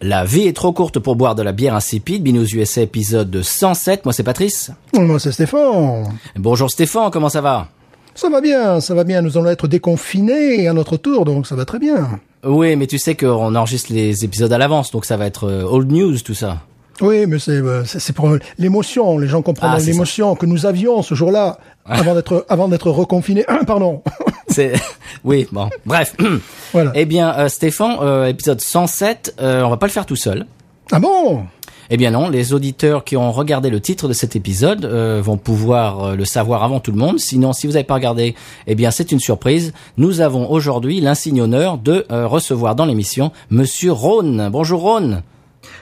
[0.00, 2.22] La vie est trop courte pour boire de la bière insipide.
[2.22, 4.04] Binous USA épisode 107.
[4.04, 4.70] Moi c'est Patrice.
[4.94, 6.04] Moi, c'est Stéphane.
[6.36, 7.66] Bonjour Stéphane, comment ça va?
[8.14, 9.22] Ça va bien, ça va bien.
[9.22, 12.20] Nous allons être déconfinés à notre tour, donc ça va très bien.
[12.44, 15.64] Oui, mais tu sais qu'on enregistre les épisodes à l'avance, donc ça va être euh,
[15.64, 16.58] old news tout ça.
[17.00, 19.18] Oui, mais c'est euh, c'est pour l'émotion.
[19.18, 23.44] Les gens comprennent Ah, l'émotion que nous avions ce jour-là avant d'être avant d'être reconfinés.
[23.66, 24.02] Pardon.
[24.48, 24.72] C'est
[25.24, 26.14] oui, bon, bref.
[26.74, 26.92] Voilà.
[26.94, 30.44] Eh bien, euh, Stéphane, euh, épisode 107, euh, on va pas le faire tout seul.
[30.92, 31.46] Ah bon?
[31.90, 35.38] Eh bien non, les auditeurs qui ont regardé le titre de cet épisode euh, vont
[35.38, 37.18] pouvoir euh, le savoir avant tout le monde.
[37.18, 38.34] Sinon, si vous n'avez pas regardé,
[38.66, 39.72] eh bien c'est une surprise.
[39.96, 44.50] Nous avons aujourd'hui l'insigne honneur de euh, recevoir dans l'émission Monsieur Rhône.
[44.52, 45.22] Bonjour Rhône.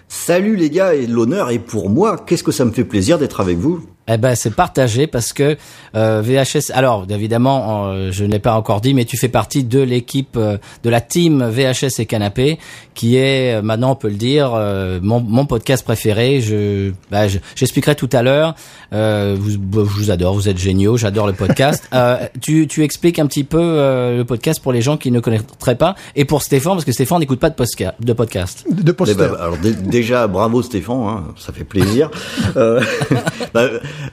[0.09, 2.17] Salut les gars, et l'honneur est pour moi.
[2.25, 3.85] Qu'est-ce que ça me fait plaisir d'être avec vous?
[4.09, 5.57] Eh ben c'est partagé parce que
[5.97, 6.71] euh, VHS.
[6.75, 10.59] Alors évidemment, euh, je n'ai pas encore dit, mais tu fais partie de l'équipe euh,
[10.85, 12.59] de la team VHS et Canapé,
[12.95, 16.41] qui est euh, maintenant on peut le dire euh, mon, mon podcast préféré.
[16.41, 18.55] Je, bah, je- j'expliquerai tout à l'heure.
[18.93, 21.85] Euh, vous, bah, je vous adore, vous êtes géniaux, j'adore le podcast.
[21.97, 25.21] Euh, tu, tu expliques un petit peu euh, le podcast pour les gens qui ne
[25.21, 28.67] connaîtraient pas et pour Stéphane parce que Stéphane n'écoute pas de, posca- de podcast.
[28.71, 32.11] De Eh ben, alors dé- déjà, bravo Stéphane, hein, ça fait plaisir.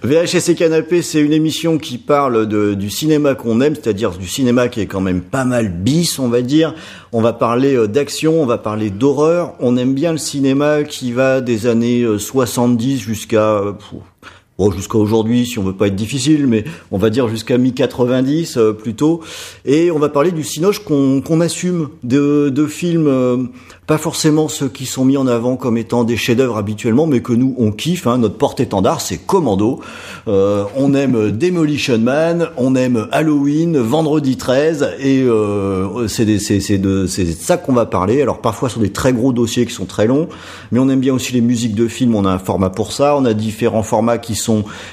[0.03, 4.67] Euh, VHS Canapé, c'est une émission qui parle du cinéma qu'on aime, c'est-à-dire du cinéma
[4.67, 6.73] qui est quand même pas mal bis, on va dire.
[7.11, 9.53] On va parler euh, d'action, on va parler d'horreur.
[9.59, 13.61] On aime bien le cinéma qui va des années euh, 70 jusqu'à...
[14.59, 18.59] Bon, jusqu'à aujourd'hui, si on veut pas être difficile, mais on va dire jusqu'à mi-90
[18.59, 19.21] euh, plutôt.
[19.65, 23.37] Et on va parler du cinoche qu'on qu'on assume, de, de films, euh,
[23.87, 27.33] pas forcément ceux qui sont mis en avant comme étant des chefs-d'œuvre habituellement, mais que
[27.33, 28.05] nous on kiffe.
[28.05, 28.19] Hein.
[28.19, 29.79] Notre porte-étendard, c'est Commando.
[30.27, 37.07] Euh, on aime Demolition Man, on aime Halloween, Vendredi 13, et euh, c'est de de
[37.07, 38.21] ça qu'on va parler.
[38.21, 40.29] Alors parfois sur des très gros dossiers qui sont très longs,
[40.71, 42.13] mais on aime bien aussi les musiques de films.
[42.13, 43.15] On a un format pour ça.
[43.17, 44.42] On a différents formats qui sont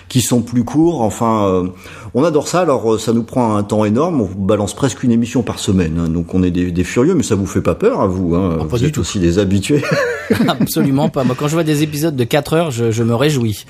[0.08, 1.02] qui sont plus courts.
[1.02, 1.68] Enfin, euh,
[2.14, 2.60] on adore ça.
[2.60, 4.20] Alors euh, ça nous prend un temps énorme.
[4.20, 6.00] On vous balance presque une émission par semaine.
[6.04, 6.08] hein.
[6.08, 8.34] donc on est des, des furieux, mais ça vous fait pas peur à vous.
[8.34, 8.56] Hein.
[8.60, 9.00] Oh, pas vous du êtes tout.
[9.00, 9.82] aussi des habitués.
[10.48, 11.24] Absolument pas.
[11.24, 13.64] Moi, quand je vois des épisodes de 4 heures, je, je me réjouis.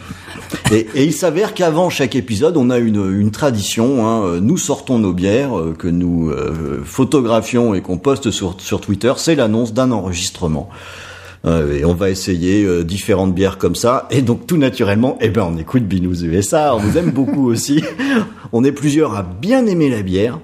[0.73, 4.07] Et, et il s'avère qu'avant chaque épisode, on a une, une tradition.
[4.07, 8.81] Hein, nous sortons nos bières euh, que nous euh, photographions et qu'on poste sur, sur
[8.81, 9.13] Twitter.
[9.17, 10.69] C'est l'annonce d'un enregistrement.
[11.47, 14.06] Euh, et on va essayer euh, différentes bières comme ça.
[14.11, 16.75] Et donc tout naturellement, eh ben on écoute Binous USA.
[16.75, 17.83] On vous aime beaucoup aussi.
[18.53, 20.39] On est plusieurs à bien aimer la bière.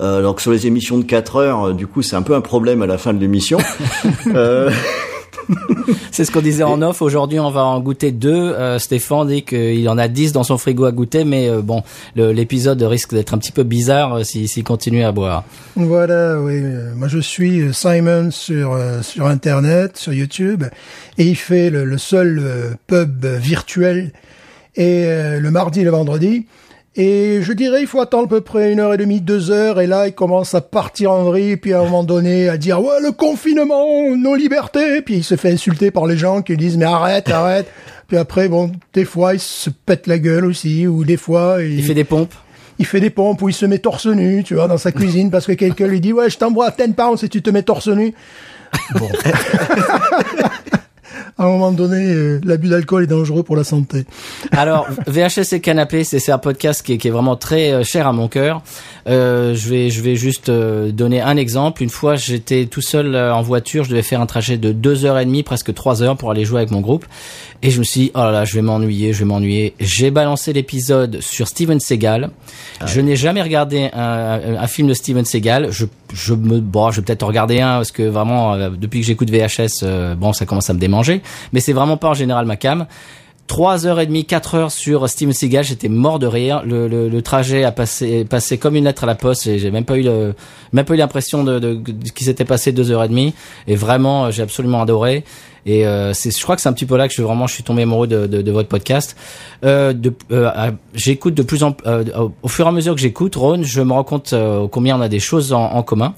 [0.00, 2.34] Euh, alors que sur les émissions de 4 heures, euh, du coup, c'est un peu
[2.34, 3.58] un problème à la fin de l'émission.
[4.34, 4.70] euh,
[6.10, 7.02] C'est ce qu'on disait en off.
[7.02, 8.32] Aujourd'hui, on va en goûter deux.
[8.32, 11.82] Euh, Stéphane dit qu'il en a 10 dans son frigo à goûter, mais euh, bon,
[12.16, 15.44] l'épisode risque d'être un petit peu bizarre euh, s'il continue à boire.
[15.76, 16.54] Voilà, oui.
[16.56, 20.64] Euh, Moi, je suis Simon sur sur Internet, sur YouTube,
[21.18, 24.12] et il fait le, le seul pub virtuel
[24.76, 26.46] et le mardi et le vendredi.
[26.96, 29.80] Et je dirais, il faut attendre à peu près une heure et demie, deux heures,
[29.80, 32.80] et là, il commence à partir en vrille, puis à un moment donné, à dire,
[32.80, 36.76] ouais, le confinement, nos libertés, puis il se fait insulter par les gens qui disent,
[36.76, 37.66] mais arrête, arrête.
[38.06, 41.82] Puis après, bon, des fois, il se pète la gueule aussi, ou des fois, Il
[41.82, 42.34] fait des pompes.
[42.78, 45.30] il fait des pompes où il se met torse nu, tu vois, dans sa cuisine
[45.30, 47.88] parce que quelqu'un lui dit ouais, je t'envoie 10 pounds si tu te mets torse
[47.88, 48.12] nu.
[48.94, 49.08] Bon.
[51.36, 54.04] à un moment donné, euh, l'abus d'alcool est dangereux pour la santé.
[54.52, 57.82] Alors, VHS et Canapé, c'est c'est un podcast qui est, qui est vraiment très euh,
[57.82, 58.62] cher à mon cœur.
[59.06, 61.82] Euh, je vais je vais juste euh, donner un exemple.
[61.82, 63.84] Une fois, j'étais tout seul euh, en voiture.
[63.84, 66.44] Je devais faire un trajet de deux heures et demie, presque trois heures, pour aller
[66.44, 67.04] jouer avec mon groupe.
[67.62, 69.74] Et je me suis dit, oh là là, je vais m'ennuyer, je vais m'ennuyer.
[69.80, 72.30] J'ai balancé l'épisode sur Steven Seagal.
[72.84, 75.72] Je n'ai jamais regardé un, un film de Steven Seagal.
[75.72, 79.00] Je, je me, bon, je vais peut-être en regarder un parce que vraiment, euh, depuis
[79.00, 81.22] que j'écoute VHS, euh, bon, ça commence à me démanger.
[81.52, 82.86] Mais c'est vraiment pas en général ma cam.
[83.46, 86.62] Trois heures et demie, quatre heures sur Steven Seagal, j'étais mort de rire.
[86.64, 89.46] Le, le, le trajet a passé, passé comme une lettre à la poste.
[89.46, 90.34] et J'ai même pas eu le,
[90.72, 93.34] même pas eu l'impression de, de, de- qu'il s'était passé deux heures et demie.
[93.66, 95.24] Et vraiment, j'ai absolument adoré.
[95.66, 97.54] Et euh, c'est, je crois que c'est un petit peu là que je vraiment je
[97.54, 99.16] suis tombé amoureux de, de, de votre podcast.
[99.64, 100.50] Euh, de, euh,
[100.94, 102.04] j'écoute de plus en euh,
[102.42, 105.00] au- fur et à mesure que j'écoute, Ron, je me rends compte euh, combien on
[105.00, 106.14] a des choses en, en commun.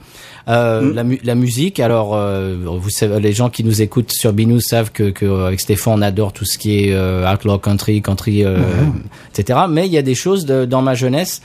[0.49, 4.33] Euh, la, mu- la musique, alors euh, vous savez, les gens qui nous écoutent sur
[4.33, 8.01] Binous savent que, que avec Stéphane on adore tout ce qui est euh, outlaw country,
[8.03, 8.59] country, euh,
[9.37, 9.61] etc.
[9.69, 11.41] Mais il y a des choses de- dans ma jeunesse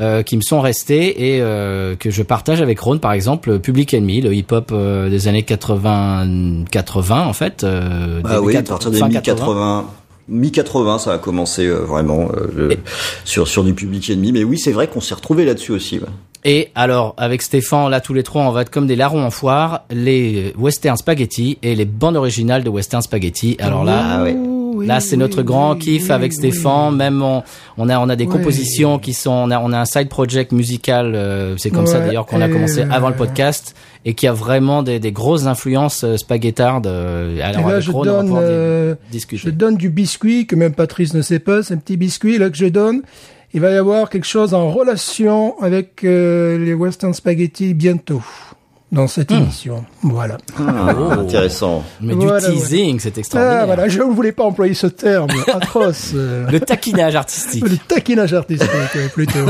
[0.00, 3.94] euh, qui me sont restées et euh, que je partage avec Ron, par exemple, Public
[3.94, 7.64] Enemy, le hip-hop euh, des années 80, 80 en fait.
[7.64, 9.84] Euh, Ah début oui, à partir des fin mi-80.
[10.28, 12.76] Mi-80, ça a commencé euh, vraiment euh, le-
[13.24, 14.32] sur sur du public ennemi.
[14.32, 15.98] Mais oui, c'est vrai qu'on s'est retrouvé là-dessus aussi.
[15.98, 16.06] ouais.
[16.44, 19.30] Et alors, avec Stéphane, là, tous les trois, on va être comme des larrons en
[19.30, 23.56] foire, les western spaghetti et les bandes originales de western spaghetti.
[23.60, 24.34] Alors là, Ah ouais.
[24.82, 26.32] Oui, Là, c'est oui, notre grand oui, kiff avec.
[26.32, 26.94] Stéphane.
[26.96, 27.42] Même on,
[27.78, 30.52] on a on a des compositions qui sont on a on a un side project
[30.52, 31.14] musical.
[31.14, 33.74] euh, c'est comme ça d'ailleurs qu'on a commencé avant le podcast
[34.04, 36.86] et qui a vraiment des, des grosses influences euh, spaghettardes.
[36.88, 39.42] euh, alors là, je Ron, on va donne, euh, discuter.
[39.46, 41.62] je donne du biscuit que même Patrice ne sait pas.
[41.62, 43.02] C'est un petit biscuit là que je donne.
[43.54, 48.22] Il va y avoir quelque chose en relation avec euh, les Western Spaghetti bientôt
[48.92, 49.36] dans cette Hmm.
[49.38, 49.84] émission.
[50.02, 50.36] Voilà.
[50.58, 51.82] Ah, Intéressant.
[52.00, 53.60] Mais Voilà, du teasing, c'est extraordinaire.
[53.62, 56.12] Ah, voilà, je ne voulais pas employer ce terme atroce.
[56.14, 57.66] euh, Le taquinage artistique.
[57.68, 59.38] le taquinage artistique euh, plutôt.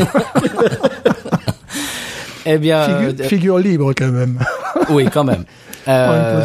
[2.44, 4.40] Eh bien, Figure, euh, figure libre quand même.
[4.90, 5.44] oui, quand même.
[5.86, 6.44] Euh.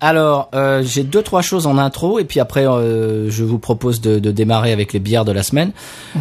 [0.00, 4.00] Alors, euh, j'ai deux trois choses en intro et puis après, euh, je vous propose
[4.00, 5.72] de, de démarrer avec les bières de la semaine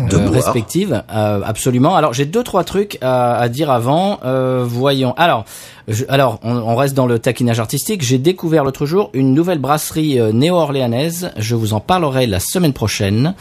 [0.10, 1.04] De euh, respectives.
[1.14, 1.96] Euh, absolument.
[1.96, 4.20] Alors, j'ai deux trois trucs à, à dire avant.
[4.26, 5.14] Euh, voyons.
[5.18, 5.46] Alors,
[5.88, 8.02] je- alors, on, on reste dans le taquinage artistique.
[8.02, 11.32] J'ai découvert l'autre jour une nouvelle brasserie euh, néo-orléanaise.
[11.38, 13.34] Je vous en parlerai la semaine prochaine.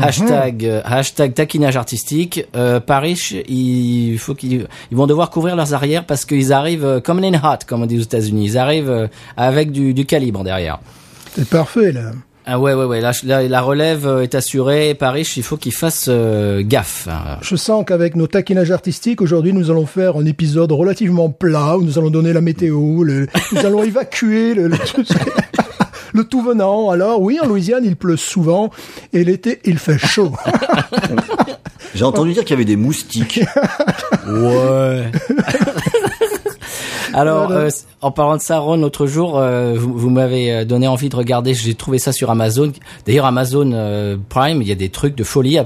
[0.00, 2.46] Hashtag euh, hashtag taquinage artistique.
[2.56, 3.18] Euh, Paris,
[3.48, 7.34] il faut qu'ils ils vont devoir couvrir leurs arrières parce qu'ils arrivent euh, comme in
[7.34, 8.44] hot, comme on dit aux États-Unis.
[8.46, 10.78] Ils arrivent avec du, du calibre derrière.
[11.34, 12.12] C'est parfait là.
[12.52, 13.00] Ah ouais ouais ouais.
[13.00, 14.94] La, la, la relève euh, est assurée.
[14.94, 17.06] Paris, il faut qu'ils fassent euh, gaffe.
[17.42, 21.82] Je sens qu'avec nos taquinages artistiques, aujourd'hui, nous allons faire un épisode relativement plat où
[21.84, 24.76] nous allons donner la météo, le- nous allons évacuer le, le,
[26.12, 26.90] le tout venant.
[26.90, 28.70] Alors oui, en Louisiane, il pleut souvent
[29.12, 30.32] et l'été, il fait chaud.
[31.94, 33.40] J'ai entendu dire qu'il y avait des moustiques.
[34.26, 35.06] Ouais.
[37.20, 37.68] Alors, euh,
[38.02, 41.16] en parlant de ça, Ron, l'autre jour, euh, vous, vous m'avez euh, donné envie de
[41.16, 41.54] regarder.
[41.54, 42.72] J'ai trouvé ça sur Amazon.
[43.06, 45.58] D'ailleurs, Amazon euh, Prime, il y a des trucs de folie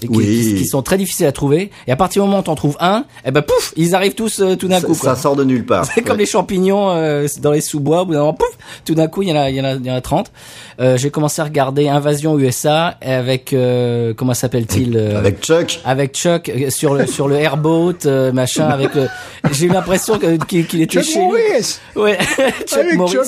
[0.00, 0.24] qui, Oui.
[0.24, 1.70] qui- qui sont très difficiles à trouver.
[1.86, 4.40] Et à partir du moment où t'en trouves un, eh ben pouf, ils arrivent tous
[4.40, 4.94] euh, tout d'un coup.
[4.94, 5.84] ça sort de nulle part.
[5.94, 8.02] C'est comme les champignons euh, dans les sous-bois.
[8.02, 9.64] Au bout d'un moment, pouf, tout d'un coup, il y en a, il y en
[9.64, 10.30] a, il y en a 30.
[10.80, 15.80] Euh, J'ai commencé à regarder Invasion USA avec euh, comment s'appelle-t-il Avec Chuck.
[15.84, 18.90] avec Chuck sur le sur le airboat euh, machin avec
[19.52, 20.18] j'ai eu l'impression
[20.48, 21.22] qu'il qu'il était Chuck.
[21.22, 22.18] Norris Ouais,
[22.66, 23.08] Chuck Avec.
[23.08, 23.24] Chuck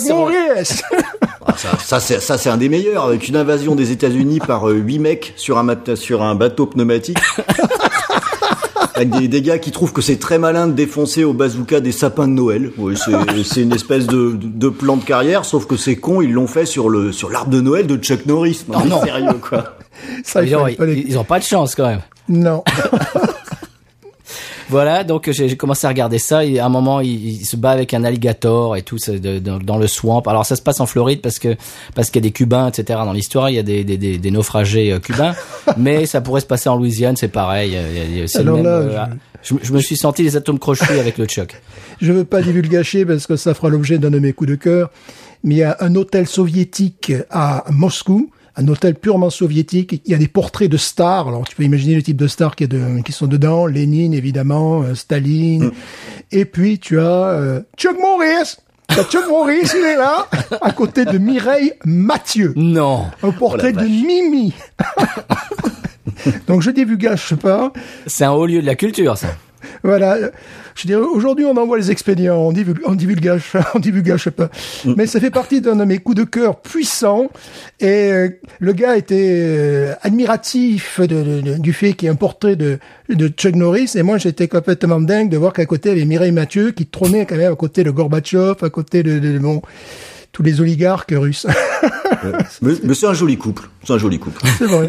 [1.46, 4.98] Ah, ça, ça, c'est un des meilleurs, avec une invasion des États-Unis par euh, huit
[4.98, 7.18] mecs sur un, mat- sur un bateau pneumatique.
[8.96, 11.90] Avec des, des gars qui trouvent que c'est très malin de défoncer au bazooka des
[11.90, 12.70] sapins de Noël.
[12.78, 12.94] Oui,
[13.44, 16.64] c'est une espèce de, de plan de carrière, sauf que c'est con, ils l'ont fait
[16.64, 18.64] sur le sur l'arbre de Noël de Chuck Norris.
[18.68, 19.02] Non, non.
[19.04, 19.76] sérieux quoi.
[20.22, 22.02] Ça, Ils ont, ils ont pas de chance quand même.
[22.28, 22.62] Non.
[24.74, 26.44] Voilà, donc j'ai commencé à regarder ça.
[26.44, 29.38] Et à un moment, il, il se bat avec un alligator et tout c'est de-
[29.38, 30.22] dans, dans le swamp.
[30.26, 31.54] Alors ça se passe en Floride parce que
[31.94, 32.98] parce qu'il y a des Cubains, etc.
[33.04, 35.34] Dans l'histoire, il y a des, des, des, des naufragés euh, cubains,
[35.76, 37.78] mais ça pourrait se passer en Louisiane, c'est pareil.
[38.26, 39.06] C'est le Alors même, là, euh,
[39.44, 39.54] je...
[39.62, 41.54] je me suis senti les atomes crochus avec le Chuck.
[42.00, 44.90] Je veux pas divulgacher parce que ça fera l'objet d'un de mes coups de cœur.
[45.44, 50.00] Mais il y a un hôtel soviétique à Moscou, un hôtel purement soviétique.
[50.04, 51.28] Il y a des portraits de stars.
[51.28, 53.66] Alors tu peux imaginer le type de stars qui, est de- qui sont dedans.
[53.66, 55.70] Lénine évidemment, euh, Staline.
[56.32, 58.56] Et puis tu as euh, Chuck Norris.
[58.86, 60.28] T'as Chuck Norris, il est là,
[60.60, 62.52] à côté de Mireille Mathieu.
[62.54, 63.86] Non, Un portrait Oh de.
[63.86, 64.52] Mimi.
[66.46, 67.72] Donc je divulgage pas.
[68.06, 69.28] c'est un haut lieu de la culture, ça.
[69.84, 70.16] Voilà.
[70.74, 74.48] Je dirais, aujourd'hui, on envoie les expédients, on divulgue, on divulgage, on divulgage pas.
[74.96, 77.30] Mais ça fait partie d'un de mes coups de cœur puissants.
[77.80, 78.28] Et euh,
[78.60, 82.56] le gars était euh, admiratif de, de- de- du fait qu'il y ait un portrait
[82.56, 82.78] de,
[83.10, 83.90] de Chuck Norris.
[83.94, 86.86] Et moi, j'étais complètement dingue de voir qu'à côté, il y avait Mireille Mathieu qui
[86.86, 89.60] trônait quand même à côté de Gorbatchev, à côté de, de- de- bon,
[90.32, 91.46] tous les oligarques russes.
[92.62, 93.68] Mais, mais c'est un joli couple.
[93.86, 94.40] C'est un joli couple.
[94.58, 94.88] C'est vrai.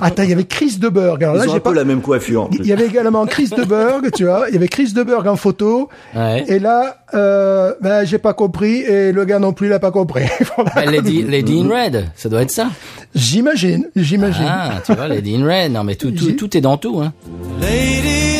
[0.00, 1.22] Attends, il y avait Chris de Berg.
[1.24, 1.72] Alors Ils là, j'ai pas...
[1.72, 2.44] la même coiffure.
[2.44, 2.58] en plus.
[2.60, 4.46] Il y avait également Chris de Berg, tu vois.
[4.48, 5.88] Il y avait Chris de Berg en photo.
[6.14, 6.44] Ouais.
[6.48, 10.24] Et là, euh, ben, j'ai pas compris et le gars non plus l'a pas compris.
[10.56, 10.70] Voilà.
[10.74, 12.68] Ben, Lady, Lady in Red, ça doit être ça.
[13.14, 14.46] J'imagine, j'imagine.
[14.48, 15.72] Ah, tu vois, Lady in Red.
[15.72, 17.12] Non, mais tout, tout, tout est dans tout, hein.
[17.60, 18.35] Lady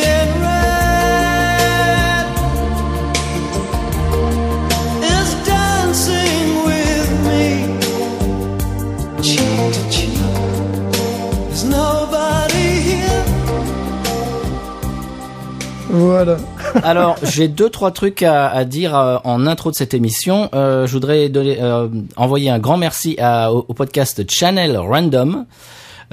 [15.97, 16.37] Voilà.
[16.83, 20.49] Alors, j'ai deux trois trucs à, dire euh, en intro de cette émission.
[20.53, 23.17] Euh, je voudrais euh, envoyer un grand merci
[23.49, 25.45] au podcast Channel Random.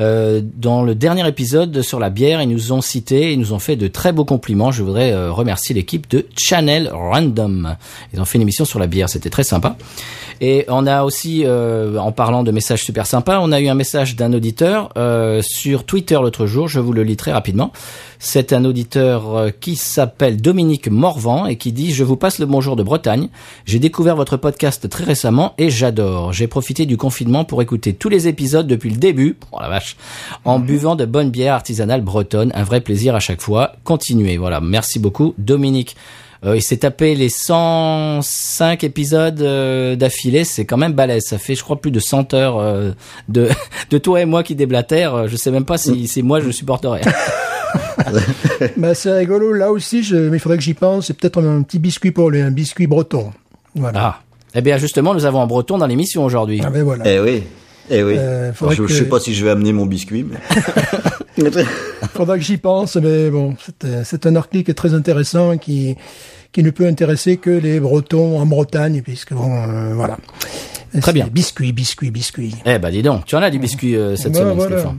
[0.00, 3.58] Euh, dans le dernier épisode sur la bière, ils nous ont cité, ils nous ont
[3.58, 4.72] fait de très beaux compliments.
[4.72, 7.76] Je voudrais euh, remercier l'équipe de Channel Random.
[8.12, 9.76] Ils ont fait une émission sur la bière, c'était très sympa.
[10.40, 13.74] Et on a aussi, euh, en parlant de messages super sympas, on a eu un
[13.74, 16.66] message d'un auditeur euh, sur Twitter l'autre jour.
[16.66, 17.72] Je vous le lis très rapidement.
[18.18, 22.74] C'est un auditeur qui s'appelle Dominique Morvan et qui dit Je vous passe le bonjour
[22.74, 23.28] de Bretagne.
[23.66, 26.32] J'ai découvert votre podcast très récemment et j'adore.
[26.32, 29.36] J'ai profité du confinement pour écouter tous les épisodes depuis le début.
[29.52, 29.58] Oh.
[30.44, 32.52] En buvant de bonnes bières artisanales bretonnes.
[32.54, 33.72] Un vrai plaisir à chaque fois.
[33.84, 34.36] Continuez.
[34.36, 34.60] Voilà.
[34.60, 35.96] Merci beaucoup, Dominique.
[36.44, 41.24] Euh, il s'est tapé les 105 épisodes euh, d'affilée, c'est quand même balèze.
[41.24, 42.90] Ça fait, je crois, plus de 100 heures euh,
[43.28, 43.48] de,
[43.90, 45.14] de toi et moi qui déblatèrent.
[45.14, 47.00] Euh, Je sais même pas si, si moi je supporterais.
[48.76, 49.52] Bah, c'est rigolo.
[49.52, 51.06] Là aussi, je, mais il faudrait que j'y pense.
[51.06, 53.32] C'est peut-être un, petit biscuit pour lui, un biscuit breton.
[53.74, 54.00] Voilà.
[54.00, 54.20] Ah.
[54.54, 56.60] Eh bien, justement, nous avons un breton dans l'émission aujourd'hui.
[56.64, 57.04] Ah, ben voilà.
[57.06, 57.42] Eh oui.
[57.90, 58.14] Eh oui.
[58.16, 60.38] Euh, je, que- je sais pas si je vais amener mon biscuit, mais.
[62.14, 63.84] faudra que j'y pense, mais bon, c'est,
[64.24, 65.96] euh, un article très intéressant qui,
[66.52, 70.16] qui ne peut intéresser que les Bretons en Bretagne, puisque bon, euh, voilà.
[71.00, 71.28] Très bien.
[71.30, 72.54] Biscuit, biscuit, biscuit.
[72.64, 74.78] Eh ben, dis donc, tu en as du biscuit euh, cette Ouais, semaine, voilà.
[74.78, 74.98] Stéphane.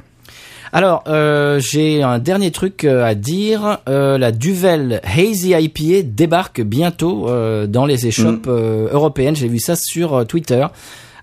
[0.73, 3.77] Alors, euh, j'ai un dernier truc à dire.
[3.87, 9.37] Euh, la Duvel Hazy IPA débarque bientôt euh, dans les échoppes euh, européennes.
[9.37, 10.65] J'ai vu ça sur Twitter.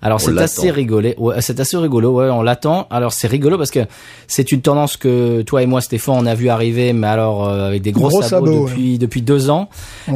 [0.03, 2.89] Alors c'est assez rigolé, ouais, c'est assez rigolo, ouais, on l'attend.
[2.91, 3.87] Alors c'est rigolo parce que
[4.27, 7.69] c'est une tendance que toi et moi, Stéphane, on a vu arriver, mais alors euh,
[7.69, 9.69] avec des gros, Gros sabots, sabots, depuis depuis deux ans.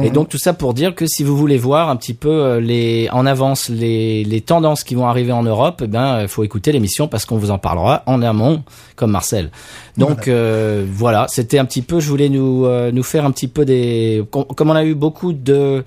[0.03, 2.59] Et donc tout ça pour dire que si vous voulez voir un petit peu euh,
[2.59, 6.43] les en avance les les tendances qui vont arriver en Europe, eh ben il faut
[6.43, 8.63] écouter l'émission parce qu'on vous en parlera en amont,
[8.97, 9.51] comme Marcel.
[9.95, 13.47] Donc euh, voilà, c'était un petit peu, je voulais nous euh, nous faire un petit
[13.47, 15.85] peu des com- comme on a eu beaucoup de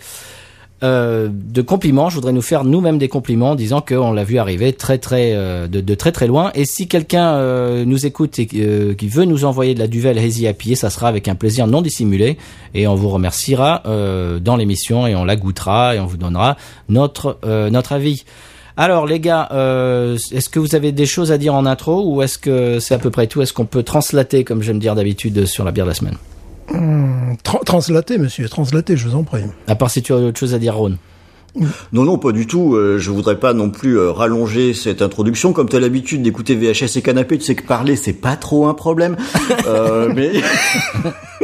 [0.83, 2.09] euh, de compliments.
[2.09, 5.33] Je voudrais nous faire nous-mêmes des compliments en disant qu'on l'a vu arriver très très
[5.35, 6.53] euh, de, très très loin.
[6.55, 10.47] Et si quelqu'un euh, nous écoute et qui veut nous envoyer de la Duvel Hazy
[10.47, 12.39] à pied, ça sera avec un plaisir non dissimulé.
[12.73, 16.57] Et on vous remerciera dans l'émission et on la goûtera et on vous donnera
[16.89, 17.39] notre
[17.71, 18.25] notre avis.
[18.77, 22.39] Alors les gars, est-ce que vous avez des choses à dire en intro ou est-ce
[22.39, 23.43] que c'est à peu près tout?
[23.43, 26.17] Est-ce qu'on peut translater, comme j'aime dire d'habitude, sur la bière de la semaine?
[26.73, 29.43] Tra- translaté, monsieur, translaté, je vous en prie.
[29.67, 30.97] À part si tu as autre chose à dire, Ron.
[31.57, 32.75] Non, non, pas du tout.
[32.75, 35.53] Euh, je voudrais pas non plus euh, rallonger cette introduction.
[35.53, 38.67] Comme tu as l'habitude d'écouter VHS et Canapé, tu sais que parler, c'est pas trop
[38.67, 39.17] un problème.
[39.67, 40.33] Euh, mais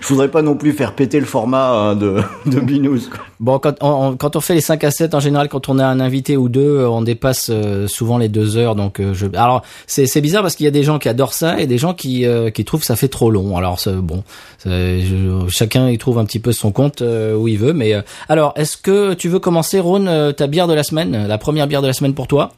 [0.00, 3.10] je voudrais pas non plus faire péter le format hein, de, de Binous.
[3.40, 5.78] Bon, quand on, on- quand on fait les 5 à 7, en général, quand on
[5.78, 8.74] a un invité ou deux, euh, on dépasse euh, souvent les deux heures.
[8.74, 9.26] Donc, euh, je...
[9.34, 11.78] alors c'est c'est bizarre parce qu'il y a des gens qui adorent ça et des
[11.78, 13.56] gens qui euh, qui trouvent que ça fait trop long.
[13.56, 14.22] Alors c'est- bon,
[14.64, 17.72] je- chacun y trouve un petit peu son compte euh, où il veut.
[17.72, 21.26] Mais euh, alors, est-ce que tu veux commencer, Ron, euh, ta bière de la semaine,
[21.26, 22.52] la première bière de la semaine pour toi?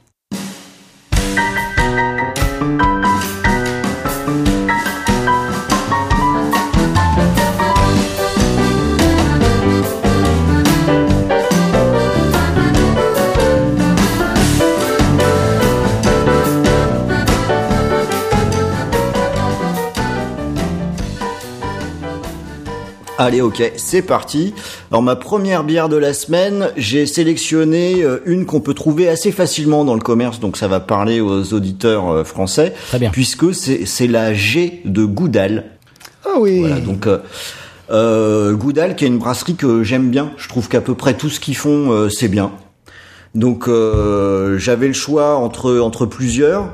[23.25, 24.53] Allez, ok, c'est parti.
[24.91, 29.33] Alors ma première bière de la semaine, j'ai sélectionné euh, une qu'on peut trouver assez
[29.33, 33.09] facilement dans le commerce, donc ça va parler aux auditeurs euh, français, Très bien.
[33.11, 35.65] puisque c'est c'est la G de Goudal.
[36.27, 36.61] Ah oui.
[36.61, 37.17] Voilà, donc euh,
[37.91, 40.33] euh, Goudal, qui est une brasserie que j'aime bien.
[40.37, 42.53] Je trouve qu'à peu près tout ce qu'ils font, euh, c'est bien.
[43.35, 46.69] Donc euh, j'avais le choix entre entre plusieurs.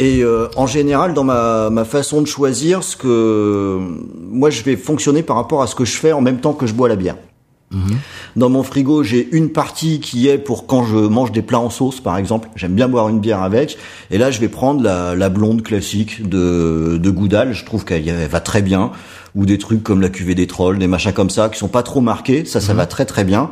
[0.00, 3.78] Et euh, en général, dans ma, ma façon de choisir, ce que
[4.30, 6.66] moi je vais fonctionner par rapport à ce que je fais en même temps que
[6.66, 7.16] je bois la bière.
[8.34, 11.70] Dans mon frigo, j'ai une partie qui est pour quand je mange des plats en
[11.70, 12.48] sauce, par exemple.
[12.56, 13.78] J'aime bien boire une bière avec.
[14.10, 17.52] Et là, je vais prendre la, la blonde classique de, de Goudal.
[17.52, 18.90] Je trouve qu'elle va très bien.
[19.36, 21.84] Ou des trucs comme la cuvée des trolls, des machins comme ça, qui sont pas
[21.84, 22.44] trop marqués.
[22.44, 23.50] Ça, ça va très très bien.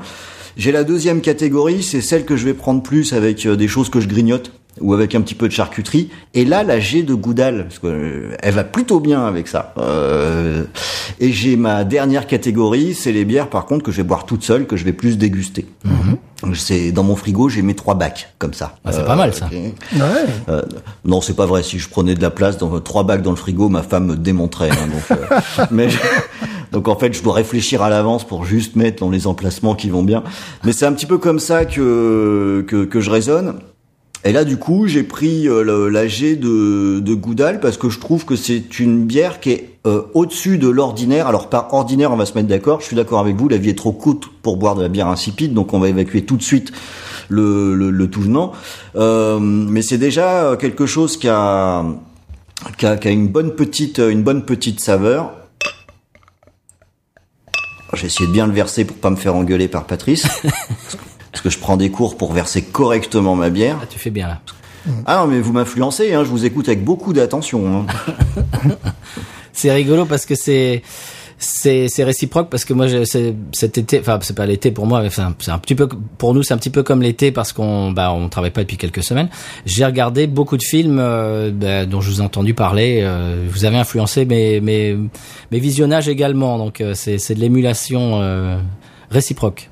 [0.57, 3.89] J'ai la deuxième catégorie, c'est celle que je vais prendre plus avec euh, des choses
[3.91, 4.51] que je grignote
[4.81, 6.11] ou avec un petit peu de charcuterie.
[6.35, 9.75] Et là, la G de Goudal, parce que euh, elle va plutôt bien avec ça.
[9.79, 10.65] Euh,
[11.21, 14.43] et j'ai ma dernière catégorie, c'est les bières par contre que je vais boire toute
[14.43, 15.67] seule, que je vais plus déguster.
[16.43, 18.77] Donc, C'est dans mon frigo, j'ai mes trois bacs comme ça.
[18.85, 19.47] Ah, c'est pas mal, ça.
[19.47, 19.53] ok.
[19.53, 20.01] Ouais.
[20.49, 20.63] Euh,
[21.05, 21.63] non, c'est pas vrai.
[21.65, 24.17] Si je prenais de la place dans trois bacs dans le frigo, ma femme me
[24.17, 24.71] démontrait.
[24.71, 25.89] hein, donc, euh, mais
[26.71, 29.91] donc en fait, je dois réfléchir à l'avance pour juste mettre dans les emplacements qui
[29.91, 30.23] vont bien.
[30.65, 33.55] Mais c'est un petit peu comme ça que que, que je raisonne.
[34.25, 37.89] Et là, du coup, j'ai pris euh, le- la G de, de Goudal parce que
[37.89, 41.29] je trouve que c'est une bière qui est euh, au-dessus de l'ordinaire.
[41.29, 42.81] Alors par ordinaire, on va se mettre d'accord.
[42.81, 43.49] Je suis d'accord avec vous.
[43.49, 46.25] La vie est trop courte pour boire de la bière insipide, donc on va évacuer
[46.25, 46.73] tout de suite
[47.29, 48.53] le, le, le tout venant.
[48.97, 51.85] Euh, mais c'est déjà quelque chose qui a,
[52.77, 55.31] qui a, qui a une bonne petite, une bonne petite saveur.
[57.95, 60.27] J'ai essayé de bien le verser pour pas me faire engueuler par Patrice.
[61.39, 63.79] parce que je prends des cours pour verser correctement ma bière.
[63.81, 64.41] Ah, tu fais bien là.
[65.07, 67.87] Ah non, mais vous m'influencez, hein, je vous écoute avec beaucoup d'attention.
[67.87, 67.87] Hein.
[69.53, 70.83] C'est rigolo parce que c'est
[71.39, 72.87] c'est c'est réciproque parce que moi
[73.53, 75.89] cet été enfin c'est pas l'été pour moi mais c'est un, c'est un petit peu
[76.17, 78.77] pour nous c'est un petit peu comme l'été parce qu'on bah on travaille pas depuis
[78.77, 79.29] quelques semaines
[79.67, 83.65] j'ai regardé beaucoup de films euh, bah, dont je vous ai entendu parler euh, vous
[83.65, 84.97] avez influencé mes mes
[85.51, 88.59] mes visionnages également donc euh, c'est c'est de l'émulation euh,
[89.11, 89.71] réciproque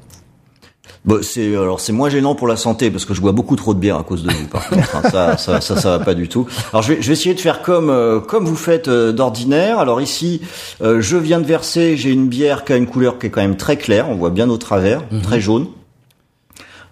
[1.07, 3.75] Bon, c'est alors c'est moins gênant pour la santé parce que je bois beaucoup trop
[3.75, 4.47] de bière à cause de vous.
[4.49, 5.03] Par contre, hein.
[5.11, 6.47] ça, ça, ça, ça va pas du tout.
[6.73, 9.79] Alors je vais, je vais essayer de faire comme euh, comme vous faites euh, d'ordinaire.
[9.79, 10.41] Alors ici,
[10.83, 11.97] euh, je viens de verser.
[11.97, 14.11] J'ai une bière qui a une couleur qui est quand même très claire.
[14.11, 15.69] On voit bien au travers, très jaune.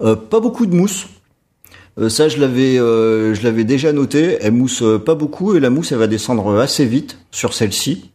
[0.01, 1.07] Euh, pas beaucoup de mousse.
[1.99, 4.39] Euh, ça, je l'avais, euh, je l'avais déjà noté.
[4.41, 8.11] Elle mousse euh, pas beaucoup et la mousse, elle va descendre assez vite sur celle-ci.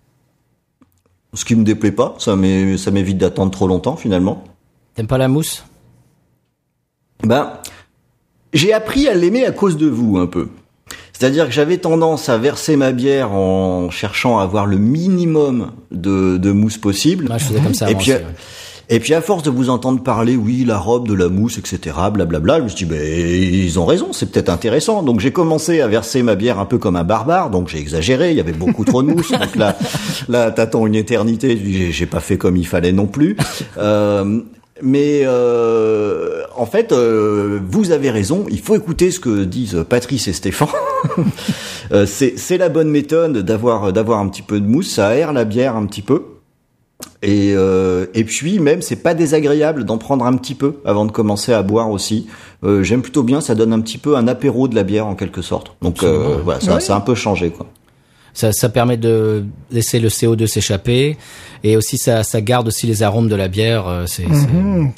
[1.33, 2.15] Ce qui me déplaît pas.
[2.17, 4.43] Ça m'évite d'attendre trop longtemps finalement.
[4.95, 5.63] t'aimes pas la mousse?
[7.23, 7.53] Ben,
[8.53, 10.47] j'ai appris à l'aimer à cause de vous un peu.
[11.11, 16.37] C'est-à-dire que j'avais tendance à verser ma bière en cherchant à avoir le minimum de,
[16.37, 17.25] de mousse possible.
[17.27, 18.25] moi je faisais comme ça et puis, aussi, ouais.
[18.87, 21.97] et puis à force de vous entendre parler, oui, la robe, de la mousse, etc.,
[22.13, 25.03] blablabla, je me suis dit, ben, ils ont raison, c'est peut-être intéressant.
[25.03, 28.31] Donc j'ai commencé à verser ma bière un peu comme un barbare, donc j'ai exagéré,
[28.31, 29.31] il y avait beaucoup trop de mousse.
[29.31, 29.77] Donc là,
[30.29, 33.35] là t'attends une éternité, j'ai pas fait comme il fallait non plus.
[33.77, 34.39] Euh,
[34.81, 38.45] mais euh, en fait, euh, vous avez raison.
[38.49, 40.69] Il faut écouter ce que disent Patrice et Stéphane.
[41.91, 44.91] Euh, c'est c'est la bonne méthode d'avoir d'avoir un petit peu de mousse.
[44.93, 46.21] Ça aère la bière un petit peu.
[47.21, 51.11] Et euh, et puis même c'est pas désagréable d'en prendre un petit peu avant de
[51.11, 52.27] commencer à boire aussi.
[52.63, 53.41] Euh, J'aime plutôt bien.
[53.41, 55.75] Ça donne un petit peu un apéro de la bière en quelque sorte.
[55.81, 57.65] Donc euh, voilà, ça a un peu changé quoi.
[58.33, 61.17] Ça, ça permet de laisser le CO2 s'échapper
[61.63, 63.87] et aussi ça, ça garde aussi les arômes de la bière.
[63.87, 64.91] euh, C'est c'est- Mhm.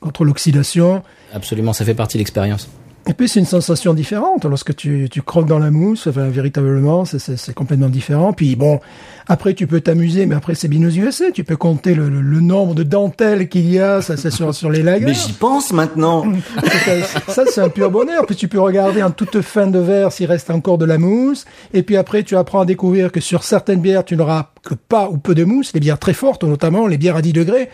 [0.00, 1.02] Contre l'oxydation.
[1.34, 2.68] absolument, ça fait partie de l'expérience.
[3.08, 6.06] Et puis c'est une sensation différente lorsque tu, tu croques dans la mousse.
[6.06, 8.34] Enfin, véritablement, c'est- complètement différent.
[8.34, 8.80] Puis bon,
[9.26, 11.30] après tu peux t'amuser, mais après c'est Binous USA.
[11.32, 14.02] Tu peux compter le, le- le nombre de dentelles qu'il y a.
[14.02, 15.06] Ça c'est sur, sur les lagers.
[15.06, 16.24] Mais j'y pense maintenant.
[17.28, 18.26] Ça c'est un pur bonheur.
[18.26, 21.46] Puis tu peux regarder en toute fin de verre s'il reste encore de la mousse.
[21.72, 25.08] Et puis après tu apprends à découvrir que sur certaines bières tu n'auras que pas
[25.08, 25.72] ou peu de mousse.
[25.72, 27.70] Les bières très fortes, notamment les bières à 10 degrés.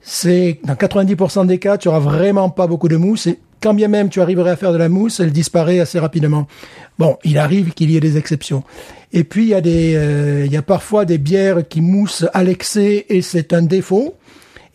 [0.00, 3.26] C'est dans 90% des cas, tu auras vraiment pas beaucoup de mousse.
[3.26, 6.46] Et quand bien même tu arriverais à faire de la mousse, elle disparaît assez rapidement.
[6.98, 8.62] Bon, il arrive qu'il y ait des exceptions.
[9.12, 12.26] Et puis il y a des, euh, il y a parfois des bières qui moussent
[12.32, 14.14] à l'excès et c'est un défaut.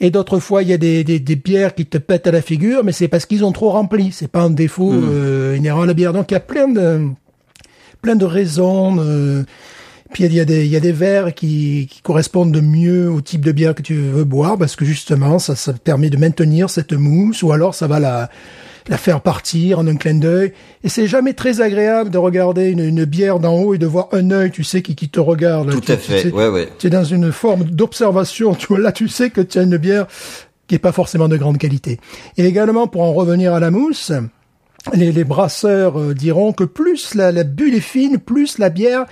[0.02, 2.42] Et d'autres fois, il y a des, des, des bières qui te pètent à la
[2.42, 4.12] figure, mais c'est parce qu'ils ont trop rempli.
[4.12, 6.12] C'est pas un défaut euh, inhérent à la bière.
[6.12, 7.08] Donc il y a plein de
[8.02, 8.98] plein de raisons.
[9.00, 9.44] euh,
[10.14, 13.22] puis il y a des il y a des verres qui, qui correspondent mieux au
[13.22, 16.70] type de bière que tu veux boire parce que justement ça ça permet de maintenir
[16.70, 18.30] cette mousse ou alors ça va la
[18.88, 20.54] la faire partir en un clin d'œil.
[20.84, 24.10] Et c'est jamais très agréable de regarder une, une bière d'en haut et de voir
[24.12, 25.72] un œil, tu sais, qui, qui te regarde.
[25.72, 26.22] Tout Tu- à tu fait.
[26.24, 26.70] sais, Ouais, ouais.
[26.78, 28.54] tu es dans une forme d'observation.
[28.54, 30.06] Tu vois, là, tu sais que tu as une bière
[30.68, 32.00] qui est pas forcément de grande qualité.
[32.38, 34.12] Et également, pour en revenir à la mousse,
[34.94, 39.06] les, les brasseurs euh, diront que plus la, la bulle est fine, plus la bière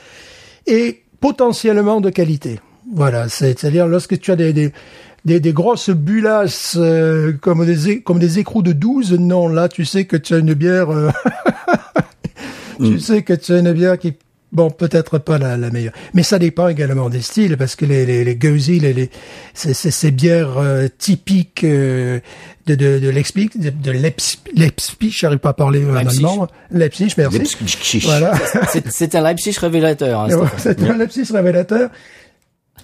[0.68, 2.60] est potentiellement de qualité.
[2.94, 4.72] Voilà, c'est- c'est-à-dire lorsque tu as des, des,
[5.26, 9.86] des, des grosses bullasses euh, comme, des, comme des écrous de 12, non, là, tu
[9.86, 10.90] sais que tu as une bière...
[10.92, 11.10] euh,
[12.80, 14.14] tu sais que tu as une bière qui
[14.54, 15.94] Bon, peut-être pas la, la meilleure.
[16.14, 19.10] Mais ça dépend également des styles, parce que les, les, les les, les,
[19.56, 22.20] c'est, c'est ces bières euh, typiques euh,
[22.68, 26.20] de, de, de Leipzig, de, de Leipzig, Leipzig, j'arrive pas à parler en Leipzig.
[26.20, 26.48] allemand.
[26.70, 27.40] Leipzig, merci.
[27.40, 28.02] Leipzig.
[28.06, 28.34] Voilà.
[28.72, 30.22] C'est c'est un Leipzig révélateur.
[30.22, 31.90] Hein, c'est un Leipzig révélateur.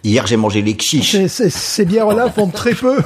[0.03, 1.17] Hier, j'ai mangé les quiches.
[1.27, 2.97] Ces, bières-là font très peu.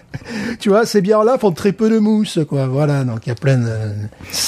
[0.60, 2.66] tu vois, ces bières-là font très peu de mousse, quoi.
[2.66, 3.68] Voilà, donc il y a plein de...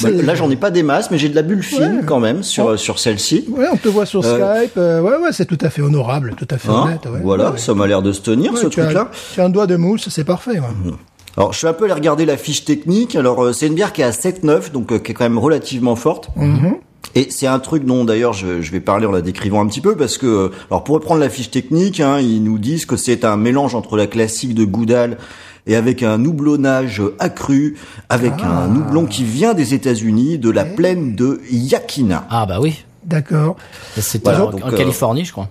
[0.03, 2.07] Bah, là, j'en ai pas des masses, mais j'ai de la bulle fine Ouais.
[2.07, 3.45] quand même sur sur celle-ci.
[3.51, 4.75] Ouais, on te voit sur Euh, Skype.
[4.79, 7.05] euh, ouais, ouais, c'est tout à fait honorable, tout à fait Hein honnête.
[7.07, 7.21] ouais.
[7.23, 9.11] voilà, Ouais, ça m'a l'air de se tenir ce truc-là.
[9.35, 10.59] Tu as un doigt de mousse, c'est parfait.
[10.61, 10.93] ouais.
[11.37, 13.17] Alors, je suis un peu allé regarder la fiche technique.
[13.17, 15.39] Alors, euh, c'est une bière qui est à 7,9, donc euh, qui est quand même
[15.39, 16.29] relativement forte.
[16.37, 16.75] Mhm.
[17.15, 19.81] Et c'est un truc dont d'ailleurs je, je vais parler en la décrivant un petit
[19.83, 22.97] peu parce que, euh, alors pour reprendre la fiche technique, hein, ils nous disent que
[22.97, 25.19] c'est un mélange entre la classique de Goudal
[25.67, 27.77] et avec un houblonnage accru,
[28.09, 28.65] avec Ah.
[28.65, 32.27] un houblon qui vient des États-Unis, de la plaine de Yakina.
[32.31, 32.85] Ah bah oui.
[33.05, 33.57] D'accord.
[33.99, 35.49] C'était Voilà, en, euh, Californie, je crois.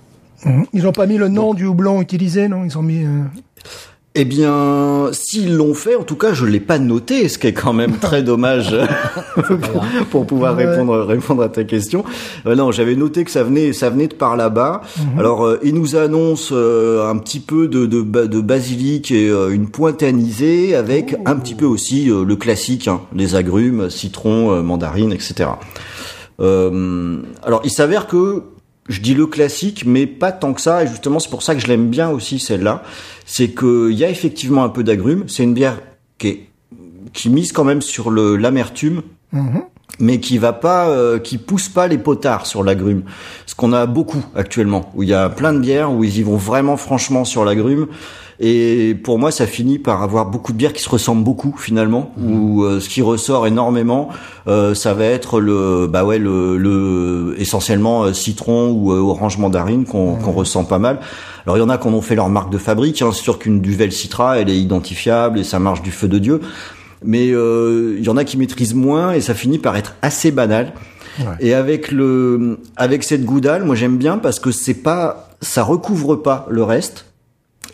[0.74, 2.66] Ils n'ont pas mis le nom du houblon utilisé, non?
[2.66, 3.04] Ils ont mis.
[3.06, 3.22] euh,
[4.14, 7.54] Eh bien, s'ils l'ont fait, en tout cas, je l'ai pas noté, ce qui est
[7.54, 8.76] quand même très dommage
[9.36, 10.66] pour, pour pouvoir Ouais.
[10.66, 12.04] répondre répondre à ta question.
[12.46, 14.82] Euh, non, j'avais noté que ça venait ça venait de par là-bas.
[15.18, 19.30] Alors, euh, ils nous annoncent euh, un petit peu de de, ba- de basilic et
[19.30, 23.90] euh, une pointe anisée, avec un petit peu aussi euh, le classique, hein, les agrumes,
[23.90, 25.52] citron, euh, mandarine, etc.
[26.42, 28.44] Euh, alors, il s'avère que
[28.92, 30.84] je dis le classique, mais pas tant que ça.
[30.84, 32.84] Et justement, c'est pour ça que je l'aime bien aussi celle-là.
[33.26, 35.24] C'est qu'il y a effectivement un peu d'agrumes.
[35.28, 35.80] C'est une bière
[36.18, 36.48] qui est
[37.14, 39.02] qui mise quand même sur l'amertume,
[39.32, 39.64] mhm.
[40.00, 43.04] mais qui va pas, euh, qui pousse pas les potards sur l'agrume.
[43.46, 46.24] Ce qu'on a beaucoup actuellement, où il y a plein de bières où ils y
[46.24, 47.88] vont vraiment franchement sur l'agrume.
[48.44, 52.12] Et pour moi, ça finit par avoir beaucoup de bières qui se ressemblent beaucoup finalement.
[52.20, 54.10] Où euh, ce qui ressort énormément,
[54.48, 59.38] euh, ça va être le, bah ouais, le, le essentiellement euh, citron ou euh, orange
[59.38, 61.00] mandarine qu'on qu'on ressent pas mal.
[61.46, 63.04] Alors il y en a qui en ont fait leur marque de fabrique.
[63.04, 63.12] Hein.
[63.14, 66.42] C'est sûr qu'une duvel citra, elle est identifiable et ça marche du feu de dieu.
[67.04, 70.32] Mais euh, il y en a qui maîtrisent moins et ça finit par être assez
[70.32, 70.74] banal.
[71.20, 71.26] Ouais.
[71.42, 76.16] Et avec le, avec cette goudale, moi j'aime bien parce que c'est pas, ça recouvre
[76.16, 77.06] pas le reste.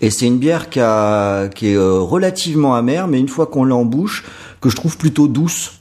[0.02, 3.64] Et c'est une bière qui, a, qui est euh, relativement amère, mais une fois qu'on
[3.64, 4.24] l'a en bouche,
[4.62, 5.74] que je trouve plutôt douce.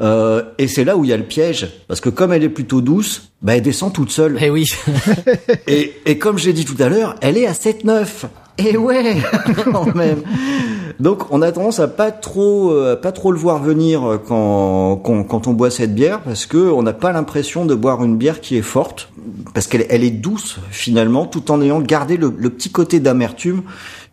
[0.00, 2.48] Euh, et c'est là où il y a le piège, parce que comme elle est
[2.48, 4.38] plutôt douce, bah elle descend toute seule.
[4.40, 4.66] Eh oui.
[5.66, 8.06] Et, et comme j'ai dit tout à l'heure, elle est à 7,9.
[8.58, 9.16] Et ouais,
[9.72, 10.22] quand même.
[11.00, 14.96] Donc on a tendance à pas trop, euh, pas trop le voir venir euh, quand,
[14.96, 18.16] quand, quand on boit cette bière, parce que on n'a pas l'impression de boire une
[18.16, 19.08] bière qui est forte,
[19.54, 23.62] parce qu'elle elle est douce finalement, tout en ayant gardé le, le petit côté d'amertume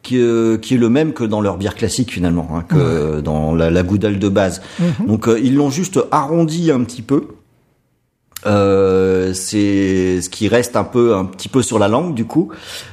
[0.04, 3.54] qui, euh, qui est le même que dans leur bière classique finalement, hein, que dans
[3.54, 4.62] la, la goudale de base.
[5.06, 7.28] Donc euh, ils l'ont juste arrondi un petit peu.
[8.46, 12.52] Euh, c'est ce qui reste un peu un petit peu sur la langue du coup.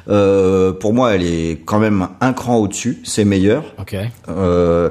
[0.08, 3.64] Euh, pour moi, elle est quand même un cran au-dessus, c'est meilleur.
[3.78, 3.96] Ok.
[4.28, 4.90] Euh,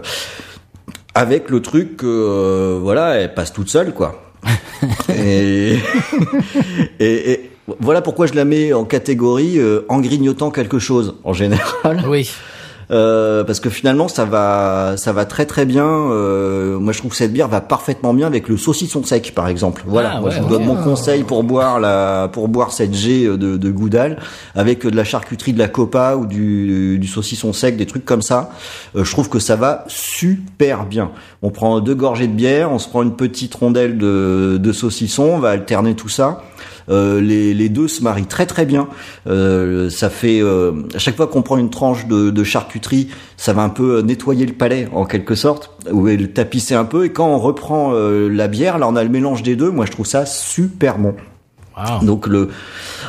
[1.14, 4.24] avec le truc que voilà, elle passe toute seule quoi.
[5.10, 5.78] et,
[7.00, 12.04] et, et voilà pourquoi je la mets en catégorie en grignotant quelque chose en général.
[12.08, 12.30] Oui.
[12.90, 17.12] Euh, parce que finalement ça va ça va très très bien euh, moi je trouve
[17.12, 19.84] que cette bière va parfaitement bien avec le saucisson sec par exemple.
[19.86, 20.52] Voilà Ah, moi ouais, je vous ouais.
[20.60, 24.18] donne mon conseil pour boire la pour boire cette G de, de Goudal
[24.56, 28.22] avec de la charcuterie de la copa ou du, du saucisson sec des trucs comme
[28.22, 28.52] ça.
[28.96, 31.12] Euh, je trouve que ça va super bien.
[31.42, 35.24] On prend deux gorgées de bière on se prend une petite rondelle de, de saucisson
[35.24, 36.28] on va alterner tout ça.
[36.30, 36.57] euh,
[36.88, 38.88] les, les deux se marient très très bien.
[39.28, 43.54] Euh, ça fait euh, à chaque fois qu'on prend une tranche de, de charcuterie, ça
[43.54, 47.06] va un peu nettoyer le palais en quelque sorte, ou le tapisser un peu.
[47.06, 49.70] Et quand on reprend euh, la bière, là on a le mélange des deux.
[49.70, 51.16] Moi je trouve ça super bon.
[51.78, 52.04] Wow.
[52.06, 52.50] Donc le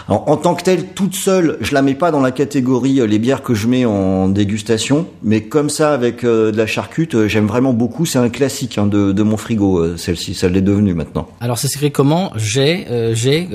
[0.08, 3.06] en, en tant que telle, toute seule, je la mets pas dans la catégorie euh,
[3.06, 7.14] les bières que je mets en dégustation, mais comme ça avec euh, de la charcute,
[7.14, 8.06] euh, j'aime vraiment beaucoup.
[8.06, 11.28] C'est un classique hein, de, de mon frigo, celle-ci, ça l'est devenue maintenant.
[11.40, 12.32] Alors ça s'écrit comment?
[12.36, 13.48] G, G.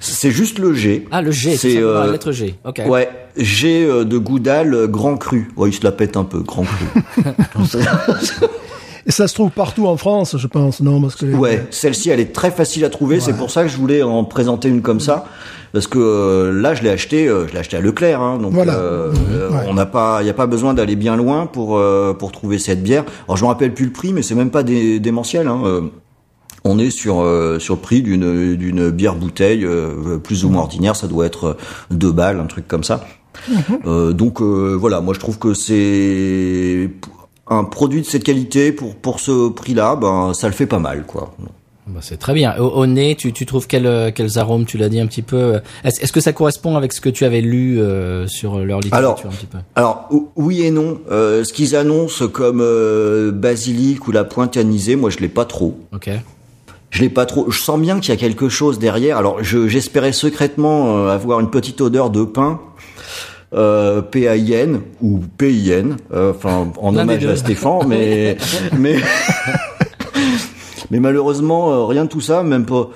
[0.00, 1.06] C'est juste le G.
[1.10, 2.54] Ah le G, c'est la lettre G.
[2.64, 2.82] Ok.
[2.86, 5.50] Ouais, G de Goudal, grand cru.
[5.56, 7.22] Ouais, il se la pète un peu, grand cru.
[9.08, 12.18] Et ça se trouve partout en France, je pense, non parce que ouais, celle-ci, elle
[12.18, 13.20] est très facile à trouver.
[13.20, 15.26] C'est pour ça que je voulais en présenter une comme ça.
[15.72, 18.52] Parce que euh, là, je l'ai acheté, euh, je l'ai acheté à Leclerc, hein, donc
[18.52, 18.74] Voilà.
[18.76, 19.12] euh,
[19.50, 19.64] Ouais.
[19.68, 22.58] on n'a pas, il n'y a pas besoin d'aller bien loin pour euh, pour trouver
[22.58, 23.04] cette bière.
[23.26, 25.46] Alors je me rappelle plus le prix, mais c'est même pas démentiel.
[25.48, 25.80] Hein, euh,
[26.64, 30.62] on est sur euh, sur le prix d'une d'une bière bouteille euh, plus ou moins
[30.62, 31.54] ordinaire, ça doit être euh,
[31.90, 33.04] deux balles, un truc comme ça.
[33.86, 36.90] Euh, donc euh, voilà, moi je trouve que c'est
[37.48, 41.04] un produit de cette qualité pour pour ce prix-là, ben ça le fait pas mal
[41.06, 41.34] quoi.
[41.88, 42.56] Bah, c'est très bien.
[42.58, 45.22] Au, au nez, tu, tu trouves quel, euh, quels arômes Tu l'as dit un petit
[45.22, 45.36] peu.
[45.36, 49.08] euh, Est-ce que ça correspond avec ce que tu avais lu euh, sur leur littérature
[49.08, 49.58] Alors, un petit peu?
[49.76, 50.98] Alors ou- oui et non.
[51.12, 55.44] Euh, ce qu'ils annoncent comme euh, basilic ou la pointe anisée, moi je l'ai pas
[55.44, 55.78] trop.
[55.94, 56.10] Ok.
[56.90, 57.48] Je l'ai pas trop.
[57.52, 59.16] Je sens bien qu'il y a quelque chose derrière.
[59.18, 62.58] Alors je- j'espérais secrètement euh, avoir une petite odeur de pain.
[63.54, 68.36] Euh, P-A-I-N ou P-I-N, euh, enfin en L'un hommage à Stéphane, mais
[68.78, 68.96] mais
[70.90, 72.90] mais malheureusement euh, rien de tout ça, même pas.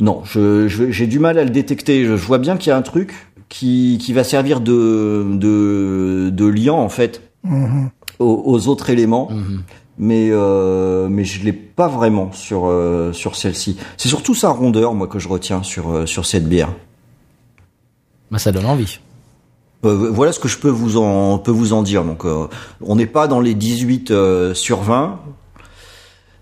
[0.00, 2.04] Non, je je- j'ai du mal à le détecter.
[2.04, 3.14] Je, je vois bien qu'il y a un truc
[3.48, 7.90] qui qui va servir de de de liant en fait Mhm.
[8.20, 9.62] aux, aux autres éléments Mhm.
[9.98, 13.76] mais euh, mais je l'ai pas vraiment sur euh, sur celle-ci.
[13.96, 16.70] C'est surtout sa rondeur moi que je retiens sur euh, sur cette bière.
[18.30, 18.98] Bah, ça donne envie.
[19.84, 22.04] Euh, voilà ce que je peux vous en peux vous en dire.
[22.04, 22.46] Donc euh,
[22.80, 25.20] on n'est pas dans les 18 euh, sur 20.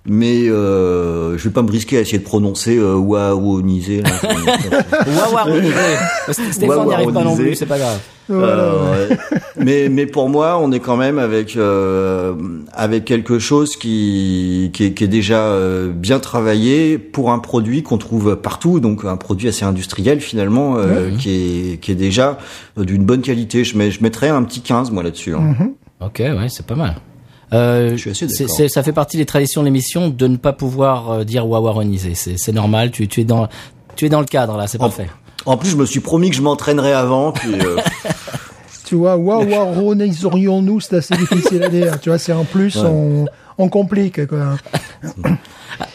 [0.06, 4.02] mais euh, je vais pas me risquer à essayer de prononcer euh, wawanisé.
[4.02, 4.10] là.
[5.06, 5.72] Wawaronisé.
[6.52, 7.98] Stéphane n'y arrive pas non plus, c'est pas grave.
[8.28, 9.16] Euh, ouais.
[9.56, 12.34] mais mais pour moi, on est quand même avec euh,
[12.72, 17.82] avec quelque chose qui qui est, qui est déjà euh, bien travaillé pour un produit
[17.84, 22.38] qu'on trouve partout, donc un produit assez industriel finalement, euh, qui est qui est déjà
[22.78, 23.62] euh, d'une bonne qualité.
[23.62, 25.34] Je mets je mettrais un petit 15 moi là-dessus.
[25.34, 25.54] hein.
[26.00, 26.96] Ok, ouais, c'est pas mal.
[27.52, 28.56] Euh, Je suis assez c'est- d'accord.
[28.56, 32.14] c'est- ça fait partie des traditions de l'émission de ne pas pouvoir euh, dire wawaronisé.
[32.16, 32.90] C'est c'est normal.
[32.90, 33.46] Tu, tu es dans
[33.94, 35.06] tu es dans le cadre là, c'est parfait.
[35.46, 37.32] En plus, je me suis promis que je m'entraînerais avant.
[37.32, 37.76] Puis, euh,
[38.84, 42.00] Tu vois, wawaroniserions-nous, c'est assez difficile à dire.
[42.00, 43.26] Tu vois, c'est en plus, on,
[43.58, 44.56] on complique, quoi.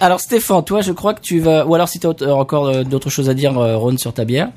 [0.01, 2.83] Alors Stéphane, toi, je crois que tu vas, ou alors si tu as encore euh,
[2.83, 4.49] d'autres choses à dire, euh, Ron, sur ta bière.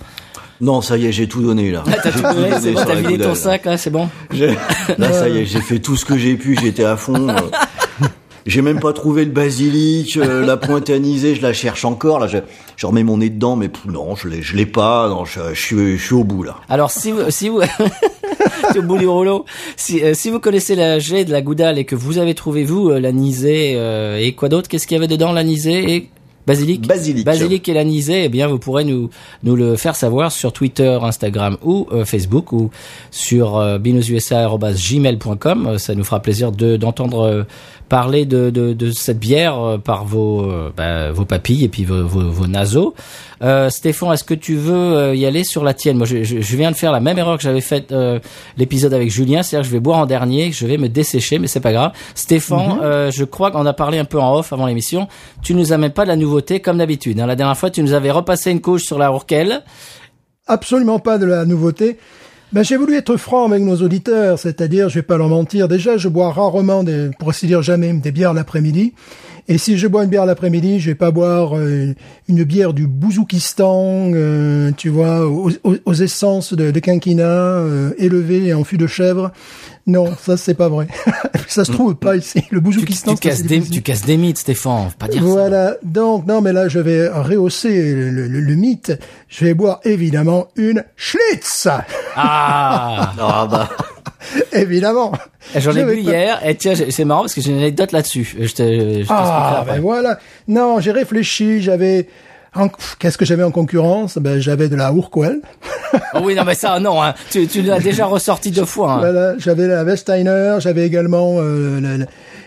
[0.60, 1.84] non, ça y est, j'ai tout donné là.
[2.02, 4.08] T'as tout donné, c'est bon, sur t'as vidé ton sac là, c'est bon.
[4.98, 7.28] Là, ça y est, j'ai fait tout ce que j'ai pu, j'étais à fond.
[8.46, 12.18] J'ai même pas trouvé le basilic, euh, la pointe anisée, je la cherche encore.
[12.18, 12.38] Là, je,
[12.76, 15.08] je remets mon nez dedans, mais pff, non, je l'ai, je l'ai pas.
[15.08, 16.56] Non, je, je suis, je suis au bout là.
[16.68, 17.60] Alors si vous, si vous,
[18.78, 19.44] au bout du rouleau.
[19.76, 22.64] Si, euh, si vous connaissez la jet de la goudale et que vous avez trouvé
[22.64, 26.10] vous euh, l'anisée euh, et quoi d'autre, qu'est-ce qu'il y avait dedans l'anisée et
[26.46, 26.86] basilic?
[26.86, 27.24] Basilic.
[27.24, 29.08] Basilic et l'anisée, eh bien vous pourrez nous
[29.42, 32.70] nous le faire savoir sur Twitter, Instagram ou euh, Facebook ou
[33.10, 35.66] sur euh, binoususa@gmail.com.
[35.66, 37.44] Euh, Ça nous fera plaisir de d'entendre euh,
[37.88, 41.84] parler de, de, de cette bière euh, par vos euh, bah, vos papilles et puis
[41.84, 42.94] vos, vos, vos naseaux.
[43.42, 45.98] Euh, Stéphane, est-ce que tu veux euh, y aller sur la tienne?
[45.98, 48.18] Moi, je, je, viens de faire la même erreur que j'avais faite euh,
[48.56, 51.46] l'épisode avec Julien, c'est-à-dire que je vais boire en dernier, je vais me dessécher, mais
[51.46, 51.92] c'est pas grave.
[52.14, 55.08] Stéphane, euh, je crois qu'on a parlé un peu en off avant l'émission.
[55.42, 57.20] Tu nous amènes pas de la nouveauté comme d'habitude.
[57.20, 57.26] hein.
[57.26, 59.62] La dernière fois, tu nous avais repassé une couche sur la Rourkelle.
[60.46, 61.98] absolument pas de la nouveauté.
[62.54, 65.66] Ben, j'ai voulu être franc avec nos auditeurs, c'est-à-dire, je vais pas leur mentir.
[65.66, 68.92] Déjà, je bois rarement, des, pour ainsi dire jamais, des bières l'après-midi.
[69.48, 71.94] Et si je bois une bière l'après-midi, je vais pas boire euh,
[72.28, 78.62] une bière du Bouzoukistan, euh, tu vois, aux, essences de, de quinquina euh, élevées en
[78.62, 79.32] fût de chèvre.
[79.86, 80.86] Non, ça c'est pas vrai.
[81.46, 82.42] ça se trouve pas ici.
[82.50, 84.88] Le Tu, Bouzoukistan, tu c'est casses des, tu casses des mythes, Stéphane.
[84.90, 85.28] Faut pas dire ça.
[85.28, 85.74] Voilà.
[85.82, 88.92] Donc, non, mais là, je vais rehausser le, le- le mythe.
[89.28, 91.68] Je vais boire, évidemment, une Schlitz.
[92.16, 93.68] Ah, Ah bah,
[94.52, 95.12] évidemment.
[95.54, 96.46] j'en ai bu pas- hier.
[96.46, 98.36] Et tiens, c'est marrant parce que j'ai une anecdote là-dessus.
[98.40, 98.62] Je te,
[99.02, 100.18] je Ah, ben voilà.
[100.48, 102.08] Non, j'ai réfléchi, j'avais...
[102.98, 104.18] Qu'est-ce que j'avais en concurrence?
[104.18, 105.40] Ben, j'avais de la Urquell.
[106.14, 107.02] Oh oui, non, mais ça, non.
[107.02, 107.14] Hein.
[107.30, 108.94] Tu, tu l'as déjà ressorti deux fois.
[108.94, 108.98] Hein.
[108.98, 112.06] Voilà, j'avais la Westeiner, j'avais également euh, la- la-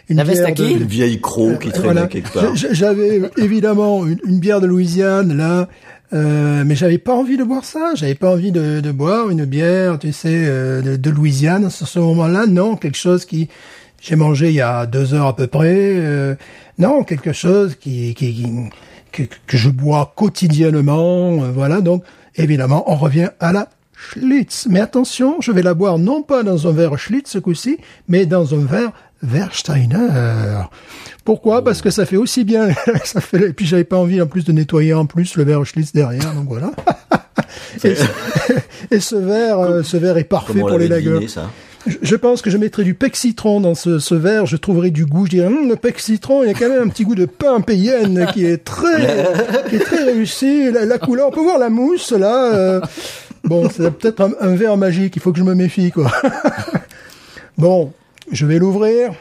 [0.10, 2.08] une La bière de- une vieille croc qui traînait Voilà.
[2.08, 2.56] quelque part.
[2.56, 5.68] J'avais évidemment une, une bière de Louisiane là,
[6.14, 7.92] euh, mais j'avais pas envie de boire ça.
[7.96, 11.66] J'avais pas envie de, de boire une bière, tu sais, euh, de, de Louisiane.
[11.66, 13.50] À ce moment-là, non, quelque chose qui
[14.02, 15.76] j'ai mangé il y a deux heures à peu près.
[15.76, 16.36] euh,
[16.78, 18.48] non, quelque chose qui, qui, qui-
[19.12, 21.44] que, que je bois quotidiennement.
[21.44, 22.04] euh, voilà, donc
[22.36, 24.68] évidemment, on revient à la Schlitz.
[24.70, 28.26] Mais attention, je vais la boire non pas dans un verre Schlitz ce coup-ci, mais
[28.26, 28.92] dans un verre
[29.24, 30.66] Versteiner.
[31.26, 31.64] Pourquoi?
[31.64, 32.70] Parce que ça fait aussi bien.
[33.04, 33.50] ça fait.
[33.50, 36.34] Et puis j'avais pas envie en plus de nettoyer en plus le verre Schlitz derrière,
[36.34, 36.72] donc voilà.
[37.84, 38.06] et, ce,
[38.92, 41.50] et ce verre, euh, ce verre est parfait Comment pour les ça?
[42.02, 44.46] Je, pense que je mettrais du pec citron dans ce, ce verre.
[44.46, 45.26] Je trouverais du goût.
[45.26, 47.26] Je dirais, Hum, le pec citron, il y a quand même un petit goût de
[47.26, 49.28] pain payenne qui est très,
[49.70, 50.72] qui est très réussi.
[50.72, 52.54] La, la couleur, on peut voir la mousse là.
[52.54, 52.82] euh,
[53.44, 55.16] bon, c'est peut-être un, un verre magique.
[55.16, 56.12] Il faut que je me méfie, quoi.
[57.58, 57.92] bon,
[58.32, 59.12] je vais l'ouvrir.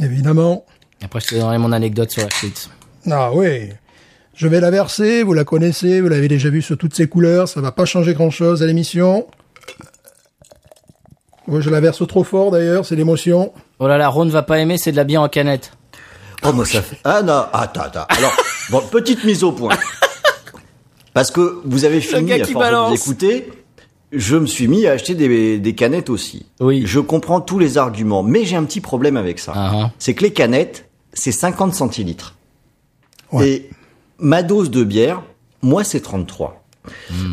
[0.00, 0.64] Évidemment.
[1.04, 2.70] Après, je te donnerai mon anecdote sur la Schlitz.
[3.10, 3.70] Ah oui.
[4.34, 7.48] Je vais la verser, vous la connaissez, vous l'avez déjà vu sur toutes ses couleurs,
[7.48, 9.26] ça va pas changer grand chose à l'émission.
[11.48, 13.52] Moi, je la verse trop fort d'ailleurs, c'est l'émotion.
[13.78, 15.72] Oh là là, Ron va pas aimer, c'est de la bière en canette.
[16.44, 16.98] Oh, moi, ça fait.
[17.04, 18.06] Ah, non, attends, attends.
[18.08, 18.32] Alors,
[18.70, 19.76] bon, petite mise au point.
[21.14, 22.88] Parce que vous avez fini, gars à qui force de balance.
[22.90, 23.52] vous écouter,
[24.12, 26.46] je me suis mis à acheter des, des canettes aussi.
[26.60, 26.82] Oui.
[26.86, 29.52] Je comprends tous les arguments, mais j'ai un petit problème avec ça.
[29.54, 29.90] Ah, ah.
[29.98, 32.34] C'est que les canettes, c'est 50 centilitres.
[33.30, 33.48] Ouais.
[33.48, 33.70] Et
[34.18, 35.22] ma dose de bière,
[35.60, 36.61] moi, c'est 33.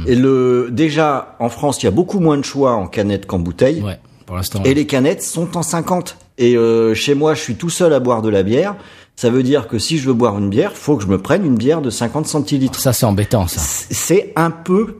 [0.07, 3.39] Et le, déjà, en France, il y a beaucoup moins de choix en canettes qu'en
[3.39, 3.81] bouteille.
[3.81, 4.61] Ouais, pour l'instant.
[4.63, 6.17] Et les canettes sont en 50.
[6.37, 8.75] Et euh, chez moi, je suis tout seul à boire de la bière.
[9.15, 11.45] Ça veut dire que si je veux boire une bière, faut que je me prenne
[11.45, 12.79] une bière de 50 centilitres.
[12.79, 13.59] Ça, c'est embêtant, ça.
[13.59, 14.95] C'est un peu,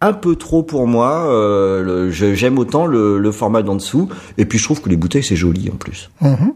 [0.00, 1.28] un peu trop pour moi.
[1.30, 4.08] Euh, J'aime autant le, le format d'en dessous.
[4.36, 6.10] Et puis je trouve que les bouteilles c'est joli en plus.
[6.20, 6.54] Mhm.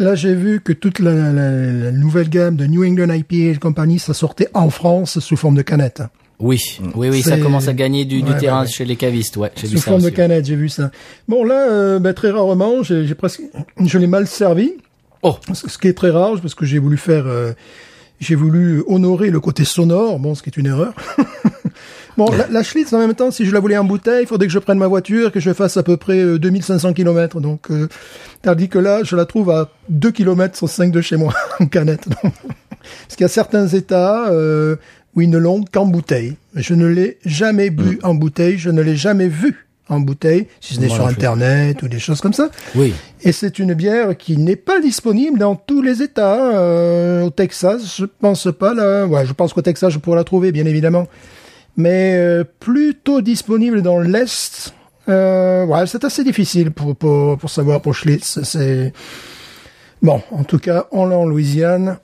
[0.00, 3.56] Là, j'ai vu que toute la, la- la nouvelle gamme de New England IPA et
[3.60, 6.02] compagnie, ça sortait en France sous forme de canette.
[6.40, 6.58] Oui,
[6.94, 8.72] oui, oui, ça commence à gagner du, du Ouais, terrain ouais, ouais.
[8.72, 9.52] chez les cavistes, ouais.
[9.56, 10.90] J'ai vu ça forme de canette, j'ai vu ça.
[11.28, 13.42] Bon, là, euh, ben, très rarement, j'ai j'ai presque,
[13.84, 14.72] je l'ai mal servi.
[15.22, 15.36] Oh.
[15.52, 17.52] Ce ce qui est très rare, parce que j'ai voulu faire, euh,
[18.20, 20.94] j'ai voulu honorer le côté sonore, bon, ce qui est une erreur.
[22.16, 24.46] bon, la, la Schlitz, en même temps, si je la voulais en bouteille, il faudrait
[24.46, 27.40] que je prenne ma voiture, que je fasse à peu près euh, 2500 km.
[27.40, 27.88] Donc, euh,
[28.40, 31.66] tandis que là, je la trouve à 2 km sur 5 de chez moi, en
[31.66, 32.08] canette.
[32.22, 32.32] Donc,
[32.80, 34.76] parce qu'il y a certains États euh,
[35.14, 36.36] où ils ne l'ont qu'en bouteille.
[36.54, 40.74] Je ne l'ai jamais bu en bouteille, je ne l'ai jamais vu en bouteille, si
[40.74, 41.06] ce n'est sur.
[41.06, 42.48] Internet ou des choses comme ça.
[42.76, 42.94] Oui.
[43.22, 46.54] Et c'est une bière qui n'est pas disponible dans tous les États.
[46.54, 49.06] Euh, au Texas, je pense pas là.
[49.06, 51.08] Ouais, je pense qu'au Texas, je pourrais la trouver, bien évidemment.
[51.76, 54.74] Mais euh, plutôt disponible dans l'Est.
[55.08, 58.40] Euh, ouais, c'est assez difficile pour, pour, pour savoir pour Schlitz.
[58.44, 58.92] C'est
[60.02, 60.22] bon.
[60.30, 61.98] En tout cas, on l'a en Louisiane.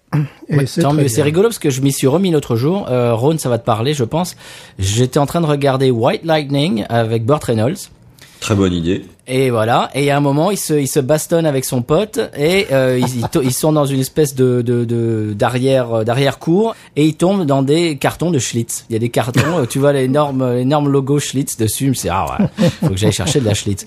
[0.49, 1.09] Ouais, c'est mieux.
[1.09, 2.87] C'est rigolo parce que je m'y suis remis l'autre jour.
[2.89, 4.37] Euh, Ron, ça va te parler, je pense.
[4.79, 7.91] J'étais en train de regarder White Lightning avec Burt Reynolds.
[8.41, 9.05] Très bonne idée.
[9.29, 9.91] Et voilà.
[9.95, 13.43] Et a un moment, il se, il se bastonne avec son pote et euh, ils,
[13.43, 17.63] ils sont dans une espèce de de d'arrière euh, d'arrière cour et ils tombent dans
[17.63, 18.85] des cartons de Schlitz.
[18.89, 21.91] Il y a des cartons, euh, tu vois l'énorme l'énorme logo Schlitz dessus.
[21.91, 23.85] Dit, ah ouais, faut que j'aille chercher de la Schlitz.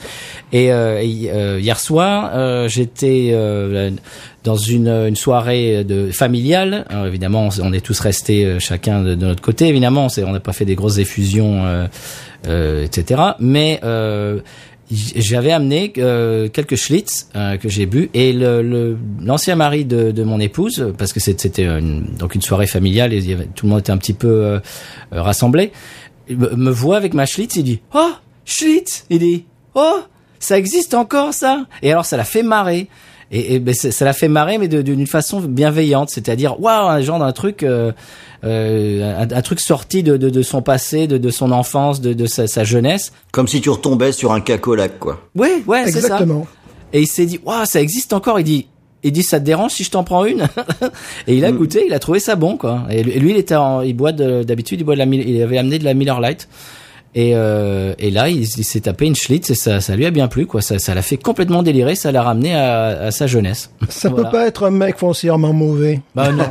[0.51, 3.91] Et, euh, euh, hier soir, euh, j'étais euh,
[4.43, 6.85] dans une, une soirée de familiale.
[6.89, 9.67] Alors, évidemment, on est tous restés euh, chacun de, de notre côté.
[9.67, 11.87] Évidemment, on n'a pas fait des grosses effusions, euh, euh,
[12.45, 13.21] etc.
[13.39, 14.39] Mais euh,
[14.91, 18.09] j'avais amené euh, quelques Schlitz euh, que j'ai bu.
[18.13, 22.67] Et le l'ancien mari de, de mon épouse parce que c'était une, donc une soirée
[22.67, 24.59] familiale et y avait, tout le monde était un petit peu euh,
[25.13, 25.71] euh, rassemblé
[26.29, 28.11] me voit avec ma Schlitz il dit oh
[28.45, 29.05] Schlitz!
[29.09, 29.99] Il dit oh
[30.39, 31.65] ça existe encore ça!
[31.81, 32.87] Et alors ça l'a fait marrer
[33.31, 36.87] et, et ben, ça ça l'a fait marrer mais de- d'une façon bienveillante c'est-à-dire waouh
[36.89, 37.91] un genre d'un truc euh,
[38.43, 42.13] euh, un, un truc sorti de, de, de son passé de, de son enfance de,
[42.13, 45.21] de sa, sa jeunesse Comme si tu retombais sur un cacolac, quoi.
[45.35, 46.47] ouais ouais c'est ça Exactement.
[46.93, 48.39] et il s'est dit, waouh, ça existe encore.
[48.39, 48.67] Il dit,
[49.03, 50.47] il dit, ça te dérange si je t'en prends une?
[51.27, 52.83] Et il a goûté, il a trouvé ça bon, quoi.
[52.89, 55.57] Et lui, il était, en, il boit de- d'habitude, il boit de la, il avait
[55.57, 56.49] amené de la Miller Lite.
[57.15, 60.11] Et, euh, et là, il, il s'est tapé une Schlitz et ça, ça lui a
[60.11, 60.61] bien plu, quoi.
[60.61, 63.71] Ça, ça l'a fait complètement délirer, ça l'a ramené à, à sa jeunesse.
[63.89, 64.25] Ça Voilà.
[64.25, 66.01] peut pas être un mec foncièrement mauvais.
[66.15, 66.45] Bah non,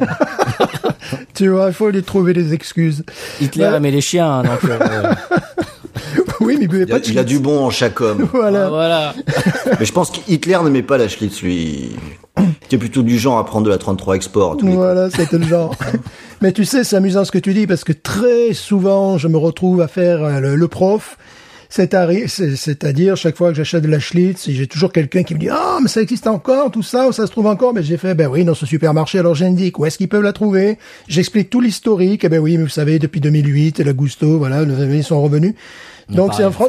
[1.34, 3.04] Tu vois, il faut lui trouver des excuses.
[3.40, 3.76] Hitler Ouais.
[3.76, 4.78] aimait les chiens, hein, donc euh,
[6.40, 8.28] oui, mais il buvait pas de il a du bon en chaque homme.
[8.32, 8.68] Voilà.
[8.68, 9.14] voilà.
[9.78, 11.90] Mais je pense qu'Hitler n'aimait pas la Schlitz, lui.
[12.64, 14.52] Était plutôt du genre à prendre de la 33 Export.
[14.52, 14.66] à tous.
[14.68, 15.74] Voilà, c'était le genre.
[16.40, 19.36] Mais tu sais, c'est amusant ce que tu dis parce que très souvent, je me
[19.36, 21.16] retrouve à faire euh, le, le prof.
[21.70, 25.78] C'est-à-dire, chaque fois que j'achète de la Schlitz, j'ai toujours quelqu'un qui me dit, ah,
[25.82, 28.26] mais ça existe encore, tout ça, ou ça se trouve encore, mais j'ai fait, ben
[28.28, 30.78] oui, dans ce supermarché, alors j'indique où est-ce qu'ils peuvent la trouver.
[31.08, 35.04] J'explique tout l'historique, et ben oui, mais vous savez, depuis 2008, la Gusto, voilà, ils
[35.04, 35.54] sont revenus.
[36.16, 36.66] Donc c'est un, Fran-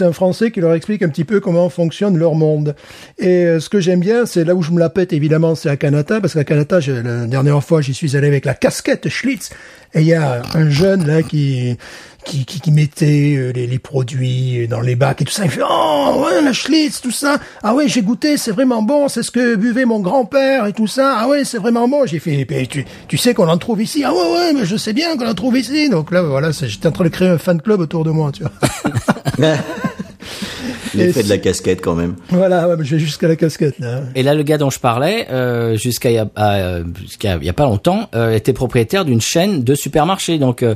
[0.00, 2.74] un Français qui leur explique un petit peu comment fonctionne leur monde.
[3.18, 5.68] Et euh, ce que j'aime bien, c'est là où je me la pète évidemment, c'est
[5.68, 9.08] à Canada, parce qu'à Canada, j'ai- la dernière fois, j'y suis allé avec la casquette
[9.08, 9.50] Schlitz,
[9.94, 11.76] et il y a un jeune là qui
[12.26, 15.44] qui, mettait euh, les, produits dans les bacs et tout ça.
[15.44, 17.38] Il fait oh ouais la Schlitz tout ça.
[17.62, 20.86] Ah ouais j'ai goûté, c'est vraiment bon, c'est ce que buvait mon grand-père et tout
[20.86, 21.16] ça.
[21.18, 22.04] Ah ouais c'est vraiment bon.
[22.06, 24.02] J'ai fait tu tu sais qu'on en trouve ici.
[24.04, 25.88] Ah ouais ouais mais je sais bien qu'on en trouve ici.
[25.88, 28.42] Donc là voilà, j'étais en train de créer un fan club autour de moi, tu
[28.42, 28.52] vois.
[30.96, 32.16] L'effet Et de la casquette, quand même.
[32.30, 34.02] Voilà, ouais, mais je vais jusqu'à la casquette là.
[34.14, 37.44] Et là, le gars dont je parlais, euh, jusqu'à il y a, à, jusqu'à il
[37.44, 40.38] y a pas longtemps, euh, était propriétaire d'une chaîne de supermarchés.
[40.38, 40.74] Donc, euh,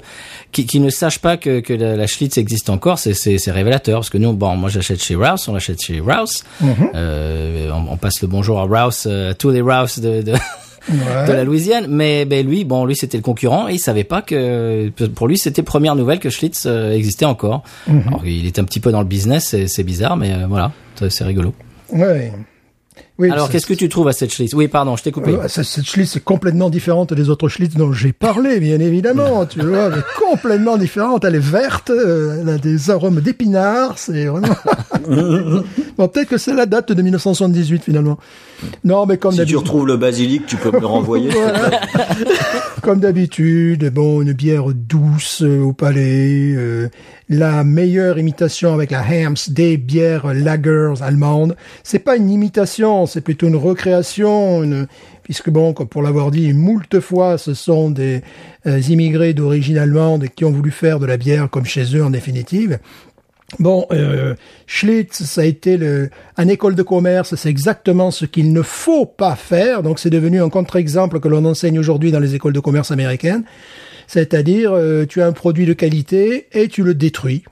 [0.53, 3.51] qui, qui ne sache pas que, que la, la Schlitz existe encore, c'est, c'est, c'est
[3.51, 4.01] révélateur.
[4.01, 6.45] Parce que nous, bon, moi, j'achète chez Rouse, on l'achète chez Rouse.
[6.95, 10.33] Euh, on, on passe le bonjour à Rouse, euh, à tous les Rouse de, de,
[10.89, 11.27] Ouais.
[11.29, 11.87] de la Louisiane.
[11.89, 15.39] Mais ben lui, bon, lui, c'était le concurrent et il savait pas que, pour lui,
[15.39, 17.63] c'était première nouvelle que Schlitz euh, existait encore.
[17.89, 20.73] Alors, il est un petit peu dans le business, c'est, bizarre, mais euh, voilà,
[21.09, 21.55] c'est rigolo.
[21.93, 22.33] Ouais.
[23.19, 24.55] Oui, Alors, qu'est-ce que tu trouves à cette Schlitz?
[24.55, 25.37] Oui, pardon, je t'ai coupé.
[25.49, 29.45] Cette Schlitz est complètement différente des autres Schlitz dont j'ai parlé, bien évidemment.
[29.51, 31.25] tu vois, elle est complètement différente.
[31.25, 33.99] Elle est verte, euh, elle a des arômes d'épinards.
[33.99, 34.49] C'est vraiment.
[35.99, 38.19] bon, peut-être que c'est la date de 1978 finalement.
[38.85, 41.31] Non, mais comme Si tu retrouves le basilic, tu peux me le renvoyer.
[42.83, 46.89] Comme d'habitude, bon, une bière douce euh, au palais, euh,
[47.29, 51.57] la meilleure imitation avec la Hams des bières lagers allemandes.
[51.83, 54.87] C'est pas une imitation, c'est plutôt une recréation, une-
[55.23, 58.23] puisque bon, comme pour l'avoir dit moult fois, ce sont des
[58.67, 62.11] euh, immigrés d'origine allemande qui ont voulu faire de la bière comme chez eux en
[62.11, 62.79] définitive.
[63.59, 64.35] Bon, euh,
[64.67, 69.07] Schlitz, ça a été le, un école de commerce, c'est exactement ce qu'il ne faut
[69.07, 69.83] pas faire.
[69.83, 73.45] Donc, c'est devenu un contre-exemple que l'on enseigne aujourd'hui dans les écoles de commerce américaines.
[74.07, 77.43] C'est-à-dire, euh, tu as un produit de qualité et tu le détruis.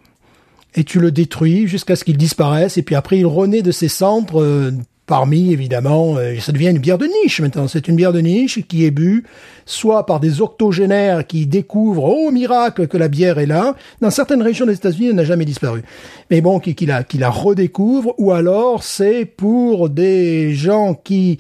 [0.74, 2.76] Et tu le détruis jusqu'à ce qu'il disparaisse.
[2.78, 4.70] Et puis après, il renaît de ses cendres euh,
[5.08, 7.66] parmi, évidemment, euh, ça devient une bière de niche maintenant.
[7.66, 9.24] C'est une bière de niche qui est bu
[9.66, 13.74] soit par des octogénaires qui découvrent, oh miracle, que la bière est là.
[14.00, 15.82] Dans certaines régions des États-Unis, elle n'a jamais disparu.
[16.30, 21.38] Mais bon, qui, qui la, qui la redécouvrent, ou alors c'est pour des gens qui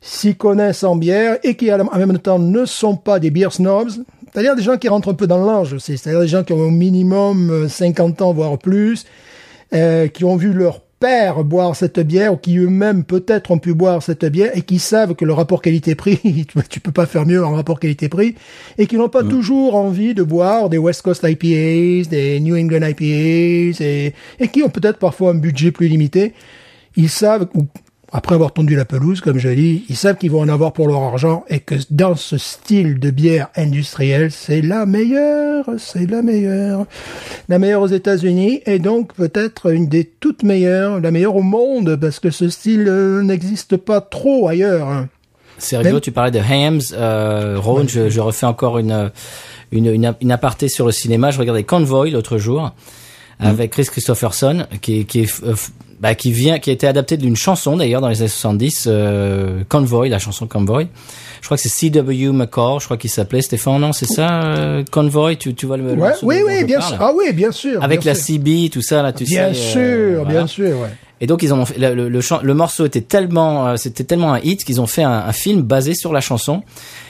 [0.00, 3.90] s'y connaissent en bière et qui en même temps ne sont pas des beer snobs,
[4.32, 6.60] c'est-à-dire des gens qui rentrent un peu dans l'âge aussi, c'est-à-dire des gens qui ont
[6.60, 9.06] au minimum euh, 50 ans, voire plus,
[9.74, 13.74] euh, qui ont vu leur père boire cette bière ou qui eux-mêmes peut-être ont pu
[13.74, 16.18] boire cette bière et qui savent que le rapport qualité-prix,
[16.48, 18.34] tu- tu peux pas faire mieux en rapport qualité-prix
[18.78, 22.86] et qui n'ont pas toujours envie de boire des West Coast IPAs, des New England
[22.86, 26.32] IPAs et, et qui ont peut-être parfois un budget plus limité.
[26.96, 27.66] Ils savent, ou
[28.12, 30.86] après avoir tondu la pelouse, comme je dis, ils savent qu'ils vont en avoir pour
[30.88, 36.22] leur argent et que dans ce style de bière industrielle, c'est la meilleure, c'est la
[36.22, 36.86] meilleure.
[37.48, 41.96] La meilleure aux États-Unis et donc peut-être une des toutes meilleures, la meilleure au monde
[41.96, 44.88] parce que ce style euh, n'existe pas trop ailleurs.
[44.88, 45.08] hein.
[45.58, 49.10] C'est rigolo, Même- tu parlais de Hams, euh, Rhône, je, je refais encore une,
[49.72, 51.30] une, une, une aparté sur le cinéma.
[51.30, 52.72] Je regardais Convoy l'autre jour
[53.40, 55.54] avec Chris Christopherson, qui, qui, est, euh,
[56.00, 59.62] bah, qui vient, qui a été adapté d'une chanson d'ailleurs dans les années 70, euh,
[59.68, 60.88] Convoy, la chanson Convoy.
[61.40, 62.32] Je crois que c'est C.W.
[62.32, 65.94] McCall, je crois qu'il s'appelait Stéphane, non, c'est ça, euh, Convoy, tu, tu vois le,
[65.94, 66.90] le Ouais, oui, oui, bien parle?
[66.94, 66.98] sûr.
[67.00, 67.82] Ah oui, bien sûr.
[67.82, 68.34] Avec bien la sûr.
[68.36, 69.60] CB, tout ça, là, tu Bien sais.
[69.78, 70.38] euh, sûr, voilà.
[70.38, 70.88] bien sûr, ouais.
[71.18, 74.34] Et donc ils ont fait, le, le, le, le morceau était tellement, euh, c'était tellement
[74.34, 76.62] un hit qu'ils ont fait un, un film basé sur la chanson.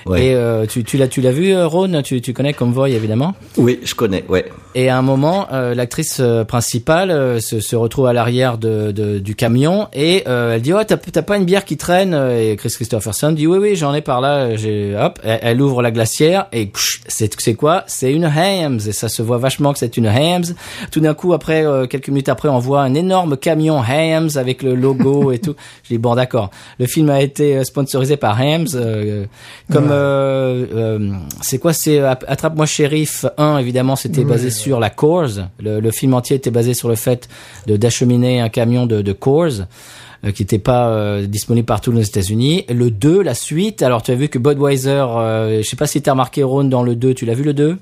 [0.06, 0.26] Ouais.
[0.26, 3.34] Et euh, tu, tu l'as, tu l'as vu, euh, Ron Tu, tu connais Convoy évidemment?
[3.56, 4.44] Oui, je connais, ouais.
[4.78, 8.92] Et à un moment, euh, l'actrice euh, principale euh, se, se retrouve à l'arrière de,
[8.92, 12.12] de- du camion et euh, elle dit ouais t'as, t'as pas une bière qui traîne?
[12.12, 14.54] Et Chris Christopherson dit oui oui j'en ai par là.
[14.56, 16.70] J'ai hop, elle, elle ouvre la glacière et
[17.08, 17.84] c'est c'est quoi?
[17.86, 20.44] C'est une Hams et ça se voit vachement que c'est une Hams.
[20.90, 24.62] Tout d'un coup après euh, quelques minutes après on voit un énorme camion Hams avec
[24.62, 25.54] le logo et tout.
[25.84, 26.50] Je dis bon d'accord.
[26.78, 29.24] Le film a été euh, sponsorisé par Hams euh,
[29.72, 31.72] comme euh, euh, c'est quoi?
[31.72, 35.48] C'est euh, Attrape-moi shérif 1 évidemment c'était basé sur la Coors.
[35.60, 37.28] Le, film entier était basé sur le fait
[37.66, 39.12] d'acheminer un camion de, de
[40.24, 42.64] euh, qui n'était pas euh, disponible partout aux États-Unis.
[42.68, 43.82] Le 2, la suite.
[43.82, 46.64] Alors tu as vu que Budweiser, euh, je sais pas si tu as remarqué Ron
[46.64, 47.78] dans le 2, tu l'as vu le 2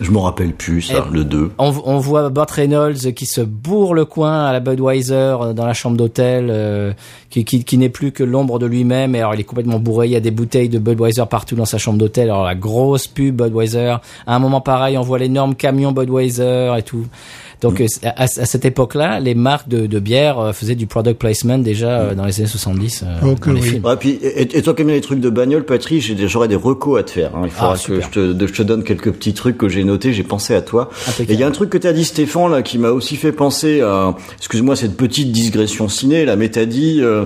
[0.00, 1.50] Je me rappelle plus, ça, Eh, le 2.
[1.58, 5.66] on, on voit Burt Reynolds qui se bourre le coin à la Budweiser euh, dans
[5.66, 6.92] la chambre d'hôtel, euh,
[7.30, 9.14] qui, qui, qui n'est plus que l'ombre de lui-même.
[9.16, 10.06] Et alors il est complètement bourré.
[10.06, 12.30] Il y a des bouteilles de Budweiser partout dans sa chambre d'hôtel.
[12.30, 13.96] Alors la grosse pub Budweiser.
[14.26, 17.06] À un moment pareil, on voit l'énorme camion Budweiser et tout.
[17.60, 21.18] Donc euh, à, à cette époque-là, les marques de, de bière euh, faisaient du product
[21.18, 23.68] placement déjà euh, dans les années 70 euh, Ok, dans les oui.
[23.68, 23.84] films.
[23.84, 27.00] Ouais, puis, et, et toi qui aimes les trucs de bagnole, Patrick, j'aurais des recos
[27.00, 27.32] à te faire.
[27.34, 27.42] hein.
[27.44, 29.82] Il faudra Ah, que je te, de- je te donne quelques petits trucs que j'ai
[29.84, 30.90] notés, j'ai pensé à toi.
[31.08, 31.30] Impeccable.
[31.30, 33.16] Et il y a un truc que tu as dit, Stéphane, là, qui m'a aussi
[33.16, 37.24] fait penser à, excuse-moi, cette petite digression ciné, là, mais t'as dit, euh,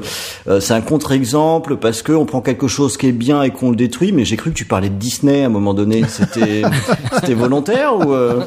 [0.61, 3.77] c'est un contre-exemple parce que on prend quelque chose qui est bien et qu'on le
[3.77, 6.03] détruit, mais j'ai cru que tu parlais de Disney à un moment donné.
[6.09, 6.63] C'était,
[7.21, 8.41] c'était volontaire ou, euh,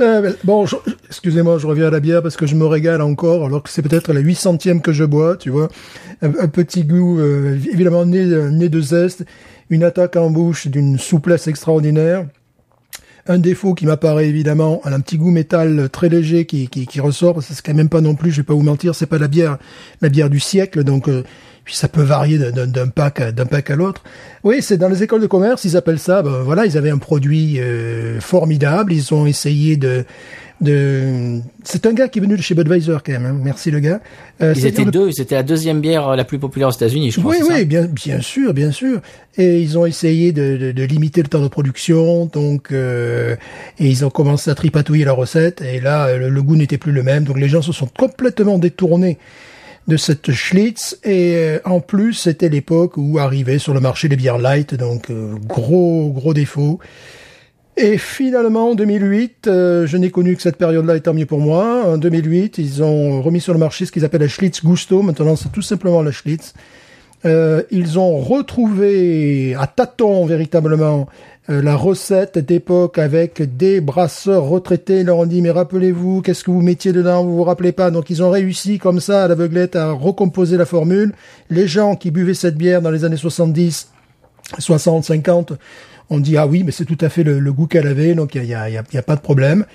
[0.00, 0.64] Euh, bon,
[1.08, 3.82] excusez-moi, je reviens à la bière parce que je me régale encore, alors que c'est
[3.82, 5.68] peut-être la 800e que je bois, tu vois.
[6.22, 9.24] Un, petit goût, euh, évidemment, né, né de zeste,
[9.68, 12.26] une attaque en bouche d'une souplesse extraordinaire.
[13.26, 17.42] Un défaut qui m'apparaît évidemment, un petit goût métal très léger qui, qui, qui ressort,
[17.42, 19.58] c'est quand même pas non plus, je vais pas vous mentir, c'est pas la bière,
[20.00, 21.22] la bière du siècle, donc euh,
[21.70, 24.02] puis ça peut varier d'un- pack à- d'un pack à l'autre.
[24.42, 26.20] Oui, c'est dans les écoles de commerce, ils appellent ça.
[26.20, 30.04] Ben, voilà, ils avaient un produit euh, formidable, ils ont essayé de
[30.60, 31.38] de.
[31.62, 33.24] C'est un gars qui est venu de chez Budweiser quand même.
[33.24, 33.40] hein.
[33.40, 34.00] Merci le gars.
[34.42, 37.12] Euh, Ils étaient le- deux, c'était la deuxième bière euh, la plus populaire aux États-Unis,
[37.12, 37.32] je crois.
[37.36, 39.00] oui, ça oui, bien, bien sûr, bien sûr.
[39.38, 43.36] Et ils ont essayé de, de, de limiter le temps de production, donc euh,
[43.78, 45.62] et ils ont commencé à tripatouiller la recette.
[45.62, 48.58] Et là, le, le goût n'était plus le même, donc les gens se sont complètement
[48.58, 49.18] détournés
[49.88, 50.98] de cette Schlitz.
[51.04, 55.10] Et euh, en plus, c'était l'époque où arrivaient sur le marché les bières light, donc
[55.10, 56.78] euh, gros gros défaut.
[57.76, 61.40] Et finalement, en 2008, euh, je n'ai connu que cette période-là, et tant mieux pour
[61.40, 61.84] moi.
[61.86, 65.02] En 2008, ils ont remis sur le marché ce qu'ils appellent la Schlitz Gusto.
[65.02, 66.52] Maintenant, c'est tout simplement la Schlitz.
[67.26, 71.06] Euh, ils ont retrouvé à tâtons véritablement
[71.50, 75.00] euh, la recette d'époque avec des brasseurs retraités.
[75.00, 77.90] Ils leur ont dit mais rappelez-vous qu'est-ce que vous mettiez dedans, vous vous rappelez pas?
[77.90, 81.12] Donc ils ont réussi comme ça à l'aveuglette à recomposer la formule.
[81.50, 83.88] Les gens qui buvaient cette bière dans les années 70,
[84.58, 85.52] 60, 50,
[86.08, 88.34] on dit ah oui mais c'est tout à fait le, le goût qu'elle avait donc
[88.34, 89.66] il y a, y, a, y a pas de problème.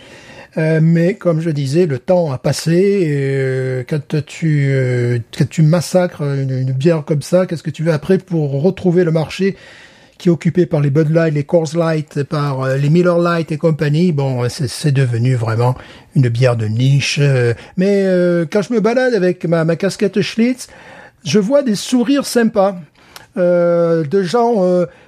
[0.57, 3.03] Euh, mais comme je disais, le temps a passé.
[3.09, 7.83] Euh, quand tu euh, quand tu massacres une, une bière comme ça, qu'est-ce que tu
[7.83, 9.57] veux après pour retrouver le marché
[10.17, 13.51] qui est occupé par les Bud Light, les Coors Light, par euh, les Miller Light
[13.51, 14.13] et compagnie?
[14.13, 15.75] Bon, c'est- devenu vraiment
[16.15, 17.19] une bière de niche.
[17.21, 18.05] euh, mais
[18.49, 20.67] quand je me balade avec ma, ma casquette Schlitz,
[21.25, 22.77] je vois des sourires sympas.
[23.35, 24.63] De gens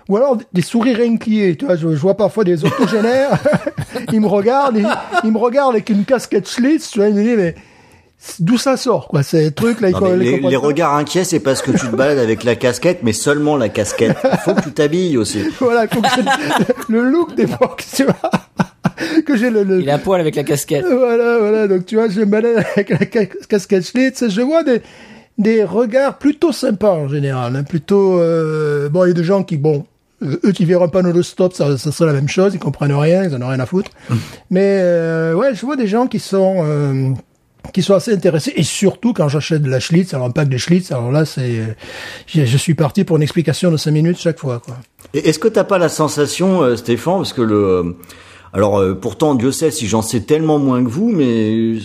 [0.10, 3.32] ou alors des sourires inquiets tu vois je, je vois parfois des octogénaires
[4.14, 4.88] ils me regardent ils,
[5.24, 7.56] ils me regardent avec une casquette Schlitz tu vois ils me disent mais
[8.40, 10.58] d'où ça sort quoi ces trucs là ils Non, les, les pas.
[10.58, 14.18] regards inquiets, c'est parce que tu te balades avec la casquette, mais seulement la casquette.
[14.44, 15.40] Faut que tu t'habilles aussi.
[15.60, 18.16] voilà il faut que le look d'époque tu vois
[19.26, 20.84] que j'ai le, le- Il est à poil avec la casquette.
[20.86, 21.68] Voilà, voilà.
[21.68, 24.28] Donc, tu vois, je me balade avec la ca- casquette Schlitz.
[24.28, 24.82] Je vois des,
[25.38, 27.56] des regards plutôt sympas en général.
[27.56, 29.86] hein, plutôt, euh, bon, il y a des gens qui, bon,
[30.24, 32.54] euh, eux qui verront pas nos stop, ça, ça serait la même chose.
[32.54, 33.92] Ils comprennent rien, ils en ont rien à foutre.
[34.50, 37.12] Mais, euh, ouais, je vois des gens qui sont, euh,
[37.74, 38.54] qui sont assez intéressés.
[38.56, 41.60] Et surtout quand j'achète de la Schlitz, alors un pack de Schlitz, alors là, c'est,
[41.60, 41.66] euh,
[42.28, 44.78] je, suis parti pour une explication de 5 minutes chaque fois, quoi.
[45.14, 47.96] Et Est-ce que t'as pas la sensation, euh, Stéphane, parce que le,
[48.54, 51.80] alors euh, pourtant Dieu sait si j'en sais tellement moins que vous, mais euh,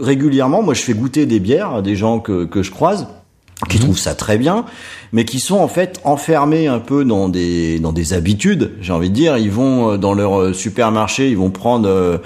[0.00, 3.08] régulièrement, moi je fais goûter des bières à des gens que que je croise
[3.68, 4.64] qui trouvent ça très bien,
[5.12, 8.72] mais qui sont en fait enfermés un peu dans des dans des habitudes.
[8.80, 12.18] J'ai envie de dire, ils vont euh, dans leur euh, supermarché, ils vont prendre, euh,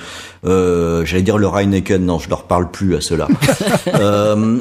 [0.47, 3.29] euh, j'allais dire le Heineken, non, je leur parle plus à ceux-là.
[3.95, 4.59] Euh,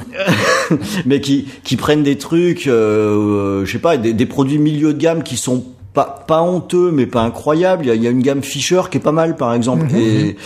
[1.05, 4.99] mais qui qui prennent des trucs, euh, je sais pas, des, des produits milieu de
[4.99, 7.86] gamme qui sont pas pas honteux, mais pas incroyables.
[7.86, 9.88] Il y a, il y a une gamme Fisher qui est pas mal, par exemple,
[9.95, 10.38] et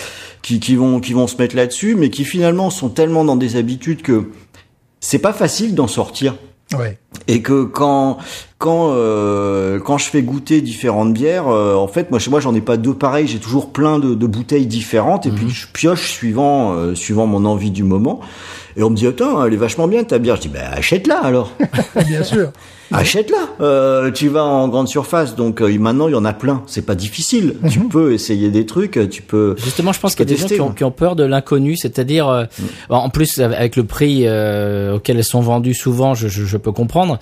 [0.41, 3.57] qui qui vont qui vont se mettre là-dessus, mais qui finalement sont tellement dans des
[3.57, 4.29] habitudes que
[4.99, 6.35] c'est pas facile d'en sortir
[6.77, 6.99] Ouais.
[7.27, 8.19] et que quand
[8.59, 12.53] quand euh, quand je fais goûter différentes bières, euh, en fait moi chez moi j'en
[12.53, 16.11] ai pas deux pareilles, j'ai toujours plein de, de bouteilles différentes et puis je pioche
[16.11, 18.19] suivant euh, suivant mon envie du moment.
[18.77, 20.35] Et on me dit attends elle est vachement bien ta bière.
[20.35, 21.51] Je dis bah achète-la alors,
[22.07, 22.51] Bien sûr.
[22.91, 23.37] Achète-la.
[23.61, 26.63] Euh, tu vas en grande surface donc euh, maintenant il y en a plein.
[26.67, 27.55] C'est pas difficile.
[27.69, 29.55] Tu peux essayer des trucs, tu peux.
[29.57, 30.75] Justement, je pense qu'il y a des gens tester, qui ont, ouais.
[30.75, 32.45] qui ont peur de l'inconnu, c'est-à-dire, euh,
[32.89, 36.71] en plus avec le prix euh, auquel elles sont vendues souvent, je, je, je peux
[36.71, 37.19] comprendre.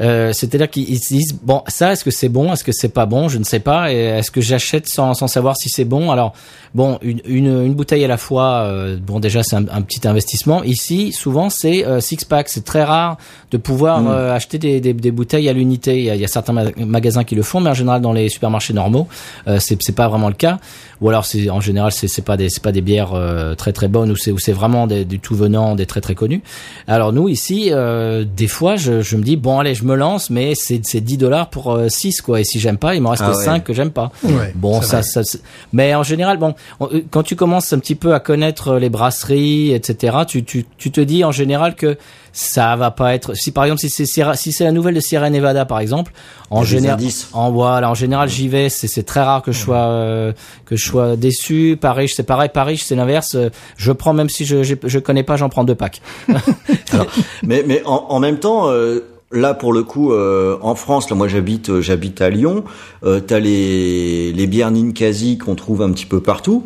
[0.00, 3.06] Euh, c'est-à-dire qu'ils se disent bon, ça, est-ce que c'est bon, est-ce que c'est pas
[3.06, 6.10] bon, je ne sais pas, et est-ce que j'achète sans, sans savoir si c'est bon?
[6.10, 6.32] Alors
[6.74, 10.08] bon, une, une, une bouteille à la fois, euh, bon déjà c'est un, un petit
[10.08, 10.62] investissement.
[10.62, 13.18] Ici, souvent c'est euh, six pack, c'est très rare
[13.50, 15.98] de pouvoir euh, acheter des, des, des bouteilles à l'unité.
[15.98, 18.00] Il y, a, il y a certains ma- magasins qui le font, mais en général
[18.00, 19.08] dans les supermarchés normaux,
[19.46, 20.58] euh, c'est c'est pas vraiment le cas.
[21.02, 23.72] Ou alors c'est en général c'est c'est pas des c'est pas des bières euh, très
[23.72, 26.42] très bonnes ou c'est ou c'est vraiment des, du tout venant des très très connus.
[26.86, 30.30] Alors nous ici euh, des fois je, je me dis bon allez je me lance
[30.30, 32.40] mais c'est c'est 10 dollars pour 6 quoi.
[32.40, 33.44] Et si j'aime pas il m'en reste Ah que ouais.
[33.44, 34.10] 5 que j'aime pas.
[34.24, 37.78] Ouais, bon ça, ça c'est- mais en général bon on- euh, quand tu commences un
[37.78, 41.96] petit peu à connaître les brasseries etc tu tu tu te dis en général que
[42.34, 45.00] ça va pas être si par exemple si c'est Sierra- si c'est la nouvelle de
[45.00, 46.12] Sierra Nevada par exemple
[46.50, 46.98] en général
[47.34, 50.32] en voilà en général j'y vais c'est c'est très rare que je sois euh,
[50.64, 51.76] que je sois déçu.
[51.80, 52.48] Paris c'est pareil.
[52.52, 53.34] Paris c'est l'inverse.
[53.34, 56.00] Euh, je prends même si je je connais pas j'en prends deux packs.
[56.92, 57.06] Alors,
[57.42, 59.00] mais mais en, en même temps, euh,
[59.32, 62.64] là pour le coup, euh, en France, là moi j'habite euh, j'habite à Lyon.
[63.04, 66.64] Euh, T'as les les bières Ninkasi qu'on trouve un petit peu partout.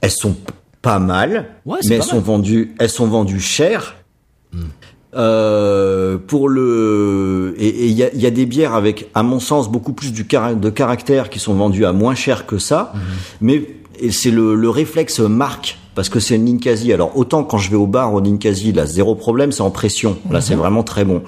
[0.00, 0.36] Elles sont
[0.82, 3.96] pas mal, Ouais, mais pas elles sont vendues elles sont vendues cher.
[5.12, 9.68] Euh, pour le et il y a, y a des bières avec à mon sens
[9.68, 12.92] beaucoup plus du de caractère qui sont vendues à moins cher que ça
[13.40, 16.92] mais et c'est le, le réflexe marque parce que c'est une Ninkasi.
[16.92, 20.16] Alors autant quand je vais au bar au Ninkasi là zéro problème c'est en pression.
[20.30, 21.22] Là c'est vraiment très bon.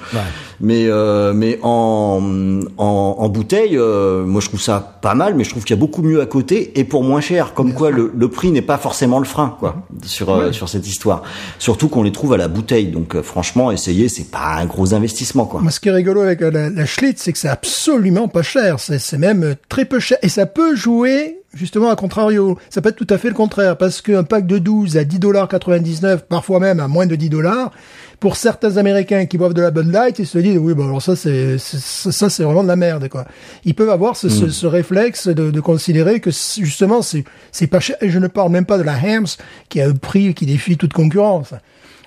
[0.61, 5.43] Mais euh, mais en en, en bouteille euh, moi je trouve ça pas mal mais
[5.43, 7.55] je trouve qu'il y a beaucoup mieux à côté et pour moins cher.
[7.55, 10.87] Comme quoi le, le prix n'est pas forcément le frein quoi sur euh, sur cette
[10.87, 11.23] histoire.
[11.59, 12.87] Surtout qu'on les trouve à la bouteille.
[12.87, 15.61] Donc euh, franchement essayer c'est pas un gros investissement quoi.
[15.61, 18.43] Moi, ce qui est rigolo avec euh, la, la Schlitz, c'est que c'est absolument pas
[18.43, 18.79] cher.
[18.79, 20.19] C'est, c'est même très peu cher.
[20.23, 22.59] Et ça peut jouer, justement, à contrario.
[22.71, 23.77] Ça peut être tout à fait le contraire.
[23.77, 27.73] Parce qu'un pack de 12 à 10,99$, parfois même à moins de 10 dollars,
[28.21, 31.03] pour certains Américains qui boivent de la Bud Light, ils se disent, oui, bon, alors
[31.03, 33.25] ça, c'est, ça, c'est vraiment de la merde, quoi.
[33.65, 37.81] Ils peuvent avoir ce, ce, ce réflexe de, de considérer que, justement, c'est, c'est pas
[37.81, 37.97] cher.
[38.01, 39.27] Et je ne parle même pas de la Hams,
[39.69, 41.53] qui a un prix qui défie toute concurrence.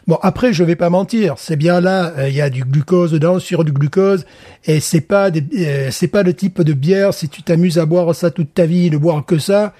[0.08, 3.12] Bon, après, je vais pas mentir, c'est bien là, euh, il y a du glucose
[3.12, 4.26] dedans, sur du glucose,
[4.66, 7.88] et c'est pas des, euh, c'est pas le type de bière, si tu t'amuses à
[7.88, 9.74] boire ça toute ta vie, de boire que ça,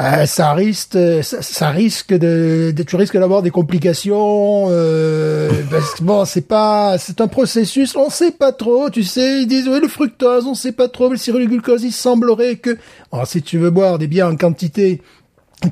[0.00, 4.66] euh, ça risque, ça, risque de, tu risques d'avoir des complications.
[4.68, 8.90] Euh, parce que bon, c'est pas, c'est un processus, on sait pas trop.
[8.90, 11.10] Tu sais, ils disent le fructose, on sait pas trop.
[11.10, 12.76] Le sirop de glucose, il semblerait que.
[13.12, 15.00] Alors, si tu veux boire des bières en quantité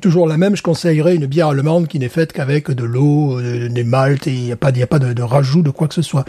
[0.00, 3.68] toujours la même, je conseillerais une bière allemande qui n'est faite qu'avec de l'eau, euh,
[3.68, 5.94] des maltes, et il n'y a pas, y a pas de, rajout de quoi que
[5.94, 6.24] ce soit.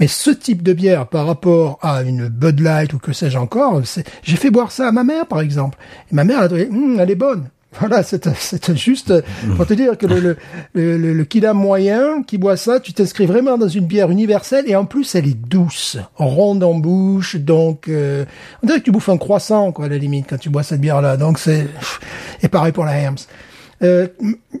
[0.00, 3.82] Mais ce type de bière par rapport à une Bud Light ou que sais-je encore,
[4.22, 5.78] j'ai fait boire ça à ma mère par exemple.
[6.10, 7.48] Et ma mère, elle a dit, Hum, elle est bonne.
[7.80, 9.12] Voilà, c'est c'est juste
[9.56, 10.36] pour te dire que le, le,
[10.74, 14.86] le, le, moyen qui boit ça, tu t'inscris vraiment dans une bière universelle et en
[14.86, 18.24] plus elle est douce, ronde en bouche, donc euh,
[18.62, 20.80] on dirait que tu bouffes un croissant quoi à la limite quand tu bois cette
[20.80, 21.16] bière là.
[21.16, 21.68] Donc c'est
[22.42, 23.26] et pareil pour la Herms.
[23.82, 24.06] Euh,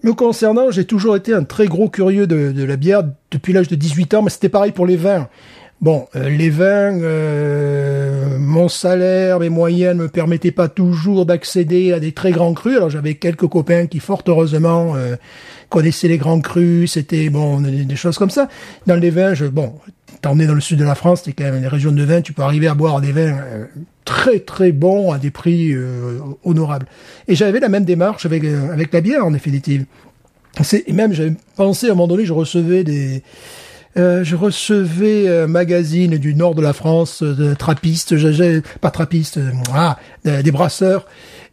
[0.02, 3.68] me concernant, j'ai toujours été un très gros curieux de, de la bière depuis l'âge
[3.68, 5.28] de 18 ans, mais c'était pareil pour les vins.
[5.82, 11.92] Bon, euh, les vins, euh, mon salaire, mes moyens ne me permettaient pas toujours d'accéder
[11.92, 12.76] à des très grands crus.
[12.76, 15.16] Alors j'avais quelques copains qui, fort heureusement, euh,
[15.68, 16.92] connaissaient les grands crus.
[16.92, 18.48] C'était bon, des, des choses comme ça.
[18.86, 19.74] Dans les vins, je, bon,
[20.38, 22.32] es dans le sud de la France, t'es quand même les régions de vin, tu
[22.32, 23.66] peux arriver à boire des vins euh,
[24.04, 26.86] très très bons à des prix euh, honorables.
[27.28, 29.86] Et j'avais la même démarche avec euh, avec la bière en définitive.
[30.62, 33.22] C'est et même j'avais pensé à un moment donné, je recevais des
[33.98, 38.14] euh, je recevais un magazine du nord de la France euh, de trappistes,
[38.80, 41.06] pas trappistes, euh, ah, des brasseurs.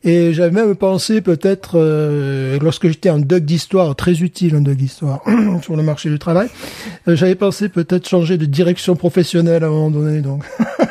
[0.06, 4.76] Et j'avais même pensé peut-être, euh, lorsque j'étais en doc d'histoire, très utile un doc
[4.76, 5.24] d'histoire
[5.62, 6.50] sur le marché du travail,
[7.08, 10.20] euh, j'avais pensé peut-être changer de direction professionnelle à un moment donné.
[10.20, 10.44] Donc,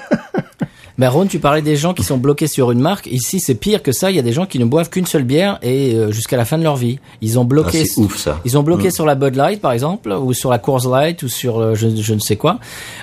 [0.99, 3.07] Ben Ron, tu parlais des gens qui sont bloqués sur une marque.
[3.07, 4.11] Ici, c'est pire que ça.
[4.11, 6.45] Il y a des gens qui ne boivent qu'une seule bière et euh, jusqu'à la
[6.45, 6.99] fin de leur vie.
[7.23, 7.85] Ils ont Ah, bloqué.
[7.87, 8.41] c'est ouf ça.
[8.45, 11.29] Ils ont bloqué sur la Bud Light, par exemple, ou sur la Coors Light, ou
[11.29, 12.59] sur euh, je, je ne sais quoi.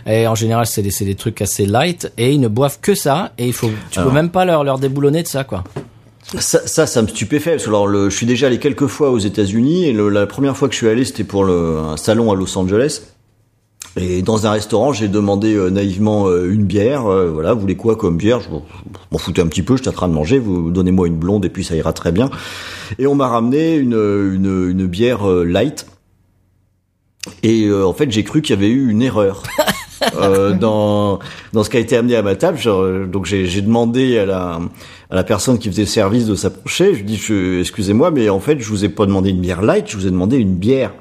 [0.05, 2.11] Et en général, c'est des, trucs assez light.
[2.17, 3.31] Et ils ne boivent que ça.
[3.39, 5.63] Et il faut, tu peux même pas leur, leur déboulonner de ça, quoi.
[6.37, 7.51] Ça, ça, ça me stupéfait.
[7.53, 10.27] Parce que alors, le, je suis déjà allé quelques fois aux États-Unis et le- la
[10.27, 13.01] première fois que je suis allé, c'était pour le, un salon à Los Angeles.
[14.01, 17.05] Et dans un restaurant, j'ai demandé euh, naïvement euh, une bière.
[17.07, 18.39] euh, voilà, vous voulez quoi comme bière?
[18.39, 19.75] Je m'en- foutais un petit peu.
[19.75, 20.39] J'étais en train de manger.
[20.39, 22.29] Vous donnez-moi une blonde et puis ça ira très bien.
[22.97, 25.85] Et on m'a ramené une, une, une bière euh, light.
[27.43, 29.43] Et euh, en fait, j'ai cru qu'il y avait eu une erreur.
[30.21, 31.19] euh, dans
[31.51, 32.57] dans ce qui a été amené à ma table.
[32.57, 34.59] Je- donc j'ai demandé à la
[35.09, 36.93] à la personne qui faisait le service de s'approcher.
[36.93, 39.89] Je lui dis excusez-moi, mais en fait je vous ai pas demandé une bière light,
[39.91, 40.93] je vous ai demandé une bière.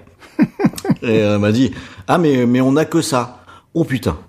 [1.02, 1.72] Et elle m'a dit
[2.06, 3.38] ah mais mais on a que ça.
[3.74, 4.16] Oh putain.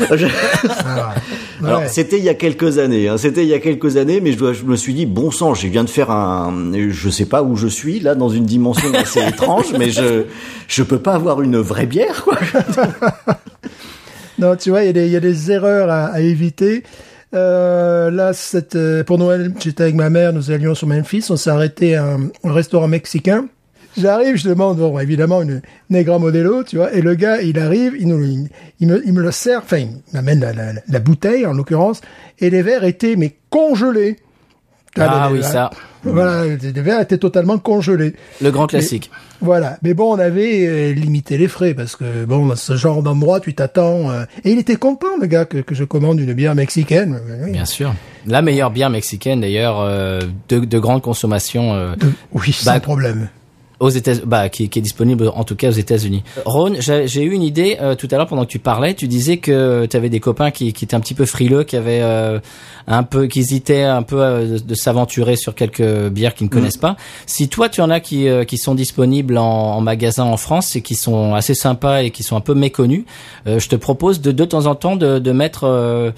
[0.00, 1.14] Ah,
[1.64, 1.88] alors ouais.
[1.88, 4.38] c'était il y a quelques années, hein, c'était il y a quelques années, mais je,
[4.38, 7.42] dois, je me suis dit bon sang, je viens de faire un, je sais pas
[7.42, 10.24] où je suis là dans une dimension assez étrange, mais je
[10.66, 12.38] je peux pas avoir une vraie bière quoi.
[14.38, 16.82] Non, tu vois, il y, a des- il y a des erreurs à, à éviter.
[17.34, 18.32] Euh, là,
[18.74, 22.04] euh, pour Noël, j'étais avec ma mère, nous allions sur Memphis, on s'est arrêté à
[22.04, 23.46] un, un restaurant mexicain.
[23.98, 27.94] J'arrive, je demande, bon, évidemment, une Negra Modelo, tu vois, et le gars, il arrive,
[27.98, 28.48] il, nous, il,
[28.80, 32.00] il me, il me le sert, enfin, il m'amène la, la, la bouteille, en l'occurrence,
[32.38, 34.16] et les verres étaient, mais congelés.
[34.98, 35.70] Ah les- oui, ça.
[36.04, 38.14] Voilà, les verres étaient totalement congelés.
[38.42, 39.10] Le grand classique.
[39.40, 39.78] Voilà.
[39.82, 43.40] Mais bon, on avait euh, limité les frais parce que bon, dans ce genre d'endroit,
[43.40, 44.10] tu t'attends.
[44.10, 47.20] euh, Et il était content, le gars, que, que je commande une bière mexicaine.
[47.44, 47.94] Oui, Bien sûr.
[48.26, 51.72] La meilleure bière mexicaine, d'ailleurs, euh, de, de grande consommation.
[51.74, 51.94] euh,
[52.34, 53.28] oui sans Bah, problème.
[53.82, 56.22] Aux États, bah, qui, qui est disponible en tout cas aux États-Unis.
[56.44, 58.94] Ron, j'ai eu une idée euh, tout à l'heure pendant que tu parlais.
[58.94, 61.76] Tu disais que tu avais des copains qui, qui étaient un petit peu frileux, qui
[61.76, 62.38] avaient euh,
[62.86, 66.50] un peu, qui hésitaient un peu euh, de, de s'aventurer sur quelques bières qu'ils ne
[66.52, 66.96] connaissent pas.
[67.26, 70.76] Si toi tu en as qui, euh, qui sont disponibles en, en magasin en France
[70.76, 73.04] et qui sont assez sympas et qui sont un peu méconnus,
[73.46, 76.10] euh, je te propose de de temps en temps de, de mettre euh,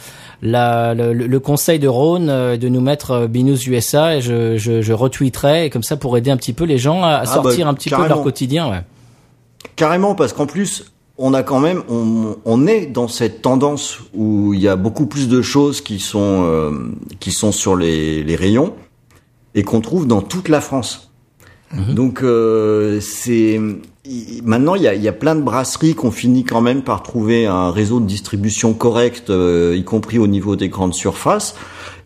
[0.43, 4.83] la, le, le conseil de Rhône euh, de nous mettre Binous USA et je, je,
[4.83, 7.27] je retweeterai et comme ça pour aider un petit peu les gens à, à Ah,
[7.27, 8.71] sortir bah, un petit peu de leur quotidien.
[8.71, 8.83] Ouais.
[9.77, 14.53] Carrément, parce qu'en plus, on a quand même, on, on est dans cette tendance où
[14.53, 16.71] il y a beaucoup plus de choses qui sont euh,
[17.21, 18.75] qui sont sur les, les rayons
[19.55, 21.11] et qu'on trouve dans toute la France.
[21.89, 23.61] Donc euh, c'est
[24.45, 27.03] maintenant il y a, il y a plein de brasseries qu'on finit quand même par
[27.03, 31.57] trouver un réseau de distribution correct, euh, y compris au niveau des grandes surfaces.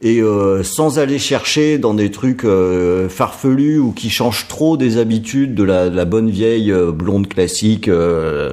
[0.01, 4.97] Et euh, sans aller chercher dans des trucs euh, farfelus ou qui changent trop des
[4.97, 7.89] habitudes de la, de la bonne vieille euh, blonde classique.
[7.89, 8.53] euh,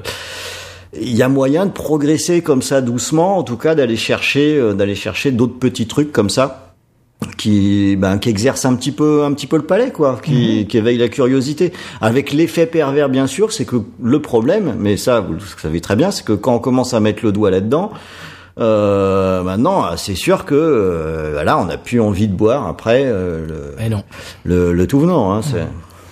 [1.00, 4.74] il y a moyen de progresser comme ça doucement, en tout cas d'aller chercher, euh,
[4.74, 6.62] d'aller chercher d'autres petits trucs comme ça
[7.38, 10.78] qui ben qui exercent un petit peu un petit peu le palais quoi qui, qui
[10.78, 11.72] éveille la curiosité
[12.02, 15.96] avec l'effet pervers bien sûr c'est que le problème mais ça vous le savez très
[15.96, 17.92] bien c'est que quand on commence à mettre le doigt là-dedans
[18.60, 23.46] euh, maintenant c'est sûr que euh, voilà on n'a plus envie de boire après euh,
[23.78, 24.04] le, Et non.
[24.44, 25.66] le, le tout venant hein, c'est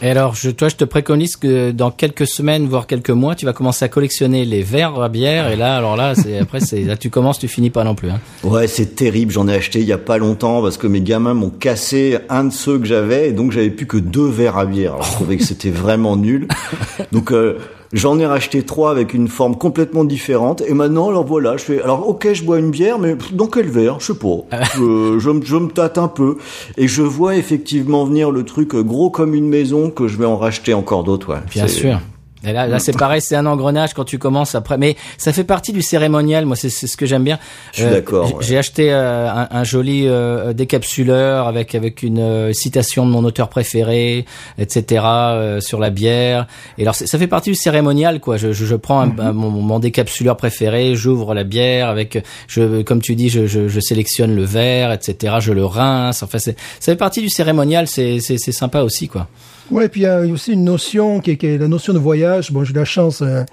[0.05, 3.45] Et alors, je, toi, je te préconise que dans quelques semaines, voire quelques mois, tu
[3.45, 5.47] vas commencer à collectionner les verres à bière.
[5.49, 8.09] Et là, alors là, c'est après, c'est là, tu commences, tu finis pas non plus.
[8.09, 8.19] Hein.
[8.43, 9.31] Ouais, c'est terrible.
[9.31, 12.43] J'en ai acheté il y a pas longtemps parce que mes gamins m'ont cassé un
[12.43, 14.95] de ceux que j'avais et donc j'avais plus que deux verres à bière.
[14.95, 16.49] Alors, je trouvais que c'était vraiment nul.
[17.13, 17.59] Donc euh,
[17.93, 21.81] j'en ai racheté trois avec une forme complètement différente et maintenant alors voilà, je fais
[21.81, 23.97] alors OK, je bois une bière mais dans quel verre?
[23.99, 24.57] Je sais pas.
[24.75, 26.37] je, je, me- je me tâte un peu
[26.77, 30.37] et je vois effectivement venir le truc gros comme une maison que je vais en
[30.37, 31.29] racheter encore d'autres.
[31.33, 31.39] Ouais.
[31.51, 31.99] Bien sûr.
[32.45, 34.77] Et là, là c'est pareil, c'est un engrenage quand tu commences après.
[34.77, 36.45] Mais ça fait partie du cérémonial.
[36.45, 37.39] Moi, c'est ce que j'aime bien.
[37.71, 38.43] Je suis d'accord, ouais.
[38.43, 43.23] J'ai acheté euh, un, un joli euh, décapsuleur avec avec une euh, citation de mon
[43.23, 44.25] auteur préféré,
[44.57, 45.03] etc.
[45.05, 46.47] euh, sur la bière.
[46.77, 48.37] Et alors, ça fait partie du cérémonial, quoi.
[48.37, 52.81] Je, je, je prends un- un- mon, mon décapsuleur préféré, j'ouvre la bière avec, je,
[52.81, 55.35] comme tu dis, je, je, je sélectionne le verre, etc.
[55.39, 56.23] Je le rince.
[56.23, 57.87] Enfin, ça fait partie du cérémonial.
[57.87, 59.27] C'est sympa aussi, quoi.
[59.73, 61.99] Ouais, puis il y a aussi une notion qui est, qui est la notion de
[61.99, 62.51] voyage.
[62.51, 63.43] Bon, j'ai eu la chance, euh,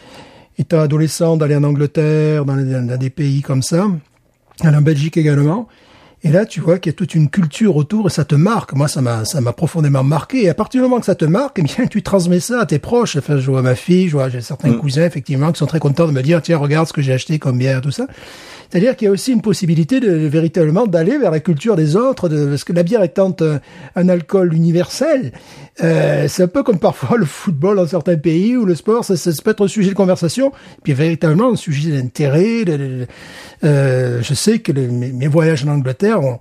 [0.59, 3.87] étant adolescent, d'aller en Angleterre, dans, les- dans des pays comme ça,
[4.63, 5.69] aller en Belgique également.
[6.23, 8.75] Et là, tu vois qu'il y a toute une culture autour et ça te marque.
[8.75, 10.45] Moi, ça m'a, ça m'a profondément marqué.
[10.45, 12.67] Et à partir du moment que ça te marque, eh bien, tu transmets ça à
[12.67, 13.17] tes proches.
[13.17, 16.07] Enfin, je vois ma fille, je vois, j'ai certains cousins, effectivement, qui sont très contents
[16.07, 18.07] de me dire, tiens, regarde ce que j'ai acheté comme bière, tout ça.
[18.71, 22.29] C'est-à-dire qu'il y a aussi une possibilité de véritablement d'aller vers la culture des autres,
[22.29, 23.61] de, parce que la bière étant un,
[23.97, 25.33] un alcool universel,
[25.83, 29.17] euh, c'est un peu comme parfois le football dans certains pays ou le sport, ça,
[29.17, 30.53] ça peut être un sujet de conversation,
[30.85, 32.65] puis véritablement un sujet d'intérêt.
[33.65, 36.39] euh, je sais que mes, mes voyages en Angleterre ont,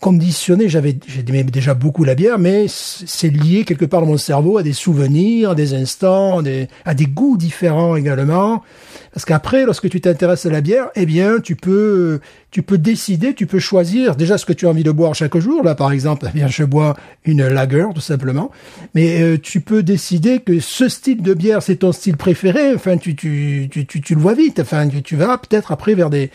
[0.00, 4.58] conditionné, j'avais j'aimais déjà beaucoup la bière, mais c'est lié quelque part dans mon cerveau
[4.58, 8.62] à des souvenirs, à des instants, à des, à des goûts différents également.
[9.12, 13.34] Parce qu'après, lorsque tu t'intéresses à la bière, eh bien, tu peux, tu peux décider,
[13.34, 15.62] tu peux choisir déjà ce que tu as envie de boire chaque jour.
[15.62, 16.96] Là, par exemple, eh bien, je bois
[17.26, 18.50] une lager, tout simplement.
[18.94, 22.74] Mais euh, tu peux décider que ce style de bière, c'est ton style préféré.
[22.74, 24.60] Enfin, tu, tu, tu, tu, tu le vois vite.
[24.60, 26.30] Enfin, tu, tu vas peut-être après vers des,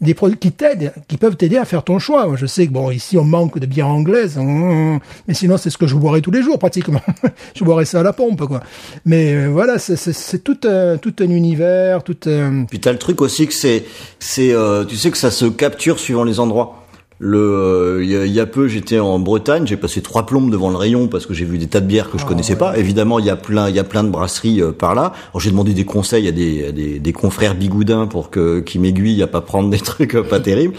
[0.00, 2.28] des produits qui t'aident, qui peuvent t'aider à faire ton choix.
[2.36, 4.38] Je sais que bon, ici, on manque de bière anglaise.
[4.38, 4.98] Mmh,
[5.28, 7.02] mais sinon, c'est ce que je boirais tous les jours, pratiquement.
[7.54, 8.62] je boirais ça à la pompe, quoi.
[9.04, 12.64] Mais euh, voilà, c'est- tout un, tout un univers, tout un...
[12.64, 13.84] Puis t'as le truc aussi que c'est,
[14.18, 16.76] c'est, euh, tu sais que ça se capture suivant les endroits.
[17.22, 20.24] Le, euh, il y, a- il y a peu, j'étais en Bretagne, j'ai passé trois
[20.24, 22.56] plombes devant le rayon parce que j'ai vu des tas de bières que je connaissais
[22.56, 22.78] pas.
[22.78, 25.12] Évidemment, il y a plein, il y a plein de brasseries euh, par là.
[25.32, 28.78] Alors j'ai demandé des conseils à des, à des, des confrères bigoudins pour que qui
[28.78, 30.72] m'aiguillent à pas prendre des trucs euh, pas terribles.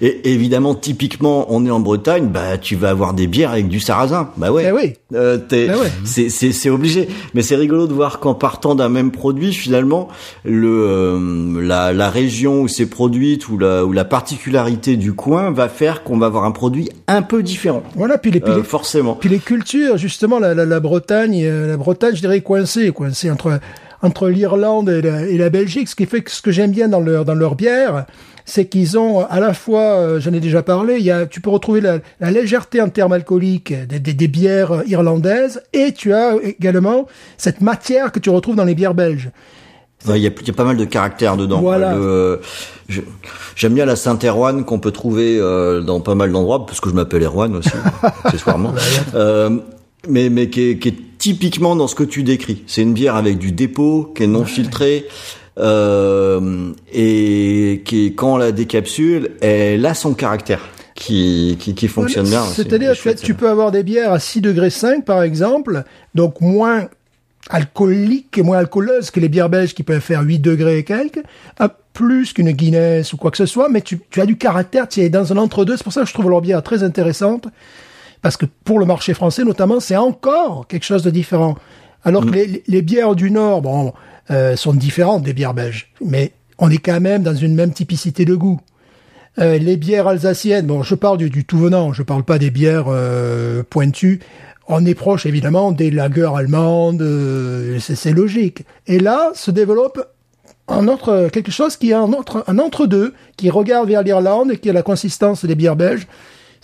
[0.00, 3.78] Et évidemment, typiquement, on est en Bretagne, bah tu vas avoir des bières avec du
[3.78, 4.30] sarrasin.
[4.36, 4.66] Bah ouais.
[4.68, 4.94] Eh oui.
[5.14, 5.92] Euh, t'es- Ben ouais.
[6.02, 7.06] c'est c'est c'est obligé.
[7.34, 10.08] Mais c'est rigolo de voir qu'en partant d'un même produit, finalement,
[10.44, 15.52] le euh, la la région où c'est produite ou la ou la particularité du coin
[15.52, 17.82] va faire qu'on va avoir un produit un peu différent.
[17.94, 19.14] Voilà, puis les, puis Euh, les- forcément.
[19.14, 23.30] Puis les cultures, justement, la, la, la Bretagne, euh, la Bretagne, je dirais coincée, coincée
[23.30, 23.60] entre
[24.02, 25.88] entre l'Irlande et la, et la Belgique.
[25.88, 28.04] Ce qui fait que ce que j'aime bien dans leur dans leur bière,
[28.44, 31.40] c'est qu'ils ont à la fois, euh, j'en ai déjà parlé, il y a, tu
[31.40, 36.12] peux retrouver la, la légèreté en termes alcooliques des, des, des bières irlandaises, et tu
[36.12, 37.06] as également
[37.38, 39.30] cette matière que tu retrouves dans les bières belges.
[40.06, 41.60] Ouais, Il y, a, il y a pas mal de caractères dedans.
[41.60, 41.94] Voilà.
[42.88, 43.00] Je-
[43.56, 46.94] J'aime bien la Saint-Erwan qu'on peut trouver euh, dans pas mal d'endroits, parce que je
[46.94, 47.70] m'appelle Erwan aussi,
[48.24, 48.74] accessoirement.
[49.14, 49.58] Euh,
[50.08, 52.62] mais mais qui est, qui est typiquement dans ce que tu décris.
[52.66, 55.06] C'est une bière avec du dépôt, qui est non filtrée,
[55.58, 60.60] euh, et qui, quand on la décapsule, elle a son caractère,
[60.94, 62.42] qui, qui, qui fonctionne bien.
[62.44, 65.84] C'est- C'est-à-dire c'est que tu peux avoir des bières à 6 degrés 5, par exemple,
[66.14, 66.88] donc moins
[67.50, 71.22] alcooliques et moins alcooleuses que les bières belges qui peuvent faire 8 degrés et quelques,
[71.58, 74.88] à plus qu'une Guinness ou quoi que ce soit, mais tu, tu as du caractère,
[74.88, 75.76] tu es dans un entre-deux.
[75.76, 77.48] C'est pour ça que je trouve leur bière très intéressante,
[78.22, 81.56] parce que pour le marché français notamment, c'est encore quelque chose de différent.
[82.02, 83.92] Alors que les, les bières du Nord, bon,
[84.30, 88.24] euh, sont différentes des bières belges, mais on est quand même dans une même typicité
[88.24, 88.60] de goût.
[89.38, 92.50] Euh, les bières alsaciennes, bon, je parle du, du tout venant, je parle pas des
[92.50, 94.20] bières euh, pointues.
[94.66, 98.64] On est proche évidemment des lagers allemandes, euh, c'est logique.
[98.86, 100.06] Et là se développe
[100.68, 102.10] un autre quelque chose qui est un
[102.46, 106.06] un entre deux, qui regarde vers l'Irlande et qui a la consistance des bières belges.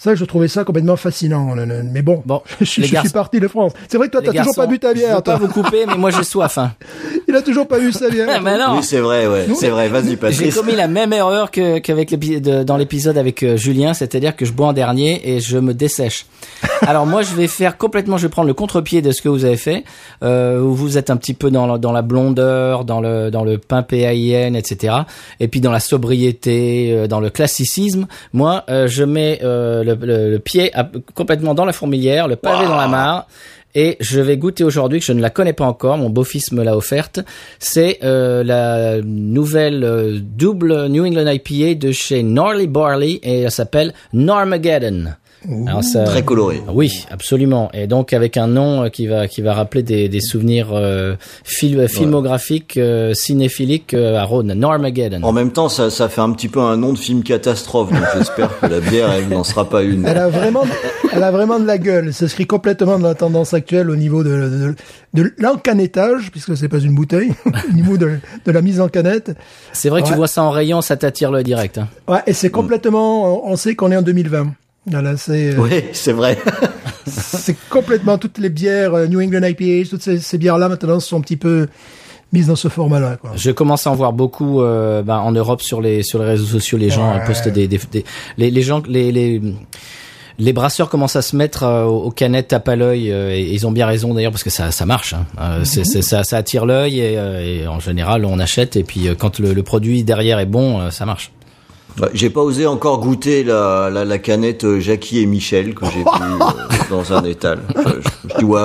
[0.03, 1.55] Ça, je trouvais ça complètement fascinant.
[1.55, 3.73] le- le- Mais bon, Bon, je, je suis parti de France.
[3.87, 5.17] C'est vrai que toi, t'as toujours pas bu ta Je bière.
[5.17, 6.57] veux pas vous couper, mais moi j'ai soif.
[6.57, 6.73] Hein.
[7.29, 8.41] Il a toujours pas bu sa bière.
[8.43, 8.77] Mais non.
[8.79, 9.89] Oui, c'est vrai, ouais, c'est vrai.
[9.89, 10.55] Vas-y, J'ai Patrice.
[10.57, 14.45] commis la même erreur que qu'avec l'épi- de- dans l'épisode avec euh, Julien, c'est-à-dire que
[14.47, 16.25] je bois en dernier et je me dessèche.
[16.83, 19.45] Alors moi, je vais faire complètement, je vais prendre le contre-pied de ce que vous
[19.45, 19.85] avez fait,
[20.25, 23.45] euh, où vous êtes un petit peu dans la, dans la blondeur, dans le dans
[23.45, 24.95] le pain PAIN, etc.
[25.41, 28.07] Et puis dans la sobriété, euh, dans le classicisme.
[28.33, 32.37] Moi, euh, je mets euh, le, le- le pied à- complètement dans la fourmilière, le
[32.37, 33.27] pavé dans la mare.
[33.77, 36.65] Et je vais goûter aujourd'hui, que je ne la connais pas encore, mon beau-fils me
[36.65, 37.21] l'a offerte.
[37.61, 43.51] C'est euh, la nouvelle euh, double New England IPA de chez Gnarly Barley et elle
[43.53, 45.13] s'appelle Normageddon.
[45.67, 46.61] Alors ça- Très coloré.
[46.73, 47.71] Oui, absolument.
[47.73, 51.15] Et donc avec un nom euh, qui va qui va rappeler des, des souvenirs euh,
[51.45, 54.53] fil- filmographiques, euh, cinéphiliques euh, à Rhône.
[54.53, 55.23] Normageddon.
[55.23, 58.03] En même temps, ça, ça fait un petit peu un nom de film catastrophe, donc
[58.17, 60.05] j'espère que la bière, elle n'en sera pas une.
[60.07, 60.65] Elle a vraiment,
[61.13, 62.13] elle a vraiment de la gueule.
[62.13, 64.75] Ça s'inscrit complètement dans la tendance actuelle au niveau de,
[65.15, 67.33] de, de l'encanettage, puisque c'est pas une bouteille,
[67.71, 69.33] au niveau de, de la mise en canette.
[69.73, 71.79] C'est vrai que tu vois ça en rayon, ça t'attire l'œil direct.
[71.79, 71.89] hein.
[72.09, 74.53] Ouais, et c'est complètement, on sait qu'on est en 2020.
[74.91, 76.39] Voilà, c'est, euh, Oui, c'est vrai.
[77.07, 81.19] c'est complètement toutes les bières euh, New England IPA, toutes ces, ces bières-là maintenant sont
[81.19, 81.69] un petit peu
[82.33, 83.33] mises dans ce format-là, quoi.
[83.35, 86.47] Je commence à en voir beaucoup euh, ben, en Europe sur les sur les réseaux
[86.47, 86.79] sociaux.
[86.79, 87.21] Les gens Ouais.
[87.23, 88.05] euh, postent des, des, des-
[88.39, 89.41] les, les gens les, les
[90.39, 93.67] les brasseurs commencent à se mettre euh, aux canettes tape à l'œil euh, et ils
[93.67, 95.13] ont bien raison d'ailleurs parce que ça ça marche.
[95.15, 95.27] Hein.
[95.41, 98.85] Euh, c'est, c'est- ça, ça attire l'œil et, euh, et en général on achète et
[98.85, 101.33] puis euh, quand le, le produit derrière est bon, euh, ça marche.
[102.01, 105.87] Ouais, J'ai pas osé encore goûter la, la, la canette euh, Jackie et Michel que
[105.87, 106.39] j'ai pris euh,
[106.91, 107.61] dans un étal.
[107.75, 108.61] Je, je, je dis ouais,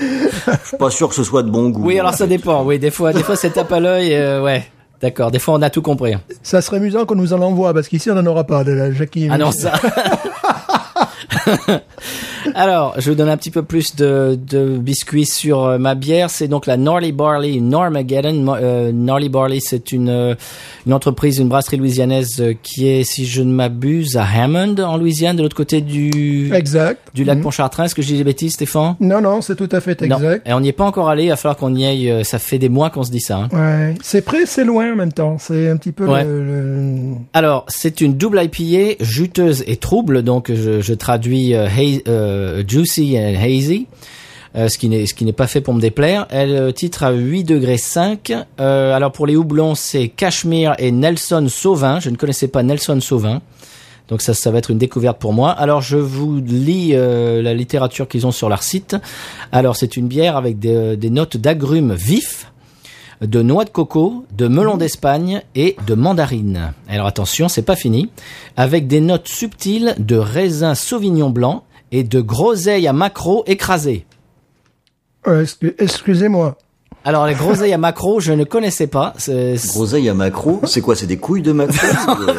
[0.00, 1.84] je suis pas sûr que ce soit de bon goût.
[1.84, 2.64] Oui alors ça dépend.
[2.64, 4.14] Oui des fois des fois c'est tape à l'œil.
[4.14, 4.64] euh, ouais
[5.00, 5.30] d'accord.
[5.30, 6.14] Des fois on a tout compris.
[6.14, 6.20] hein.
[6.42, 8.92] Ça serait amusant qu'on nous en envoie, parce qu'ici on n'en aura pas de la
[8.92, 9.24] Jackie.
[9.26, 9.72] et Ah non, ça.
[12.54, 16.30] Alors, je vous donne un petit peu plus de, de biscuits sur euh, ma bière.
[16.30, 18.54] C'est donc la Gnarly Barley Normageddon.
[18.60, 20.34] Euh, Gnarly Barley, c'est une, euh,
[20.86, 24.96] une entreprise, une brasserie louisianaise euh, qui est, si je ne m'abuse, à Hammond, en
[24.96, 27.00] Louisiane, de l'autre côté du, Exact.
[27.14, 27.42] du lac Mhm.
[27.44, 27.84] Pontchartrain.
[27.84, 28.96] Est-ce que je dis des bêtises, Stéphane?
[29.00, 30.16] Non, non, c'est tout à fait Non.
[30.16, 30.46] exact.
[30.48, 31.24] Et on n'y est pas encore allé.
[31.24, 32.24] Il va falloir qu'on y aille.
[32.24, 33.36] Ça fait des mois qu'on se dit ça.
[33.36, 33.48] hein.
[33.52, 35.36] Ouais, c'est près, c'est loin en même temps.
[35.38, 36.24] C'est un petit peu Ouais.
[36.24, 41.66] le, le- Alors, c'est une double IPA juteuse et trouble, donc je, je traduis euh,
[42.08, 42.35] euh,
[42.66, 43.86] juicy and hazy,
[44.56, 46.26] euh, ce qui n'est ce qui n'est pas fait pour me déplaire.
[46.30, 48.32] Elle euh, titre à 8 degrés 5.
[48.58, 52.00] Euh, alors pour les houblons, c'est Cashmere et Nelson Sauvin.
[52.00, 53.42] Je ne connaissais pas Nelson Sauvin.
[54.08, 55.50] Donc ça, ça va être une découverte pour moi.
[55.50, 58.96] Alors je vous lis euh, la littérature qu'ils ont sur leur site.
[59.52, 62.50] Alors c'est une bière avec des, des notes d'agrumes vifs,
[63.20, 66.72] de noix de coco, de melon d'Espagne et de mandarine.
[66.88, 68.08] Alors attention, c'est pas fini.
[68.56, 74.06] Avec des notes subtiles de raisin sauvignon blanc et de groseilles à macro écrasées.
[75.26, 76.56] Excu- Excusez-moi.
[77.04, 79.14] Alors les groseilles à macro, je ne connaissais pas.
[79.16, 81.76] C'est- c'est- Groseille à macro, c'est quoi C'est des couilles de macro
[82.28, 82.34] Euh,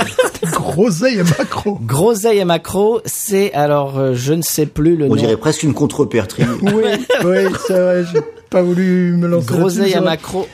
[0.52, 1.80] Groseille et macro.
[1.82, 5.16] Groseilles à macro, c'est alors euh, je ne sais plus le On nom.
[5.16, 6.44] dirait presque une contrepertrie.
[6.62, 6.74] Oui,
[7.26, 8.04] oui, c'est vrai.
[8.12, 8.20] J'ai
[8.50, 9.48] pas voulu me lancer.
[9.48, 10.48] Groseille à macro.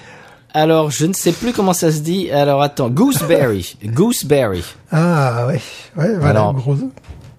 [0.53, 2.29] Alors je ne sais plus comment ça se dit.
[2.29, 4.63] Alors attends, gooseberry, gooseberry.
[4.91, 5.59] Ah, ouais.
[5.97, 6.29] Ouais, voilà.
[6.29, 6.75] Alors, gros.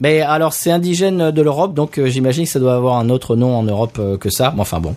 [0.04, 3.36] Mais alors c'est indigène de l'Europe, donc euh, j'imagine que ça doit avoir un autre
[3.36, 4.52] nom en Europe euh, que ça.
[4.54, 4.94] Mais enfin bon.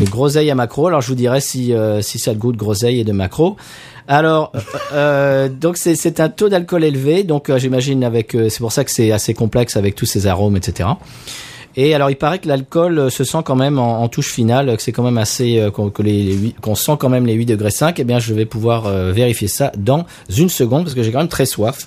[0.00, 0.86] Le groseille à macro.
[0.86, 3.12] Alors je vous dirai si euh, si ça a le goût de groseille et de
[3.12, 3.56] macro.
[4.06, 4.60] Alors euh,
[4.94, 8.84] euh, donc c'est un taux d'alcool élevé, donc euh, j'imagine avec euh, c'est pour ça
[8.84, 10.88] que c'est assez complexe avec tous ces arômes etc.
[11.76, 14.74] Et alors il paraît que l'alcool euh, se sent quand même en, en touche finale,
[14.78, 18.00] que c'est quand même assez euh, qu'on sent quand même les 8 degrés 5.
[18.00, 21.18] Eh bien je vais pouvoir euh, vérifier ça dans une seconde parce que j'ai quand
[21.18, 21.86] même très soif.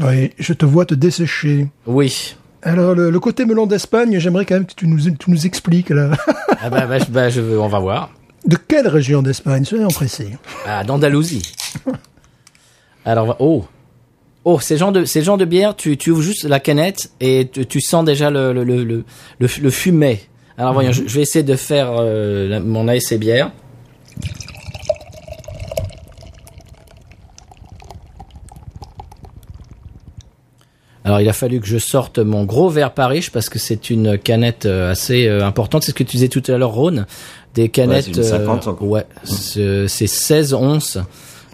[0.00, 1.68] Oui, je te vois te dessécher.
[1.86, 2.36] Oui.
[2.62, 5.90] Alors, le, le côté melon d'Espagne, j'aimerais quand même que tu nous, tu nous expliques,
[5.90, 6.10] là.
[6.62, 8.10] Ah bah, bah, je- bah, je veux, on va voir.
[8.46, 9.64] De quelle région d'Espagne?
[9.64, 10.28] Soyons précis.
[10.66, 11.42] Ah, d'Andalousie.
[13.04, 13.64] Alors, oh.
[14.44, 17.48] Oh, ces gens de, ces gens de bière, tu, tu ouvres juste la canette et
[17.52, 19.04] tu, tu sens déjà le, le, le,
[19.38, 20.22] le, fumet.
[20.56, 23.50] Alors, voyons, je, je vais essayer de faire euh, la- mon ASC bière.
[31.10, 34.16] Alors, il a fallu que je sorte mon gros verre Paris parce que c'est une
[34.16, 35.82] canette euh, assez euh, importante.
[35.82, 37.04] C'est ce que tu disais tout à l'heure, Rhône.
[37.56, 38.04] Des canettes.
[38.04, 38.88] c'est une 50, euh, encore.
[38.88, 40.98] ouais, c'est c'est 16 onces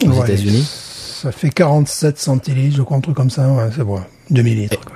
[0.05, 0.63] aux Ouais, États-Unis.
[0.63, 3.49] Ça fait 47 centilitres, je crois, un truc comme ça.
[3.49, 3.99] Ouais, c'est bon.
[4.29, 4.96] Demi-litre, quoi.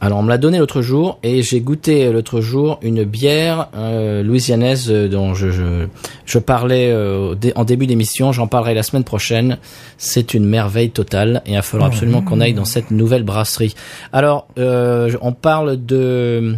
[0.00, 4.22] Alors on me l'a donné l'autre jour et j'ai goûté l'autre jour une bière euh,
[4.22, 5.86] louisianaise euh, dont je, je,
[6.24, 9.58] je parlais euh, en début d'émission, j'en parlerai la semaine prochaine.
[9.96, 13.74] C'est une merveille totale et il va falloir absolument qu'on aille dans cette nouvelle brasserie.
[14.12, 16.54] Alors euh, on parle de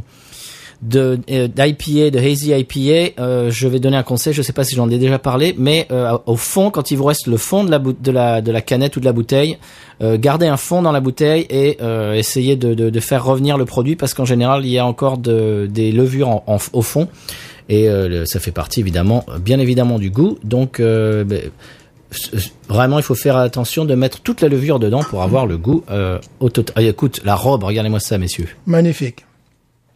[0.82, 4.32] de euh, d'IPA, de hazy IPA, euh, je vais donner un conseil.
[4.32, 7.04] Je sais pas si j'en ai déjà parlé, mais euh, au fond, quand il vous
[7.04, 9.58] reste le fond de la de la de la canette ou de la bouteille,
[10.02, 13.58] euh, gardez un fond dans la bouteille et euh, essayez de, de de faire revenir
[13.58, 16.82] le produit parce qu'en général il y a encore de, des levures en, en- au
[16.82, 17.08] fond
[17.68, 20.38] et euh, ça fait partie évidemment, bien évidemment du goût.
[20.44, 21.40] Donc ben,
[22.68, 25.84] vraiment il faut faire attention de mettre toute la levure dedans pour avoir le goût
[25.90, 26.74] euh, au total.
[26.78, 28.48] Ah, écoute, la robe, regardez-moi ça, messieurs.
[28.66, 29.26] Magnifique.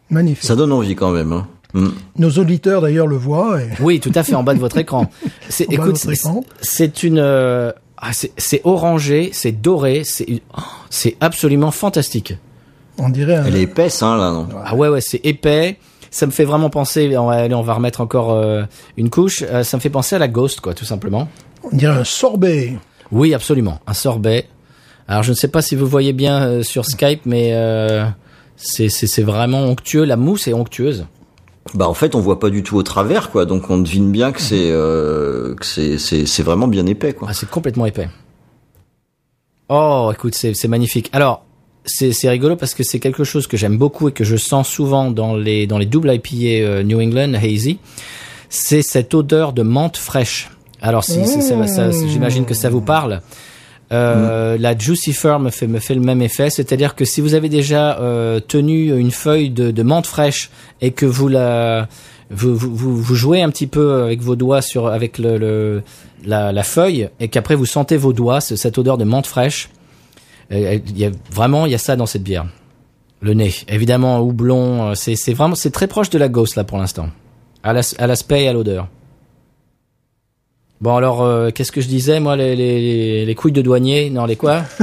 [0.09, 0.43] Magnifique.
[0.45, 1.31] Ça donne envie quand même.
[1.33, 1.47] Hein.
[2.17, 3.61] Nos auditeurs d'ailleurs le voient.
[3.61, 3.67] Et...
[3.81, 5.09] Oui, tout à fait, en bas de votre écran.
[5.49, 6.43] C'est, écoute, votre c'est- écran.
[6.61, 12.33] c'est une, euh, ah, c'est, c'est orangé, c'est doré, c'est, oh, c'est absolument fantastique.
[12.97, 14.47] On dirait un, Elle est épaisse, hein, là, non?
[14.63, 15.77] Ah ouais, ouais, c'est épais.
[16.11, 17.17] Ça me fait vraiment penser.
[17.17, 18.63] On va, allez, on va remettre encore euh,
[18.95, 19.43] une couche.
[19.45, 21.27] Euh, ça me fait penser à la Ghost, quoi, tout simplement.
[21.63, 22.73] on dirait un sorbet.
[23.11, 24.47] Oui, absolument, un sorbet.
[25.09, 28.05] Alors, je ne sais pas si vous voyez bien euh, sur Skype, mais euh,
[28.57, 30.03] c'est, c'est, c'est vraiment onctueux.
[30.05, 31.05] La mousse est onctueuse.
[31.73, 33.45] Bah, en fait, on voit pas du tout au travers, quoi.
[33.45, 37.27] Donc, on devine bien que c'est, euh, que c'est, c'est, c'est vraiment bien épais, quoi.
[37.29, 38.07] Ah, c'est complètement épais.
[39.69, 41.09] Oh, écoute, c'est c'est magnifique.
[41.11, 41.43] Alors,
[41.85, 44.67] c'est c'est rigolo parce que c'est quelque chose que j'aime beaucoup et que je sens
[44.69, 47.79] souvent dans les dans les doubles IPA euh, New England hazy.
[48.49, 50.51] C'est cette odeur de menthe fraîche.
[50.81, 53.21] Alors, si ça- j'imagine que ça vous parle.
[53.91, 57.33] Euh, La Juicy Fur me fait me fait le même effet, c'est-à-dire que si vous
[57.35, 60.49] avez déjà euh, tenu une feuille de, de menthe fraîche
[60.81, 61.87] et que vous la
[62.31, 65.83] vous, vous, vous, jouez un petit peu avec vos doigts sur avec le, le
[66.25, 69.69] la, la feuille et qu'après vous sentez vos doigts, ce- cette odeur de menthe fraîche,
[70.51, 72.47] euh, il y a vraiment il y a ça dans cette bière.
[73.21, 76.63] Le nez, évidemment houblon, euh, c'est c'est vraiment c'est très proche de la Ghost là
[76.63, 77.09] pour l'instant,
[77.63, 78.87] à l'aspect et à l'odeur.
[80.81, 84.09] Bon alors euh, qu'est-ce que je disais moi les, les, les couilles de douanier?
[84.09, 84.63] Non les quoi?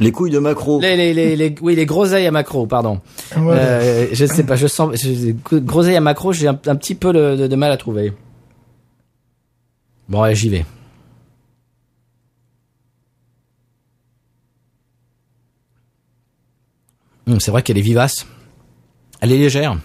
[0.00, 0.80] Les couilles de macro.
[0.80, 3.02] les, les, les, les- oui les groseilles à macro pardon.
[3.36, 3.60] Voilà.
[3.60, 7.12] euh, je sais pas je sens je, groseilles à macro j'ai un, un petit peu
[7.12, 8.14] le- de, de mal à trouver.
[10.08, 10.64] Bon allez j'y vais.
[17.26, 18.26] Hum, c'est vrai qu'elle est vivace.
[19.20, 19.76] Elle est légère.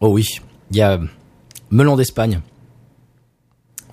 [0.00, 0.26] Oh oui
[0.72, 1.00] il y a
[1.70, 2.40] melon d'Espagne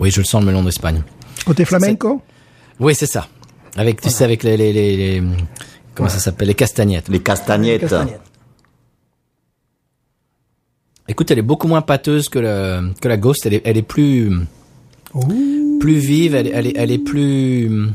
[0.00, 1.02] oui je le sens le melon d'Espagne
[1.46, 2.22] Côté flamenco
[2.80, 3.28] oui c'est ça
[3.76, 5.22] avec tu sais avec les, les, les, les-
[5.94, 7.82] comment ça s'appelle les castagnettes Les castagnettes.
[7.82, 8.20] Castagnette.
[11.10, 13.46] Écoute, elle est beaucoup moins pâteuse que le que la Ghost.
[13.46, 14.30] Elle est elle est plus
[15.14, 15.78] Ouh.
[15.80, 16.34] plus vive.
[16.34, 17.88] Elle est elle est, elle est plus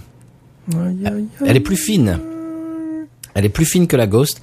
[0.73, 1.25] Aïe, aïe, aïe.
[1.45, 2.19] elle est plus fine.
[3.35, 4.41] Elle est plus fine que la Ghost.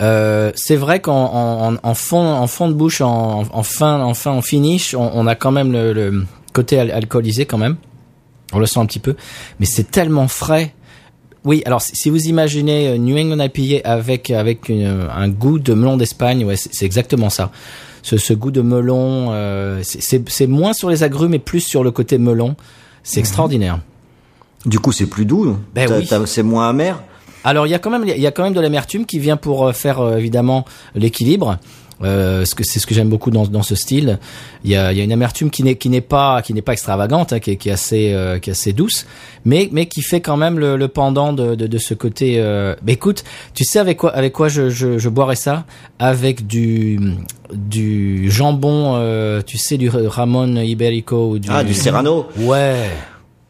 [0.00, 4.00] Euh, c'est vrai qu'en en, en, en fond en fond de bouche en, en fin
[4.00, 6.24] en fin en finish, on, on a quand même le, le
[6.58, 7.76] côté al- alcoolisé quand même.
[8.52, 9.14] On le sent un petit peu,
[9.60, 10.74] mais c'est tellement frais.
[11.44, 15.72] Oui, alors si vous imaginez euh, New England IPA avec avec une- un goût de
[15.74, 17.50] melon d'Espagne, ouais, c'est exactement ça.
[18.02, 21.90] Ce, ce goût de melon, euh, c'est- moins sur les agrumes et plus sur le
[21.90, 22.56] côté melon.
[23.02, 23.80] C'est extraordinaire.
[24.66, 25.56] Du coup, c'est plus doux.
[25.74, 26.08] Ben oui.
[26.26, 27.02] C'est moins amer?
[27.44, 29.36] Alors il y a quand même il y a quand même de l'amertume qui vient
[29.36, 31.58] pour euh, faire euh, évidemment l'équilibre.
[32.04, 34.20] Euh, ce que c'est ce que j'aime beaucoup dans, dans ce style.
[34.62, 36.62] Il y a, il y a une amertume qui n'est qui n'est pas qui n'est
[36.62, 39.04] pas extravagante, hein, qui, est, qui est assez euh, qui est assez douce,
[39.44, 42.36] mais mais qui fait quand même le, le pendant de, de, de ce côté.
[42.38, 42.76] Euh...
[42.86, 45.64] Mais écoute, tu sais avec quoi avec quoi je, je, je boirais ça?
[45.98, 47.00] Avec du
[47.52, 52.26] du jambon, euh, tu sais du Ramon Iberico ou du Ah, du Serrano.
[52.38, 52.90] Ouais.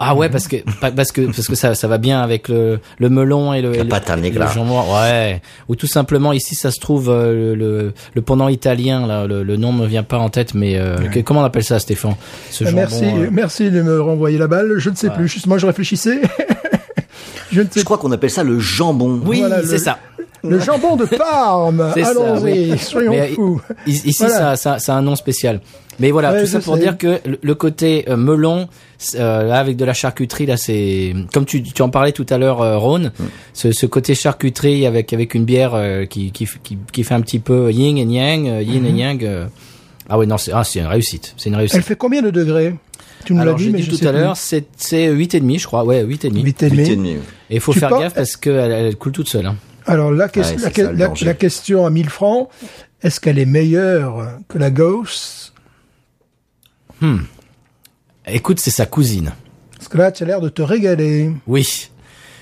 [0.01, 2.79] Ah ouais parce que pa- parce que parce que ça ça va bien avec le
[2.99, 3.91] le melon et le, et le,
[4.27, 4.83] et le jambon.
[4.95, 5.43] Ouais.
[5.69, 9.43] Ou tout simplement ici ça se trouve euh, le, le le pendant italien là le,
[9.43, 12.15] le nom me vient pas en tête mais euh, que- comment on appelle ça Stéphane
[12.51, 12.77] Ce Euh, jambon.
[12.81, 14.75] Merci, euh, merci de me renvoyer la balle.
[14.79, 15.27] Je ne sais plus.
[15.27, 16.21] Justement, je réfléchissais.
[17.53, 19.21] je ne sais Je crois qu'on appelle ça le jambon.
[19.25, 19.99] Oui, Voilà, c'est ça.
[20.45, 21.91] Le jambon de Parme.
[21.95, 22.79] C'est ça, Allons-y, oui.
[22.79, 23.61] soyons Mais, fous.
[23.87, 24.57] Ici, Voilà.
[24.57, 25.61] ça, ça, ça a un nom spécial.
[26.01, 26.81] Mais voilà, Ouais, tout ça pour sais.
[26.83, 28.69] dire que le, côté euh, melon,
[29.17, 32.39] euh, là, avec de la charcuterie, là, c'est comme tu, tu en parlais tout à
[32.39, 33.11] l'heure, euh, Rhône,
[33.53, 37.21] ce, ce côté charcuterie avec avec une bière euh, qui, qui qui qui fait un
[37.21, 39.25] petit peu yin et yang, euh, yin et yang.
[39.25, 39.47] euh.
[40.09, 41.77] Ah oui, non, c'est ah, c'est une réussite, c'est une réussite.
[41.79, 42.75] Elle fait combien de degrés?
[43.25, 45.41] Tu nous l'as dit, mais dit je tout sais à l'heure, c'est c'est huit et
[45.41, 45.85] demi, je crois.
[45.85, 46.43] Ouais, huit et demi.
[46.43, 46.97] 8 et Huit et demi.
[47.15, 47.21] demi.
[47.51, 49.47] Et il faut Tu faire penses- gaffe parce qu'elle elle coule toute seule.
[49.47, 49.57] Hein.
[49.89, 51.25] Alors la, Ouais, la, c'est que- ça, le la- danger.
[51.27, 52.49] la question à 1000 francs,
[53.03, 55.53] est-ce qu'elle est meilleure que la Ghost
[58.27, 59.33] Écoute, c'est sa cousine.
[59.77, 61.31] Parce que là, tu as l'air de te régaler.
[61.47, 61.89] Oui.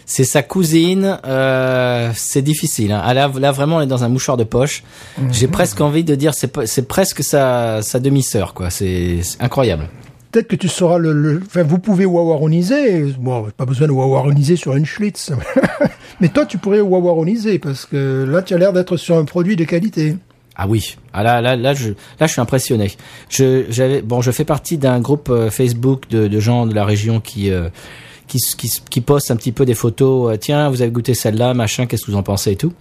[0.06, 1.18] C'est sa cousine.
[1.24, 2.92] Euh, c'est difficile.
[2.92, 3.02] Hein.
[3.04, 4.82] Ah, là, là, vraiment, on est dans un mouchoir de poche.
[5.30, 8.70] J'ai presque envie de dire, c'est presque sa, sa demi-sœur, quoi.
[8.70, 9.88] C'est c'est incroyable.
[10.32, 11.12] Peut-être que tu sauras le...
[11.12, 13.02] le- Enfin, vous pouvez wawaroniser.
[13.18, 15.32] Bon, pas besoin de wawaroniser sur une Schlitz.
[16.20, 19.56] Mais toi, tu pourrais wawaroniser, parce que là, tu as l'air d'être sur un produit
[19.56, 20.16] de qualité.
[20.56, 20.96] Ah oui.
[21.12, 22.92] Ah là, là, là, je, là, je suis impressionné.
[23.28, 27.20] Je, j'avais, bon, je fais partie d'un groupe euh, Facebook de, gens de la région
[27.20, 27.68] qui, euh,
[28.26, 30.32] qui, qui, qui postent un petit peu des photos.
[30.32, 31.84] euh, Tiens, vous avez goûté celle-là, machin.
[31.84, 32.72] Qu'est-ce que vous en pensez et tout.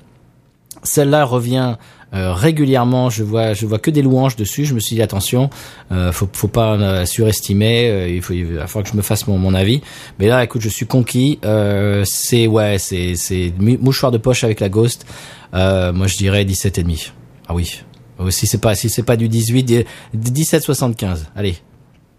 [0.84, 1.76] Celle-là revient
[2.14, 3.10] euh, régulièrement.
[3.10, 4.66] Je vois, je vois que des louanges dessus.
[4.66, 5.50] Je me suis dit attention,
[5.92, 7.90] euh, faut, faut pas euh, surestimer.
[7.90, 9.82] euh, il faut, il va que je me fasse mon, mon avis.
[10.20, 11.40] Mais là, écoute, je suis conquis.
[11.46, 15.06] Euh, c'est ouais, c'est c'est mouchoir de poche avec la Ghost.
[15.54, 17.12] Moi, je dirais 17 et demi.
[17.48, 17.82] Ah oui.
[18.18, 21.28] Oh, si c'est pas si c'est pas du 18, di- 1775.
[21.36, 21.56] Allez.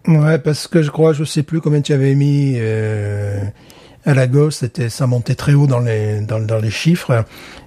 [0.06, 2.54] Ouais, parce que je crois, je sais plus combien tu avais mis
[4.06, 7.24] à la gosse, c'était ça montait très haut dans les dans, dans les chiffres.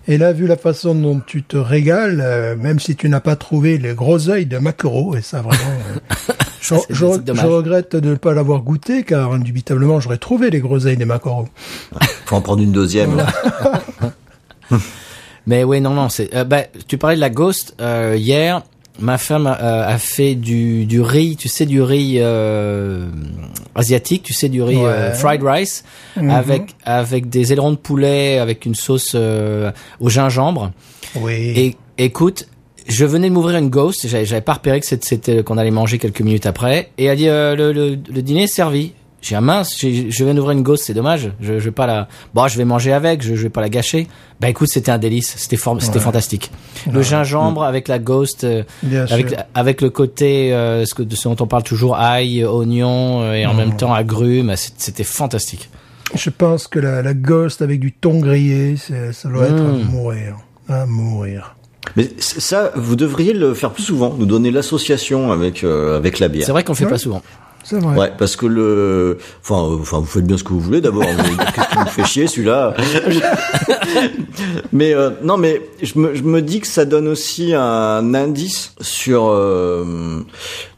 [0.07, 3.35] Et là, vu la façon dont tu te régales, euh, même si tu n'as pas
[3.35, 5.59] trouvé les gros œils de maquereau, et ça vraiment,
[5.93, 6.33] euh,
[6.89, 11.05] je, regrette de ne pas l'avoir goûté, car indubitablement j'aurais trouvé les gros œils des
[11.05, 11.47] maquereaux.
[12.25, 13.17] Faut en prendre une deuxième.
[13.17, 13.27] là.
[15.45, 16.33] Mais oui, non, non, c'est.
[16.35, 18.61] euh, bah, tu parlais de la ghost euh, hier.
[18.99, 23.07] Ma femme a fait du, du riz, tu sais, du riz euh,
[23.75, 25.83] asiatique, tu sais, du riz euh, fried rice,
[26.17, 30.71] avec avec des ailerons de poulet, avec une sauce euh, au gingembre.
[31.15, 31.33] Oui.
[31.55, 32.47] Et écoute,
[32.87, 36.21] je venais de m'ouvrir une ghost, j'avais pas repéré que c'était- qu'on allait manger quelques
[36.21, 38.93] minutes après, et elle dit le, le, le dîner est servi.
[39.21, 41.31] J'ai un mince, je viens d'ouvrir une ghost, c'est dommage.
[41.41, 43.67] Je, je vais pas la, bon, je vais manger avec, je, je vais pas la
[43.69, 44.07] gâcher.
[44.39, 46.51] Bah écoute, c'était un délice, c'était form- c'était fantastique.
[46.89, 48.63] Le gingembre avec la ghost, euh,
[49.09, 49.37] avec sûr.
[49.55, 53.33] avec le côté euh, ce que de ce dont on parle toujours ail, oignon euh,
[53.33, 55.69] et en même temps agrumes, c'était fantastique.
[56.15, 59.83] Je pense que la, la ghost avec du thon grillé, ça doit être à Mm.
[59.91, 60.37] mourir.
[60.69, 61.55] À mourir.
[61.97, 66.27] Mais ça, vous devriez le faire plus souvent, nous donner l'association avec euh, avec la
[66.29, 66.45] bière.
[66.45, 66.91] C'est vrai qu'on le fait Ouais.
[66.91, 67.21] pas souvent.
[67.63, 67.97] C'est vrai.
[67.97, 71.03] Ouais, parce que le, enfin, euh, enfin, vous faites bien ce que vous voulez d'abord.
[71.55, 72.75] Qu'est-ce qui vous fait chier celui-là?
[74.71, 78.73] Mais euh, non, mais je me, je me dis que ça donne aussi un indice
[78.81, 80.23] sur euh,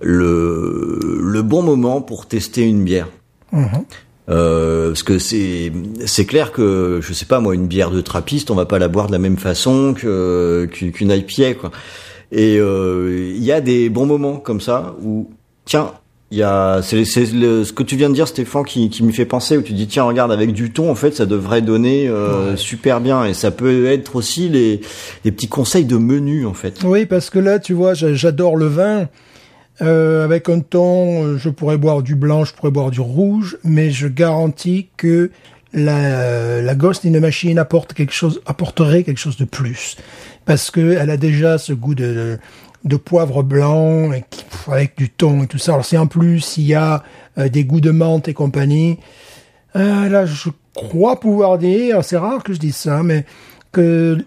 [0.01, 3.07] le le bon moment pour tester une bière.
[3.51, 3.85] Mhm.
[4.29, 5.71] Euh, parce que c'est
[6.05, 8.87] c'est clair que je sais pas moi une bière de trappiste on va pas la
[8.87, 11.71] boire de la même façon que qu'une IPA quoi.
[12.31, 15.29] Et euh, il y a des bons moments comme ça où
[15.65, 15.91] tiens
[16.31, 19.03] il y a c'est c'est le- ce que tu viens de dire Stéphane qui qui
[19.03, 21.61] me fait penser où tu dis tiens regarde avec du thon en fait ça devrait
[21.61, 24.79] donner euh, super bien et ça peut être aussi les
[25.25, 26.83] les petits conseils de menu en fait.
[26.83, 29.07] Oui, parce que là, tu vois, j'a- j'adore le vin.
[29.81, 33.57] Euh, avec un thon, euh, je pourrais boire du blanc, je pourrais boire du rouge,
[33.63, 35.31] mais je garantis que
[35.73, 39.95] la, la Ghost in the Machine apporte quelque chose, apporterait quelque chose de plus,
[40.45, 42.37] parce que elle a déjà ce goût de, de,
[42.83, 44.11] de poivre blanc
[44.67, 45.73] avec du thon et tout ça.
[45.73, 47.03] Alors si en plus il y a
[47.37, 48.97] euh, des goûts de menthe et compagnie,
[49.75, 53.25] euh, là je crois pouvoir dire, c'est rare que je dise ça, mais
[53.71, 54.17] que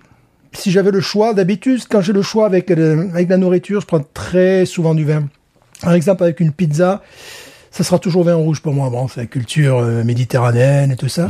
[0.52, 3.86] si j'avais le choix, d'habitude, quand j'ai le choix avec, euh, avec la nourriture, je
[3.86, 5.24] prends très souvent du vin.
[5.80, 7.02] Par exemple, avec une pizza,
[7.76, 8.88] ça sera toujours vin rouge pour moi.
[8.88, 11.28] Bon, c'est la culture euh, méditerranéenne et tout ça.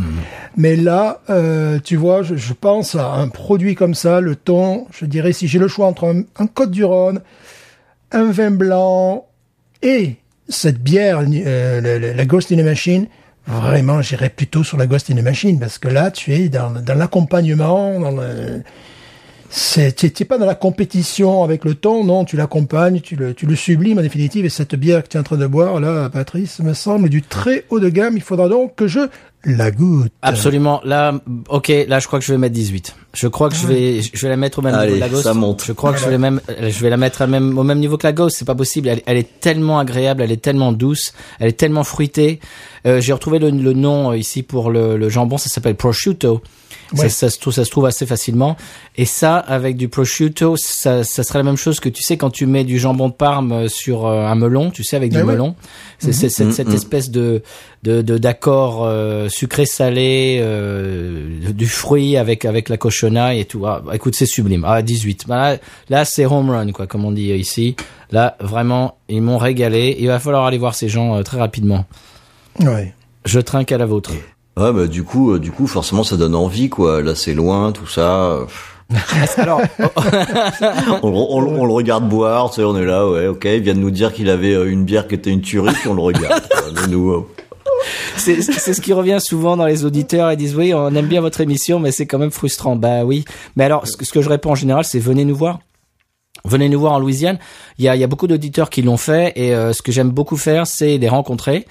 [0.57, 4.87] Mais là, euh, tu vois, je, je pense à un produit comme ça, le thon.
[4.93, 7.21] Je dirais, si j'ai le choix entre un, un Côte du Rhône,
[8.13, 9.27] un vin blanc
[9.83, 10.17] et
[10.49, 13.07] cette bière, euh, la, la- la Ghost in the Machine,
[13.47, 16.71] vraiment, j'irais plutôt sur la Ghost in the Machine parce que là, tu es dans,
[16.71, 18.63] dans l'accompagnement, dans le,
[19.77, 23.55] n'es pas dans la compétition avec le thon, non, tu l'accompagnes, tu le, tu le
[23.55, 26.59] sublimes en définitive, et cette bière que tu es en train de boire, là, Patrice,
[26.61, 29.01] me semble du très haut de gamme, il faudra donc que je
[29.45, 30.11] la goûte.
[30.23, 30.81] Absolument.
[30.85, 31.15] Là,
[31.49, 32.95] ok, là, je crois que je vais mettre 18.
[33.13, 35.09] Je crois que je vais, je vais la mettre au même Allez, niveau que la
[35.09, 35.23] Ghost.
[35.25, 35.65] ça monte.
[35.65, 37.79] Je crois que je vais la même, je vais la mettre à même, au même
[37.79, 38.37] niveau que la Ghost.
[38.39, 38.89] C'est pas possible.
[38.89, 42.41] Elle, elle est tellement agréable, elle est tellement douce, elle est tellement fruitée.
[42.87, 45.39] Euh, J'ai retrouvé le, le nom euh, ici pour le, le jambon.
[45.39, 46.43] Ça s'appelle prosciutto.
[46.93, 47.09] Ouais.
[47.09, 48.57] Ça, ça, se trouve, ça se trouve assez facilement.
[48.97, 52.31] Et ça, avec du prosciutto, ça, ça serait la même chose que tu sais quand
[52.31, 55.17] tu mets du jambon de Parme euh, sur euh, un melon, tu sais, avec du
[55.19, 55.33] Ah ouais.
[55.33, 55.55] melon.
[55.99, 57.43] C'est c'est- c'est- cette espèce de
[57.85, 63.65] de de- d'accord euh, sucré salé euh, du fruit avec avec la cochonaille et tout.
[63.67, 64.65] Ah, bah, écoute, c'est sublime.
[64.67, 65.27] Ah 18.
[65.29, 65.59] Bah, là,
[65.91, 67.77] là c'est home run quoi, comme on dit ici.
[68.11, 69.97] Là, vraiment, ils m'ont régalé.
[70.01, 71.85] Il va falloir aller voir ces gens euh, très rapidement.
[72.61, 72.95] Ouais.
[73.25, 74.11] Je trinque à la vôtre.
[74.57, 77.03] Ouais bah du coup euh, du coup forcément ça donne envie quoi.
[77.03, 78.39] Là c'est loin tout ça.
[79.39, 79.61] Alors,
[81.03, 83.75] on, on- on le regarde boire, tu sais, on est là, ouais, ok, il vient
[83.75, 86.43] de nous dire qu'il avait une bière qui était une tuerie, puis on le regarde.
[86.91, 87.27] nous, euh,
[88.17, 90.33] c'est ce qui revient souvent dans les auditeurs.
[90.33, 92.77] Ils disent oui, on aime bien votre émission, mais c'est quand même frustrant.
[92.77, 93.25] Bah oui.
[93.57, 95.61] Mais alors, ce que, ce que je réponds en général, c'est venez nous voir.
[96.45, 97.39] Venez nous voir en Louisiane.
[97.79, 99.93] Il y a, il y a beaucoup d'auditeurs qui l'ont fait et euh, ce que
[99.93, 101.65] j'aime beaucoup faire, c'est les rencontrer,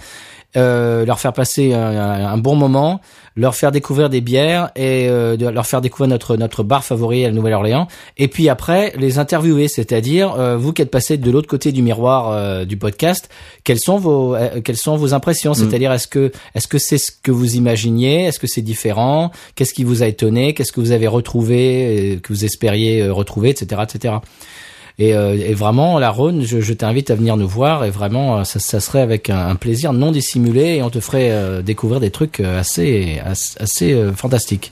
[0.55, 3.01] euh, leur faire passer un, un bon moment,
[3.35, 7.29] leur faire découvrir des bières et euh, leur faire découvrir notre notre bar favori à
[7.29, 7.87] la Nouvelle-Orléans.
[8.17, 11.81] Et puis après, les interviewer, c'est-à-dire euh, vous qui êtes passé de l'autre côté du
[11.81, 13.29] miroir euh, du podcast,
[13.63, 15.53] quelles sont vos euh, quelles sont vos impressions?
[15.53, 18.25] C'est-à-dire est-ce que est-ce que c'est ce que vous imaginiez?
[18.25, 19.31] Est-ce que c'est différent?
[19.55, 20.53] Qu'est-ce qui vous a étonné?
[20.53, 24.15] Qu'est-ce que vous avez retrouvé euh, que vous espériez retrouver, etc., etc.
[24.99, 28.43] Et, euh, et vraiment, la Rhône, je, t'invite à venir nous voir et vraiment, euh,
[28.43, 32.39] ça, serait avec un, plaisir non dissimulé et on te ferait euh, découvrir des trucs
[32.39, 34.71] euh, assez assez, fantastiques.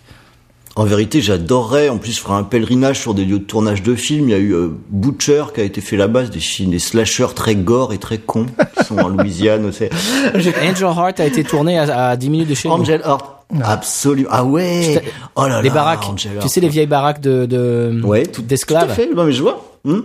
[0.78, 4.30] En vérité, j'adorerais en plus faire un pèlerinage sur des lieux de tournage de films.
[4.30, 7.34] Il y a eu euh, Butcher qui a été fait là-bas, des, chi- des slashers
[7.36, 8.46] très gore et très cons
[8.78, 9.66] qui sont en Louisiane.
[9.66, 9.86] aussi.
[10.34, 12.76] Angel Heart a été tourné à, à 10 minutes de chez nous.
[12.76, 13.26] Angel Heart,
[13.64, 14.30] absolument.
[14.32, 15.02] Ah ouais.
[15.36, 16.08] Oh là Les là, baraques.
[16.10, 18.94] Angel Tu sais les vieilles baraques de, de Ouais, tout, tout à d'esclaves.
[18.94, 19.10] fait.
[19.14, 19.66] Non mais je vois.
[19.84, 20.00] Hmm.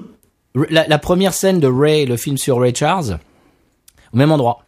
[0.69, 3.21] La, la première scène de Ray, le film sur Ray Charles,
[4.13, 4.65] au même endroit.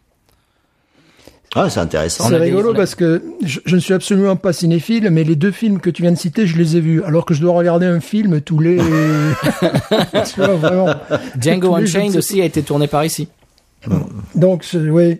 [1.55, 2.29] Ah, c'est intéressant.
[2.29, 5.79] C'est rigolo parce que je, je ne suis absolument pas cinéphile, mais les deux films
[5.79, 7.03] que tu viens de citer, je les ai vus.
[7.03, 8.77] Alors que je dois regarder un film tous les.
[10.33, 10.89] tu vois, vraiment.
[11.41, 13.27] Django Unchained aussi a été tourné par ici.
[14.35, 15.17] Donc, oui.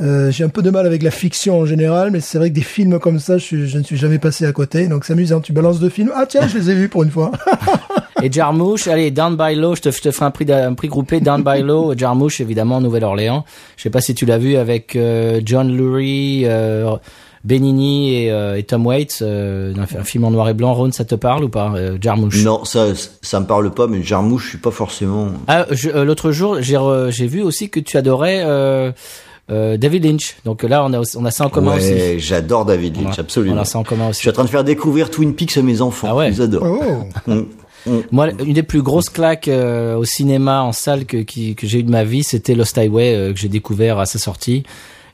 [0.00, 2.62] j'ai un peu de mal avec la fiction en général, mais c'est vrai que des
[2.62, 4.88] films comme ça, je, suis- je ne suis jamais passé à côté.
[4.88, 5.40] Donc, c'est amusant.
[5.40, 6.10] Tu balances deux films.
[6.16, 7.30] Ah, tiens, je les ai vus pour une fois.
[8.22, 10.88] Et Jarmouche, allez, Down by Low, je te, je te ferai un prix, un prix
[10.88, 13.44] groupé, Down by Low, Jarmouche, évidemment, Nouvelle-Orléans.
[13.76, 16.96] Je sais pas si tu l'as vu avec euh, John Lurie, euh,
[17.44, 20.74] Benigni et, euh, et Tom Waits, euh, un, film en noir et blanc.
[20.74, 22.88] Ron, ça te parle ou pas, euh, Jarmouche Non, ça,
[23.22, 25.28] ça me parle pas, mais Jarmouche, je suis pas forcément.
[25.48, 28.92] Ah, je- euh, l'autre jour, j'ai re- j'ai vu aussi que tu adorais euh,
[29.50, 30.36] euh, David Lynch.
[30.44, 31.92] Donc là, on a, on a ça en commun aussi.
[31.94, 33.56] Ouais, j'adore David On Lynch, a- absolument.
[33.56, 34.20] On a ça en commun Je aussi.
[34.20, 36.08] suis en train de faire découvrir Twin Peaks à mes enfants.
[36.10, 36.30] Ah ouais.
[36.30, 36.66] Ils adorent.
[37.26, 37.32] Oh.
[37.86, 37.98] Mm.
[38.12, 41.78] Moi, une des plus grosses claques euh, au cinéma en salle que, qui- que j'ai
[41.80, 44.64] eu de ma vie, c'était Lost Highway euh, que j'ai découvert à sa sortie.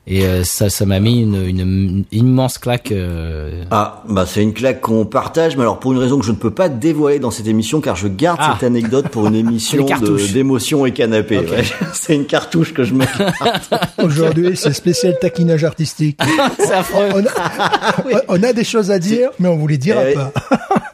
[0.09, 2.93] Et euh, ça, ça m'a mis une, une, une immense claque.
[2.93, 6.31] euh, Ah, bah c'est une claque qu'on partage, mais alors pour une raison que je
[6.31, 8.53] ne peux pas dévoiler dans cette émission, car je garde Ah.
[8.57, 9.85] cette anecdote pour une émission
[10.31, 11.39] d'émotion et canapé.
[11.39, 11.63] Ouais.
[11.93, 13.05] c'est une cartouche que je mets.
[14.01, 16.19] Aujourd'hui, c'est spécial taquinage artistique.
[16.57, 17.09] C'est affreux.
[17.13, 20.31] On a, on a des choses à dire, mais on vous les dira Eh, pas.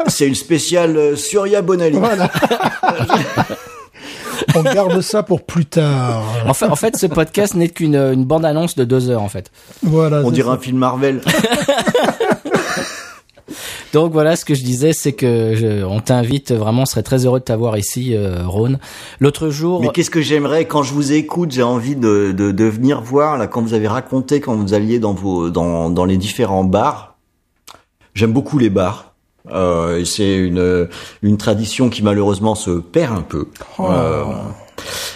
[0.07, 1.97] C'est une spéciale euh, Surya Bonali.
[1.97, 2.29] Voilà.
[4.55, 6.23] on garde ça pour plus tard.
[6.47, 9.51] En fait, en fait, ce podcast n'est qu'une une bande-annonce de deux heures, en fait.
[9.81, 10.21] Voilà.
[10.23, 10.55] On dirait ça.
[10.55, 11.21] un film Marvel.
[13.93, 17.27] Donc voilà, ce que je disais, c'est que je, on t'invite vraiment, on serait très
[17.27, 18.79] heureux de t'avoir ici, euh, Rhône.
[19.19, 22.63] L'autre jour, Mais qu'est-ce que j'aimerais quand je vous écoute, j'ai envie de, de, de
[22.63, 26.17] venir voir là quand vous avez raconté quand vous alliez dans vos dans dans les
[26.17, 27.17] différents bars.
[28.15, 29.12] J'aime beaucoup les bars.
[29.51, 30.87] Euh, et c'est une
[31.21, 33.45] une tradition qui malheureusement se perd un peu.
[33.79, 34.23] Euh,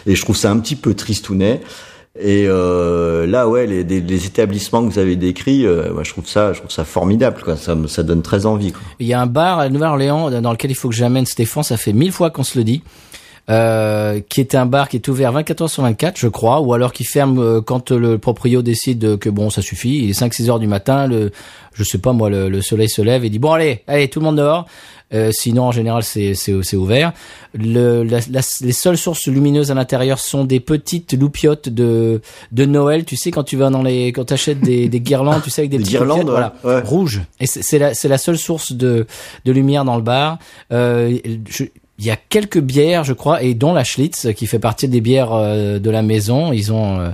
[0.05, 1.61] et je trouve ça un petit peu tristounet.
[2.19, 6.09] Et euh, là, ouais, les, les, les établissements que vous avez décrits, euh, moi, je
[6.11, 7.41] trouve ça, je trouve ça formidable.
[7.43, 7.55] Quoi.
[7.57, 8.71] Ça, me- ça donne très envie.
[8.71, 8.81] Quoi.
[8.99, 11.77] il y a un bar à Nouvelle-Orléans dans lequel il faut que j'amène Stéphane, ça
[11.77, 12.81] fait mille fois qu'on se le dit.
[13.49, 16.73] Euh, qui est un bar qui est ouvert 24 heures sur 24, je crois, ou
[16.73, 20.49] alors qui ferme euh, quand le proprio décide que bon, ça suffit, il est 5-6
[20.49, 21.31] heures du matin, le,
[21.73, 24.19] je sais pas moi, le, le soleil se lève et dit bon allez, allez tout
[24.19, 24.65] le monde dehors.
[25.13, 27.13] Euh, sinon, en général, c'est c'est ouvert.
[27.53, 32.19] Le, la- la- les seules sources lumineuses à l'intérieur sont des petites loupiottes de
[32.51, 33.05] de Noël.
[33.05, 35.71] Tu sais quand tu vas dans les quand t'achètes des des guirlandes, tu sais avec
[35.71, 36.31] des, Des petites guirlandes, ouais.
[36.31, 36.81] voilà, Ouais.
[36.81, 37.21] rouges.
[37.39, 39.07] Et c'est c'est la c'est la seule source de
[39.45, 40.39] de lumière dans le bar.
[40.73, 41.17] Euh,
[41.49, 41.63] je-
[41.99, 45.01] il y a quelques bières, je crois, et dont la Schlitz, qui fait partie des
[45.01, 46.53] bières euh, de la maison.
[46.53, 47.09] Ils ont, euh,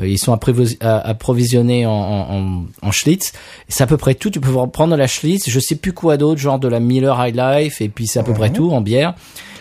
[0.00, 3.32] euh, ils sont a- approvisionnés en, en, en, Schlitz.
[3.68, 4.30] C'est à peu près tout.
[4.30, 5.50] Tu peux prendre la Schlitz.
[5.50, 8.22] Je sais plus quoi d'autre, genre de la Miller High Life, et puis c'est à
[8.22, 9.14] peu près tout en bière.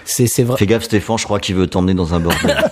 [0.05, 0.57] C'est, c'est vrai.
[0.57, 2.57] Fais gaffe, Stéphane, je crois qu'il veut t'emmener dans un bordel.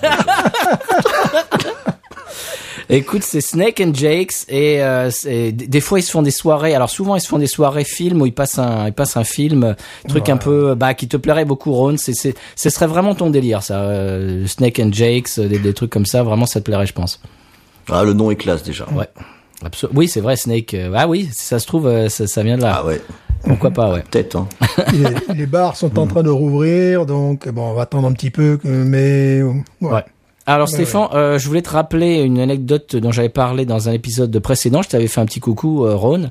[2.90, 6.74] Écoute, c'est Snake and Jakes et euh, c'est- des fois ils se font des soirées.
[6.74, 9.24] Alors souvent ils se font des soirées films où ils passent un, ils passent un
[9.24, 9.74] film,
[10.08, 11.96] truc un peu bah qui te plairait beaucoup, Ron.
[11.96, 13.80] C'est, c'est, ce serait vraiment ton délire, ça.
[13.82, 16.22] euh, Snake and Jakes, euh, des, des trucs comme ça.
[16.22, 17.20] Vraiment, ça te plairait, je pense.
[17.90, 18.86] ah, le nom est classe déjà.
[18.92, 19.08] Ouais.
[19.64, 20.74] Abso- oui, c'est vrai, Snake.
[20.74, 22.78] euh, ah oui, si ça se trouve, euh, ça, ça vient de là.
[22.80, 23.00] Ah ouais,
[23.44, 24.02] Pourquoi pas, ouais.
[24.10, 24.36] peut-être.
[24.36, 24.48] Hein.
[25.28, 28.30] les, les bars sont en train de rouvrir, donc bon, on va attendre un petit
[28.30, 29.62] peu, que- mais ouais.
[29.92, 30.04] Ouais.
[30.50, 33.92] Alors Ouais, Stéphane, euh, je voulais te rappeler une anecdote dont j'avais parlé dans un
[33.92, 34.82] épisode précédent.
[34.82, 36.30] Je t'avais fait un petit coucou, euh, Ron,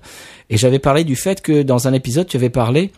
[0.49, 2.91] et j'avais parlé du fait que dans un épisode, tu avais parlé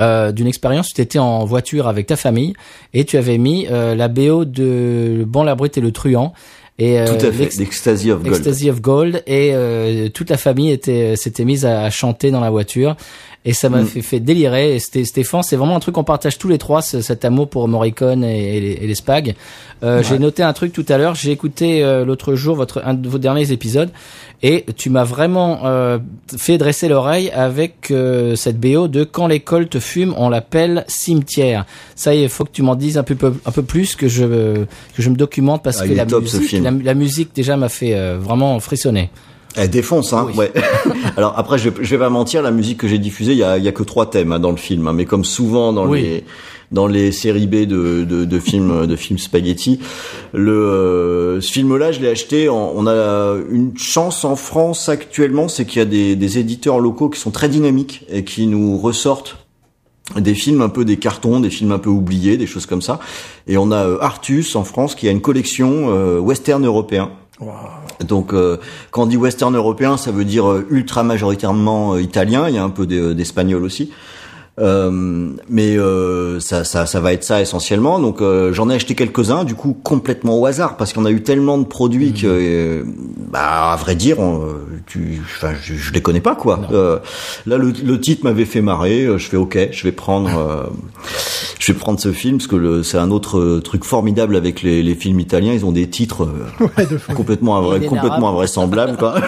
[0.00, 2.54] euh, d'une expérience où tu étais en voiture avec ta famille
[2.92, 6.32] et tu avais mis euh, la BO de Le Bon, la Brute et le Truand.
[6.76, 7.56] Et, euh, Tout à fait.
[7.56, 8.34] L'Ecstasy of Gold.
[8.34, 12.40] Ecstasy of Gold et euh, toute la famille était s'était mise à, à chanter dans
[12.40, 12.96] la voiture
[13.44, 13.86] et ça m'a Mm.
[13.86, 14.74] fait, fait délirer.
[14.76, 17.68] Et Stéphane c'est vraiment un truc qu'on partage tous les trois ce- cet amour pour
[17.68, 18.94] Morricone et, et les, et les
[19.82, 21.14] euh, j'ai noté un truc tout à l'heure.
[21.14, 23.90] J'ai écouté euh, l'autre jour votre un de vos derniers épisodes.
[24.42, 25.98] Et tu m'as vraiment euh,
[26.36, 31.64] fait dresser l'oreille avec euh, cette BO de quand l'école te fume on l'appelle cimetière
[31.94, 33.16] ça y est il faut que tu m'en dises un peu
[33.46, 34.24] un peu plus que je
[34.94, 37.68] que je me documente parce Ah, que la top, musique la, la musique déjà m'a
[37.70, 39.08] fait euh, vraiment frissonner
[39.56, 40.26] Elle défonce, hein.
[40.28, 40.34] Oui.
[40.36, 40.52] Ouais.
[41.16, 43.44] Alors après, je vais, je vais pas mentir, la musique que j'ai diffusée, il y
[43.44, 45.86] a, y a que trois thèmes hein, dans le film, hein, mais comme souvent dans
[45.88, 46.02] Oui.
[46.02, 46.24] les
[46.72, 49.78] dans les séries B de, de, de films de films spaghetti,
[50.32, 52.48] le euh, ce film-là, je l'ai acheté.
[52.48, 56.80] en- on a une chance en France actuellement, c'est qu'il y a des, des éditeurs
[56.80, 59.36] locaux qui sont très dynamiques et qui nous ressortent
[60.18, 62.98] des films un peu des cartons, des films un peu oubliés, des choses comme ça.
[63.46, 67.10] Et on a euh, Artus en France qui a une collection euh, western européen.
[68.06, 68.58] Donc, euh,
[68.90, 72.48] quand on dit western européen, ça veut dire euh, ultra majoritairement euh, italien.
[72.48, 73.90] Il y a un peu de- d'espagnol aussi.
[74.60, 77.98] Euh, mais euh, ça, ça, ça va être ça essentiellement.
[77.98, 81.22] Donc euh, j'en ai acheté quelques-uns, du coup complètement au hasard, parce qu'on a eu
[81.24, 82.84] tellement de produits que, euh,
[83.32, 84.42] bah, à vrai dire, on,
[84.86, 86.60] tu, je, je les connais pas quoi.
[86.70, 87.00] Euh,
[87.46, 89.06] là, le, le titre m'avait fait marrer.
[89.18, 90.62] Je fais OK, je vais prendre, euh,
[91.58, 94.84] je vais prendre ce film parce que le- c'est un autre truc formidable avec les,
[94.84, 95.52] les films italiens.
[95.52, 97.12] Ils ont des titres euh, Ouais, de fou.
[97.14, 99.16] complètement, complètement invraisemblables quoi.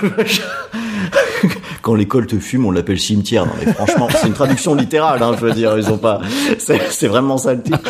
[1.82, 3.46] Quand l'école te fume, on l'appelle cimetière.
[3.46, 5.22] Non, mais franchement, c'est une traduction littérale.
[5.22, 6.20] Hein, je veux dire, ils ont pas.
[6.58, 7.80] C'est vraiment ça le titre.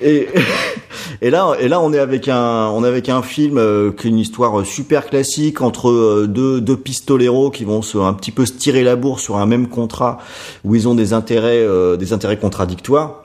[0.00, 0.28] Et,
[1.22, 4.06] et là, et là, on est avec un, on est avec un film euh, qui
[4.06, 8.32] est une histoire super classique entre euh, deux, deux pistoleros qui vont se un petit
[8.32, 10.18] peu se tirer la bourre sur un même contrat
[10.64, 13.24] où ils ont des intérêts, euh, des intérêts contradictoires.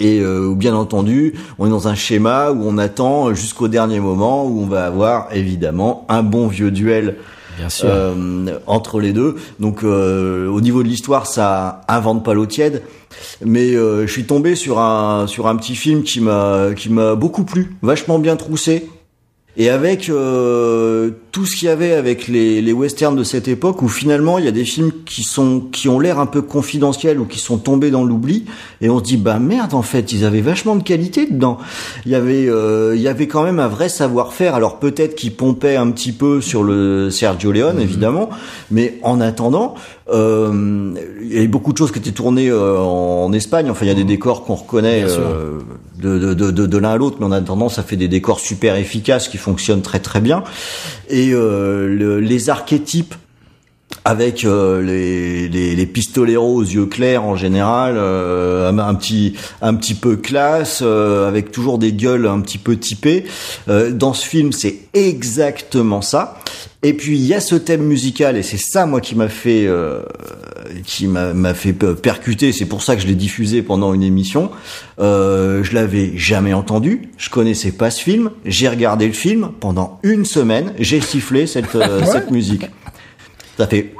[0.00, 4.46] Et euh, bien entendu, on est dans un schéma où on attend jusqu'au dernier moment
[4.46, 7.16] où on va avoir évidemment un bon vieux duel
[7.84, 9.36] Euh, entre les deux.
[9.58, 12.82] Donc euh, au niveau de l'histoire, ça invente pas l'eau tiède.
[13.44, 17.14] Mais euh, je suis tombé sur un sur un petit film qui m'a qui m'a
[17.14, 18.88] beaucoup plu, vachement bien troussé.
[19.56, 23.82] Et avec euh, tout ce qu'il y avait avec les, les westerns de cette époque,
[23.82, 27.18] où finalement il y a des films qui sont qui ont l'air un peu confidentiels
[27.18, 28.44] ou qui sont tombés dans l'oubli,
[28.80, 31.58] et on se dit bah merde en fait ils avaient vachement de qualité dedans.
[32.06, 34.54] Il y avait euh, il y avait quand même un vrai savoir-faire.
[34.54, 38.30] Alors peut-être qu'ils pompaient un petit peu sur le Sergio Leone évidemment,
[38.70, 39.74] mais en attendant
[40.10, 43.70] euh, il y avait beaucoup de choses qui étaient tournées euh, en Espagne.
[43.70, 45.58] Enfin il y a des décors qu'on reconnaît euh,
[46.00, 48.76] de, de, de, de, l'un à l'autre, mais en attendant, ça fait des décors super
[48.76, 50.44] efficaces qui fonctionnent très très bien.
[51.08, 53.14] Et euh, le- les archétypes
[54.04, 59.34] avec euh, les, les, les pistoleros aux yeux clairs en général, euh, un, un petit
[59.62, 63.24] un petit peu classe, euh, avec toujours des gueules un petit peu typées.
[63.68, 66.38] Euh, dans ce film, c'est exactement ça.
[66.84, 69.66] Et puis il y a ce thème musical et c'est ça moi qui m'a fait
[69.66, 70.00] euh,
[70.84, 72.52] qui m'a m'a fait pe- percuter.
[72.52, 74.50] C'est pour ça que je l'ai diffusé pendant une émission.
[75.00, 78.30] Euh, je l'avais jamais entendu, je connaissais pas ce film.
[78.44, 80.72] J'ai regardé le film pendant une semaine.
[80.78, 82.66] J'ai sifflé cette euh, cette musique.
[83.58, 83.92] Ça fait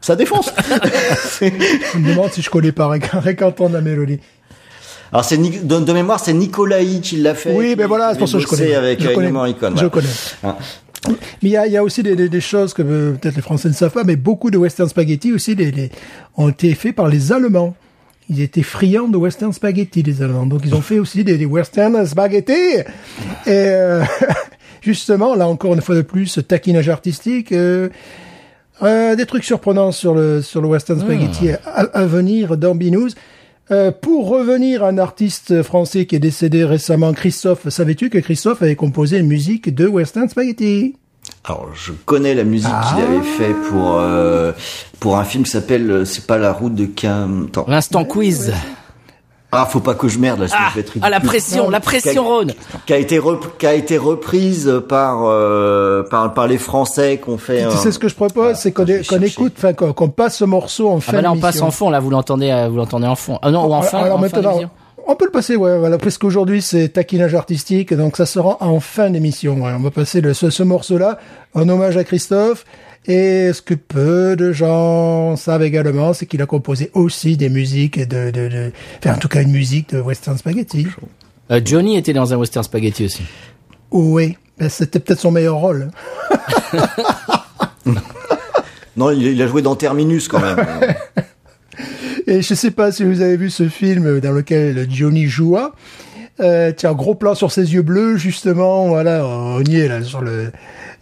[0.00, 0.52] ça défonce.
[1.40, 4.20] Je me demande si je connais pas rien qu'entendre la mélodie.
[5.12, 7.52] Alors c'est de, de mémoire, c'est Nicolai qui l'a fait.
[7.54, 8.74] Oui, qui- ben voilà, c'est pour ça que je connais.
[8.74, 10.08] avec je euh, connais.
[10.08, 10.46] Je.
[10.46, 10.56] Hein.
[11.08, 13.36] Mais il y a, il y a aussi des, des, des choses que euh, peut-être
[13.36, 15.90] les Français ne savent pas, mais beaucoup de western spaghetti aussi les, les-
[16.36, 17.74] ont été faits par les Allemands.
[18.28, 20.46] Ils étaient friands de western spaghetti, les Allemands.
[20.46, 22.52] Donc ils ont fait aussi des, des western spaghetti.
[22.52, 22.84] Et
[23.46, 24.02] euh,
[24.82, 27.52] justement, là encore une fois de plus, ce taquinage artistique.
[27.52, 27.88] euh,
[28.82, 33.10] euh, des trucs surprenants sur le sur le western spaghetti à, à venir dans Binous.
[33.70, 38.62] Euh, pour revenir à un artiste français qui est décédé récemment, Christophe, savais-tu que Christophe
[38.62, 40.94] avait composé une musique de western spaghetti?
[41.46, 43.06] Alors je connais la musique qu'il Ah.
[43.08, 44.52] avait fait pour euh,
[45.00, 47.48] pour un film qui s'appelle euh, c'est pas la route de Cam.
[47.68, 48.52] L'instant quiz.
[49.52, 50.46] Ah faut pas que je merde là.
[50.52, 52.52] Ah, je vais être ah, la pression, la pression, Rhône.
[52.84, 57.38] Qui a été rep- qui a été reprise par euh, par par les Français qu'on
[57.38, 57.60] fait.
[57.60, 60.90] Tu un- sais ce que je propose, c'est qu'on écoute, enfin qu'on passe ce morceau
[60.90, 63.06] en Ah fin bah là, on passe en fond, là, vous l'entendez, euh, vous l'entendez
[63.06, 63.38] en fond.
[63.40, 64.60] Ah non, ou en fin, Alors en fin maintenant.
[65.06, 68.80] On peut le passer, ouais, voilà, parce qu'aujourd'hui c'est taquinage artistique, donc ça sera en
[68.80, 69.62] fin d'émission.
[69.62, 69.72] ouais.
[69.76, 71.18] On va passer le, ce, ce morceau-là
[71.54, 72.64] en hommage à Christophe.
[73.08, 78.00] Et ce que peu de gens savent également, c'est qu'il a composé aussi des musiques
[78.00, 80.88] de, de, de, enfin en tout cas une musique de western spaghetti.
[81.52, 83.22] Euh, Johnny était dans un western spaghetti aussi.
[83.92, 85.90] Oui, ben, c'était peut-être son meilleur rôle.
[88.96, 90.56] Non, il, il a joué dans Terminus quand même.
[92.26, 95.72] Et je sais pas si vous avez vu ce film dans lequel Johnny joua.
[96.40, 100.20] Euh, tiens, gros plan sur ses yeux bleus, justement, voilà, on y est là sur
[100.20, 100.52] le,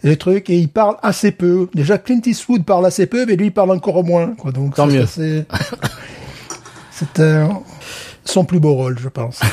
[0.03, 1.67] le truc, et il parle assez peu.
[1.73, 4.51] Déjà, Clint Eastwood parle assez peu, mais lui, il parle encore moins, quoi.
[4.51, 5.05] Donc, Tant mieux.
[5.05, 5.45] C'est,
[6.91, 7.47] c'est euh,
[8.23, 9.41] son plus beau rôle, je pense.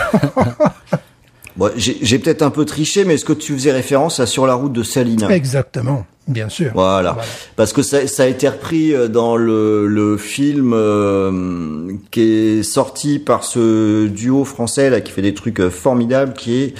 [1.54, 4.46] Bon, j'ai j'ai peut-être un peu triché, mais est-ce que tu faisais référence à Sur
[4.46, 5.28] la route de Salina?
[5.28, 6.06] Exactement.
[6.28, 6.70] Bien sûr.
[6.74, 7.16] Voilà.
[7.56, 12.62] Parce que ça, ça a été repris euh, dans le, le film euh, qui est
[12.62, 16.74] sorti par ce duo français là qui fait des trucs euh, formidables, qui est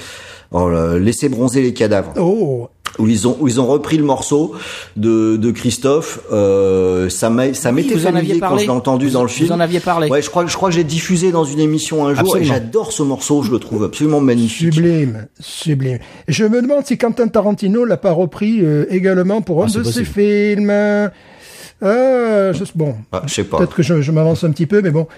[0.53, 2.13] oh là, Laissez bronzer les cadavres.
[2.17, 4.53] Oh, Où ils ont où ils ont repris le morceau
[4.97, 6.21] de, de Christophe.
[6.31, 9.49] Euh, ça m'a ça m'était familier quand je l'ai entendu Vous- dans le film.
[9.49, 10.09] Vous en aviez parlé.
[10.11, 12.43] Ouais, je crois, je crois que j'ai diffusé dans une émission un jour Absolument.
[12.45, 14.75] et j'adore ce morceau, je le trouve absolument magnifique.
[14.75, 15.99] sublime, sublime.
[16.29, 19.79] Je me demande si Quentin Tarantino l'a pas repris euh, également pour un Ah, c'est
[19.79, 20.71] de ses films.
[20.71, 23.59] Euh, je- bon, Ah, je sais pas.
[23.59, 25.09] peut-être que je, je m'avance un petit peu, mais bon.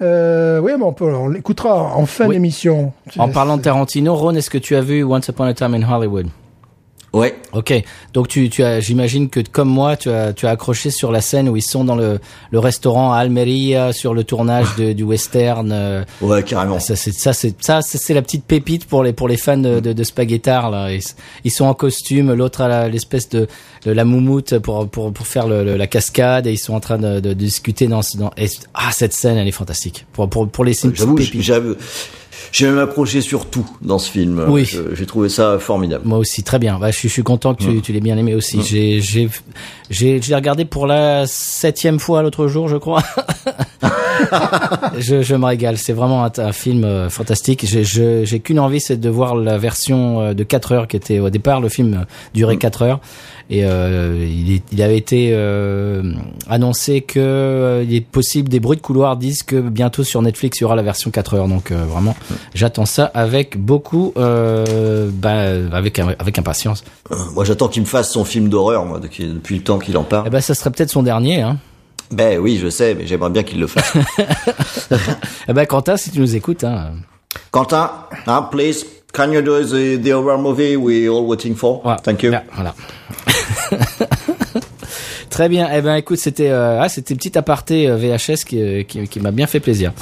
[0.00, 2.34] Euh, oui, bon, on l'écoutera en fin Oui.
[2.36, 2.92] d'émission.
[3.18, 5.82] En parlant de Tarantino, Ron, est-ce que tu as vu Once Upon a Time in
[5.82, 6.26] Hollywood?
[7.12, 7.36] Ouais.
[7.52, 7.74] Ok,
[8.14, 11.20] donc tu, tu as, j'imagine que comme moi, tu as, tu as accroché sur la
[11.20, 12.18] scène où ils sont dans le,
[12.50, 15.70] le restaurant à Almeria sur le tournage de, du western.
[15.72, 16.80] euh, Ouais, carrément.
[16.80, 19.78] ça, c'est ça, c'est ça, c'est la petite pépite pour les pour les fans de,
[19.80, 20.90] de, de spaghettar là.
[20.90, 21.02] Ils,
[21.44, 23.46] ils sont en costume, l'autre a l'espèce de,
[23.84, 26.80] de la moumoute pour pour pour faire le, le- la cascade et ils sont en
[26.80, 30.48] train de, de, discuter dans, dans et- ah cette scène elle est fantastique pour pour
[30.48, 30.72] pour les
[31.44, 31.74] j'avoue,
[32.52, 34.44] j'ai même accroché sur tout dans ce film.
[34.48, 34.70] Oui.
[34.92, 36.04] J'ai trouvé ça formidable.
[36.06, 36.78] Moi aussi, très bien.
[36.78, 38.62] Bah, je, suis- je suis content que tu, tu l'aies bien aimé aussi.
[38.62, 39.28] J'ai, j'ai,
[39.90, 43.02] j'ai, j'ai regardé pour la septième fois l'autre jour, je crois.
[44.98, 45.76] je, je me régale.
[45.78, 47.64] C'est vraiment un, un film euh, fantastique.
[47.66, 50.96] J'ai, je- j'ai qu'une envie, c'est de voir la version euh, de 4 heures qui
[50.96, 51.60] était au départ.
[51.60, 52.04] Le film
[52.34, 53.00] durait 4 heures.
[53.54, 56.14] Et euh, il, est- il avait été euh,
[56.48, 60.58] annoncé que euh, il est possible, des bruits de couloir disent que bientôt sur Netflix
[60.58, 61.48] il y aura la version 4 heures.
[61.48, 62.16] Donc vraiment,
[62.54, 66.82] j'attends ça avec beaucoup, bah, avec avec impatience.
[67.34, 70.04] Moi, j'attends qu'il me fasse son film d'horreur, moi, depuis, depuis le temps qu'il en
[70.06, 70.30] Eh parle.
[70.30, 71.42] ben, ça serait peut-être son dernier.
[71.42, 71.58] Hein.
[72.10, 73.92] Ben oui, je sais, mais j'aimerais bien qu'il le fasse.
[75.48, 76.92] Eh ben, Quentin, si tu nous écoutes, hein.
[77.50, 77.90] Quentin,
[78.26, 81.80] hein, please, can you do the, the horror movie we all waiting for?
[81.82, 81.98] Voilà.
[82.02, 82.32] Thank you.
[82.54, 82.74] Voilà.
[85.30, 85.68] Très bien.
[85.72, 89.08] Eh ben, écoute, c'était euh, ah, c'était une petite aparté euh, VHS qui, euh, qui,
[89.08, 89.92] qui m'a bien fait plaisir.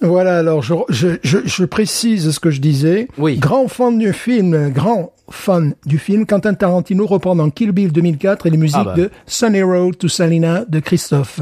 [0.00, 3.08] Voilà, alors je, je, je, je précise ce que je disais.
[3.18, 3.36] Oui.
[3.36, 8.46] Grand fan du film, grand fan du film, Quentin Tarantino reprend dans Kill Bill 2004
[8.46, 8.94] et les musiques Ah bah.
[8.94, 11.40] de Sunny Road to Salina de Christophe.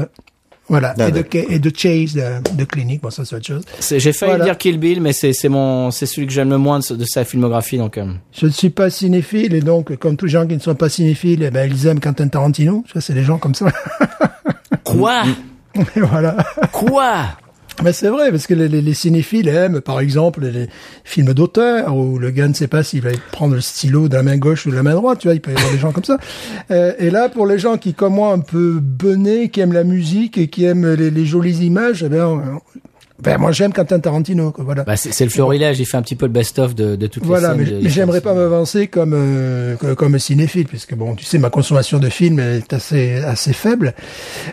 [0.69, 1.41] Voilà, Ah et, de, d'accord.
[1.49, 3.63] et de Chase de, de Clinique, bon ça c'est autre chose.
[3.79, 4.43] J'ai failli Voilà.
[4.45, 7.05] dire Kill Bill, mais c'est c'est mon c'est celui que j'aime le moins de, de
[7.05, 7.77] sa filmographie.
[7.77, 10.59] Donc, euh, Je ne suis pas cinéphile et donc, comme tous les gens qui ne
[10.59, 12.83] sont pas cinéphiles, eh ben, ils aiment Quentin Tarantino.
[12.93, 13.67] Ça, c'est des gens comme ça.
[14.83, 15.23] quoi?
[15.95, 16.35] Et voilà.
[16.71, 17.25] Quoi?
[17.83, 20.67] Mais c'est vrai, parce que les, les- les cinéphiles aiment, par exemple, les
[21.03, 24.23] films d'auteur, où le gars ne sait pas s'il va prendre le stylo de la
[24.23, 25.91] main gauche ou de la main droite, tu vois, il peut y avoir des gens
[25.91, 26.17] comme ça.
[26.71, 29.83] Euh, et là, pour les gens qui, comme moi, un peu benés, qui aiment la
[29.83, 32.09] musique et qui aiment les, les jolies images, eh
[33.23, 34.83] ben, moi, j'aime Quentin Tarantino, quoi, voilà.
[34.83, 35.79] bah, C'est c'est le florilège.
[35.79, 37.77] Il fait un petit peu le best-of de, de toutes Voilà, les scènes.
[37.79, 41.99] de- mais j'aimerais pas m'avancer comme euh, comme cinéphile, puisque bon, tu sais, ma consommation
[41.99, 43.93] de films est assez assez faible.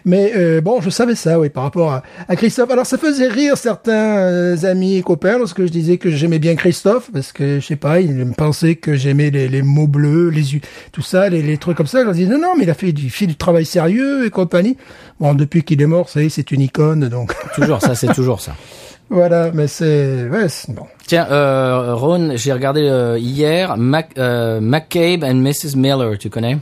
[0.04, 2.70] Mais euh, bon, je savais ça, oui, par rapport à, à Christophe.
[2.70, 6.54] Alors, ça faisait rire certains euh, amis et copains lorsque je disais que j'aimais bien
[6.54, 10.42] Christophe, parce que je sais pas, ils pensaient que j'aimais les, les mots bleus, les
[10.92, 12.00] tout ça, les, les trucs comme ça.
[12.00, 14.30] Je leur disais non, non, mais il a fait du, fait du travail sérieux et
[14.30, 14.76] compagnie.
[15.20, 18.06] Bon, depuis qu'il est mort, ça y est, c'est une icône, donc Toujours ça, c'est
[18.14, 18.53] toujours ça.
[19.10, 19.50] Voilà.
[19.52, 20.86] Mais c'est ouais, bon.
[21.06, 25.76] Tiens, euh, Ron, j'ai regardé euh, hier Mac, euh, McCabe and Mrs.
[25.76, 26.18] Miller.
[26.18, 26.58] Tu connais?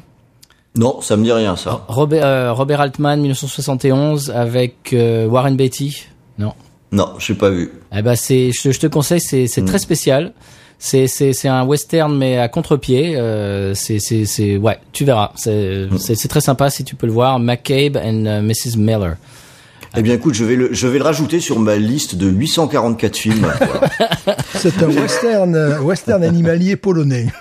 [0.75, 1.85] Non, ça me dit rien, ça.
[1.89, 6.07] Robert, euh, Robert Altman, 1971, avec euh, Warren Beatty?
[6.39, 6.55] Non.
[6.93, 7.71] Non, j'ai pas vu.
[7.95, 10.33] Eh ben c'est, je, je te conseille, c'est, c'est très spécial.
[10.79, 13.17] C'est, c'est, c'est un western mais à contre-pied.
[13.17, 15.33] Euh, c'est, c'est, c'est, ouais, tu verras.
[15.37, 17.39] C'est, c'est, c'est très sympa si tu peux le voir.
[17.39, 18.77] McCabe and Mrs.
[18.79, 19.17] Miller.
[19.97, 23.17] Eh bien, écoute, je vais le, je vais le rajouter sur ma liste de 844
[23.17, 23.47] films.
[23.61, 24.37] Voilà.
[24.55, 27.27] C'est un western, euh, western animalier polonais.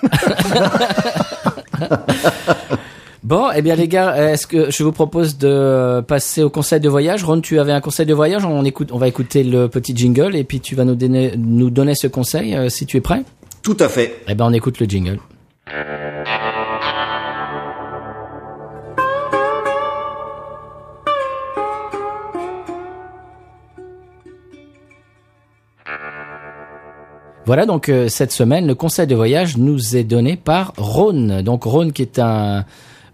[3.22, 6.88] Bon, eh bien les gars, est-ce que je vous propose de passer au conseil de
[6.88, 7.22] voyage?
[7.22, 8.44] Ron, tu avais un conseil de voyage?
[8.44, 11.70] On écoute, on va écouter le petit jingle et puis tu vas nous donner, nous
[11.70, 13.22] donner ce conseil euh, si tu es prêt.
[13.62, 14.22] Tout à fait.
[14.26, 15.18] Eh ben on écoute le jingle.
[27.44, 31.42] Voilà donc euh, cette semaine le conseil de voyage nous est donné par Rhône.
[31.42, 32.64] Donc Rhône qui est un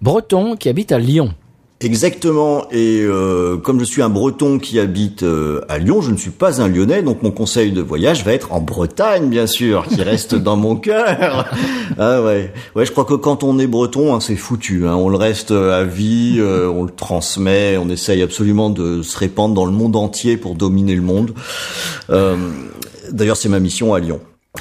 [0.03, 1.35] breton qui habite à Lyon.
[1.81, 2.67] Exactement.
[2.73, 6.31] Et euh, comme je suis un Breton qui habite euh, à Lyon, je ne suis
[6.31, 10.03] pas un Lyonnais, donc mon conseil de voyage va être en Bretagne, bien sûr, qui
[10.03, 11.49] reste dans mon cœur.
[11.97, 12.85] Ah ouais, ouais.
[12.85, 14.89] Je crois que quand on est Breton, hein, c'est foutu.
[14.89, 19.17] Hein, on le reste à vie, euh, on le transmet, on essaye absolument de se
[19.17, 21.33] répandre dans le monde entier pour dominer le monde.
[23.11, 24.21] D'ailleurs, c'est ma mission à Lyon.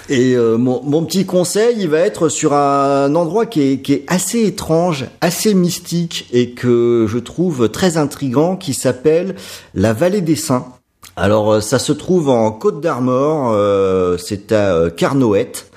[0.09, 5.05] Et euh, mon, petit conseil, il va être sur un endroit qui est, assez étrange,
[5.21, 9.35] assez mystique et que je trouve très intrigant, qui s'appelle
[9.73, 10.67] la Vallée des Saints.
[11.15, 15.71] Alors euh, ça se trouve en Côte d'Armor, euh, c'est à Carnoët.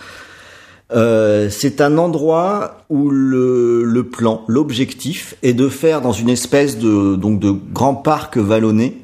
[0.93, 7.39] C'est un endroit où le, plan, l'objectif est de faire dans une espèce de donc
[7.39, 8.99] de grand parc vallonné,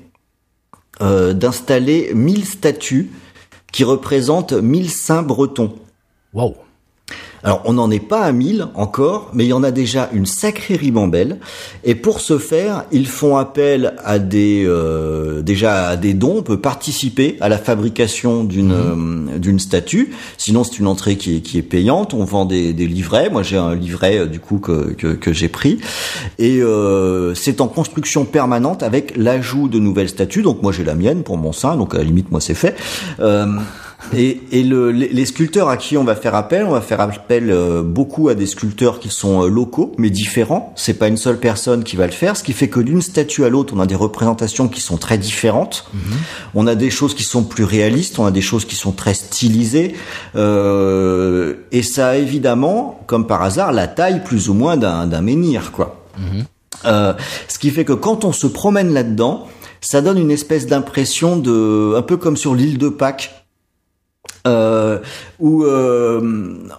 [1.01, 3.11] d'installer 1000 statues
[3.73, 5.75] qui représentent 1000 saints bretons.
[6.33, 6.57] Wow.
[7.47, 10.27] Alors on n'en est pas à 1000 encore, mais il y en a déjà une
[10.27, 11.39] sacrée ribambelle.
[11.85, 16.39] Et pour ce faire, ils font appel à des euh, déjà à des dons.
[16.39, 20.13] On peut participer à la fabrication d'une euh, d'une statue.
[20.39, 22.15] Sinon c'est une entrée qui est qui est payante.
[22.15, 23.31] On vend des, des livrets.
[23.31, 25.79] Moi j'ai un livret euh, du coup que que, que j'ai pris.
[26.41, 30.43] Et euh, c'est en construction permanente avec l'ajout de nouvelles statues.
[30.43, 31.77] Donc moi j'ai la mienne pour mon sein.
[31.77, 32.75] Donc à la limite moi c'est fait.
[34.15, 37.01] Et, et le, les, les sculpteurs à qui on va faire appel, on va faire
[37.01, 40.73] appel euh, beaucoup à des sculpteurs qui sont euh, locaux, mais différents.
[40.77, 43.45] C'est pas une seule personne qui va le faire, ce qui fait que d'une statue
[43.45, 45.91] à l'autre, on a des représentations qui sont très différentes.
[46.55, 49.15] On a des choses qui sont plus réalistes, on a des choses qui sont très
[49.15, 49.95] stylisées,
[50.35, 55.73] euh, et ça a évidemment, comme par hasard, la taille plus ou moins d'un menhir,
[55.73, 56.05] quoi.
[56.85, 57.15] Euh,
[57.49, 59.47] ce qui fait que quand on se promène là-dedans,
[59.81, 63.46] ça donne une espèce d'impression de, un peu comme sur l'île de Pâques,
[64.47, 64.99] euh,
[65.41, 66.21] où euh,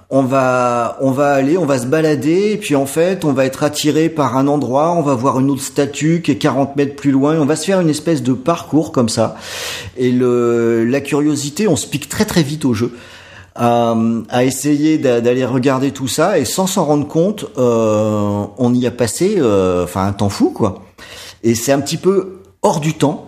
[0.09, 3.45] on va on va aller, on va se balader, et puis en fait on va
[3.45, 6.95] être attiré par un endroit, on va voir une autre statue qui est 40 mètres
[6.95, 9.35] plus loin, et on va se faire une espèce de parcours comme ça.
[9.97, 12.91] Et le la curiosité, on se pique très très vite au jeu.
[13.59, 13.95] À,
[14.29, 18.85] à essayer d'a- d'aller regarder tout ça et sans s'en rendre compte, euh, on y
[18.85, 20.83] a passé euh, enfin un temps fou quoi.
[21.43, 23.26] Et c'est un petit peu hors du temps.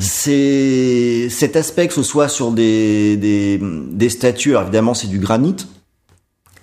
[0.00, 5.18] C'est cet aspect que ce soit sur des des, des statues, alors évidemment c'est du
[5.18, 5.56] granit.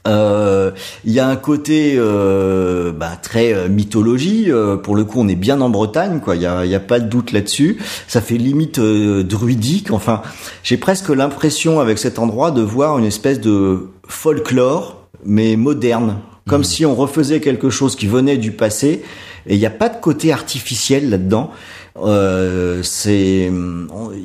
[0.08, 0.72] Euh,
[1.06, 4.46] Il y a un côté euh, bah, très euh, mythologie.
[4.50, 6.38] euh, pour le coup, on est bien en Bretagne, quoi.
[6.38, 7.78] Il y a, il y a pas de doute là-dessus.
[8.08, 9.92] Ça fait limite euh, druidique.
[9.92, 10.22] Enfin,
[10.64, 16.64] j'ai presque l'impression avec cet endroit de voir une espèce de folklore, mais moderne, comme
[16.64, 19.04] si on refaisait quelque chose qui venait du passé.
[19.48, 21.52] Et il n'y a pas de côté artificiel là-dedans.
[22.04, 23.52] Euh, c'est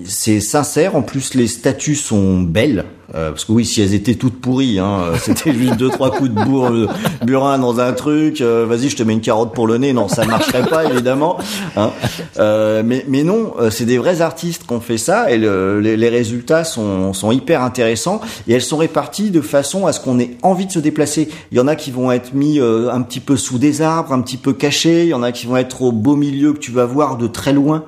[0.05, 0.97] c'est sincère.
[0.97, 2.85] En plus, les statues sont belles.
[3.15, 6.11] Euh, parce que oui, si elles étaient toutes pourries, hein, euh, c'était juste deux trois
[6.11, 6.89] coups de bourre, euh,
[7.25, 8.41] burin dans un truc.
[8.41, 9.93] euh, Vas-y, je te mets une carotte pour le nez.
[9.93, 11.37] Non, ça marcherait pas évidemment.
[11.77, 11.91] hein.
[12.39, 15.81] Euh, mais mais non, euh, c'est des vrais artistes qui ont fait ça et le-
[15.81, 20.01] les, les résultats sont sont hyper intéressants et elles sont réparties de façon à ce
[20.01, 21.29] qu'on ait envie de se déplacer.
[21.53, 24.13] Il y en a qui vont être mis euh, un petit peu sous des arbres,
[24.13, 25.03] un petit peu cachés.
[25.03, 27.27] Il y en a qui vont être au beau milieu que tu vas voir de
[27.27, 27.85] très loin,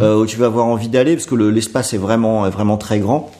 [0.00, 2.76] euh, où tu vas avoir envie d'aller parce que le- l'espace est vraiment est vraiment
[2.78, 3.30] très grand.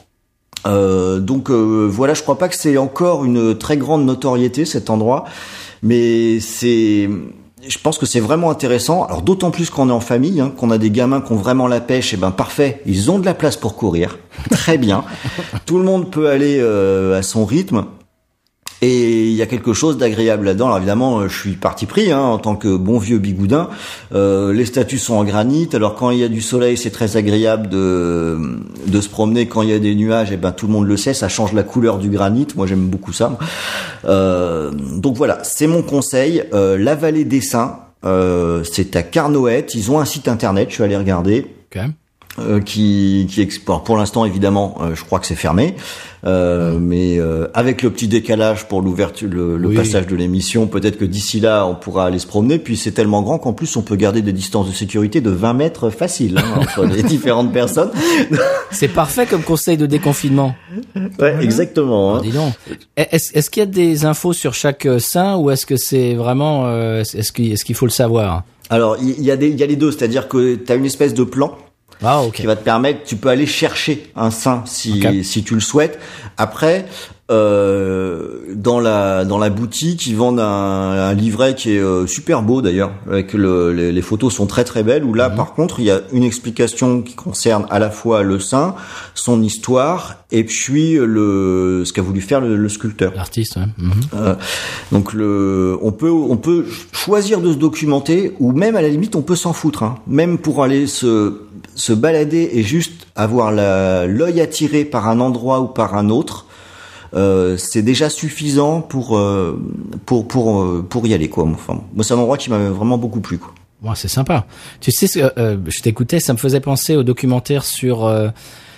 [0.65, 4.89] Euh, donc euh, voilà, je crois pas que c'est encore une très grande notoriété cet
[4.89, 5.25] endroit,
[5.83, 7.09] mais c'est,
[7.67, 9.05] je pense que c'est vraiment intéressant.
[9.05, 11.67] Alors d'autant plus qu'on est en famille, hein, qu'on a des gamins qui ont vraiment
[11.67, 14.19] la pêche, et ben parfait, ils ont de la place pour courir,
[14.49, 15.03] très bien.
[15.65, 17.85] Tout le monde peut aller euh, à son rythme.
[18.81, 20.67] Et il y a quelque chose d'agréable là-dedans.
[20.67, 23.69] Alors évidemment, euh, je suis parti pris hein, en tant que bon vieux bigoudin.
[24.13, 25.69] Euh, les statues sont en granit.
[25.73, 28.37] Alors quand il y a du soleil, c'est très agréable de
[28.87, 29.47] de se promener.
[29.47, 31.53] Quand il y a des nuages, et ben tout le monde le sait, ça change
[31.53, 32.47] la couleur du granit.
[32.55, 33.37] Moi, j'aime beaucoup ça.
[34.05, 36.43] Euh, donc voilà, c'est mon conseil.
[36.53, 39.75] Euh, la vallée des Saints, euh, c'est à Carnoët.
[39.75, 40.69] Ils ont un site internet.
[40.69, 41.45] Je suis allé regarder.
[42.39, 43.85] Euh, qui, qui exporte.
[43.85, 45.75] Pour l'instant, évidemment, euh, je crois que c'est fermé,
[46.25, 49.75] Euh, mais euh, avec le petit décalage pour l'ouverture, le, le Oui.
[49.77, 52.59] passage de l'émission, peut-être que d'ici là, on pourra aller se promener.
[52.59, 55.53] Puis c'est tellement grand qu'en plus, on peut garder des distances de sécurité de 20
[55.53, 57.91] mètres facile hein, entre les différentes personnes.
[58.69, 60.55] C'est parfait comme conseil de déconfinement.
[61.19, 62.15] Ouais, exactement.
[62.17, 62.21] hein.
[62.21, 62.51] Dis donc.
[62.97, 66.15] Est-ce est-ce qu'il y a des infos sur chaque euh, saint ou est-ce que c'est
[66.15, 68.43] vraiment euh, est-ce qu'il est-ce qu'il faut le savoir?
[68.69, 70.85] Alors, il y, a des, il y a les deux, c'est-à-dire que tu as une
[70.85, 71.55] espèce de plan
[72.01, 72.33] Ah ok.
[72.33, 75.99] qui va te permettre, tu peux aller chercher un sein si si tu le souhaites.
[76.37, 76.85] Après,
[77.31, 80.45] euh, dans la dans la boutique, ils vendent un,
[81.09, 84.63] un livret qui est euh, super beau d'ailleurs, avec le, les, les photos sont très
[84.63, 85.03] très belles.
[85.03, 85.15] Où Mhm.
[85.17, 88.75] là, par contre, il y a une explication qui concerne à la fois le sein,
[89.13, 93.13] son histoire, et puis le ce qu'a voulu faire le, le sculpteur.
[93.15, 93.57] L'artiste.
[93.57, 93.63] ouais.
[93.77, 93.91] Mhm.
[94.15, 94.35] Euh,
[94.91, 99.15] donc le, on peut on peut choisir de se documenter ou même à la limite
[99.15, 99.83] on peut s'en foutre.
[99.83, 99.97] Hein.
[100.07, 101.33] Même pour aller se
[101.79, 106.45] se balader et juste avoir l'œil attiré par un endroit ou par un autre,
[107.15, 109.59] euh, c'est déjà suffisant pour euh,
[110.05, 111.45] pour pour euh, pour y aller quoi.
[111.45, 113.53] Enfin, moi c'est un endroit qui m'a vraiment beaucoup plu quoi.
[113.95, 114.45] C'est sympa.
[114.81, 118.11] Tu sais, je t'écoutais, ça me faisait penser au documentaire sur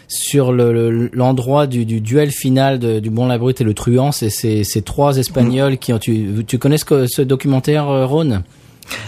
[0.07, 3.73] sur le- le- l'endroit du, du duel final de- du Bon la Brute et le
[3.73, 4.11] Truand.
[4.11, 5.98] C'est ces trois Espagnols qui ont.
[5.99, 8.44] Tu, tu connais ce, ce documentaire, Rhône?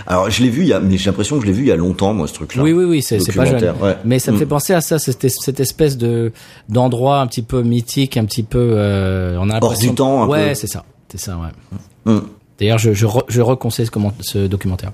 [0.08, 1.68] Alors je l'ai vu, il y a, mais j'ai l'impression que je l'ai vu il
[1.68, 2.64] y a longtemps, moi, ce truc-là.
[2.64, 3.74] Oui, oui, oui, c'est pas jeune.
[3.82, 3.98] Ouais.
[4.06, 4.40] Mais ça me Mm.
[4.40, 6.32] fait penser à ça, cette, cette espèce de
[6.70, 8.60] d'endroit un petit peu mythique, un petit peu.
[8.78, 10.56] Euh, on a Hors du temps, un ouais, peu.
[10.56, 12.14] c'est ça, c'est ça, ouais.
[12.14, 12.20] Mm.
[12.60, 14.91] D'ailleurs, je je, re- je reconseille ce, comment- ce documentaire.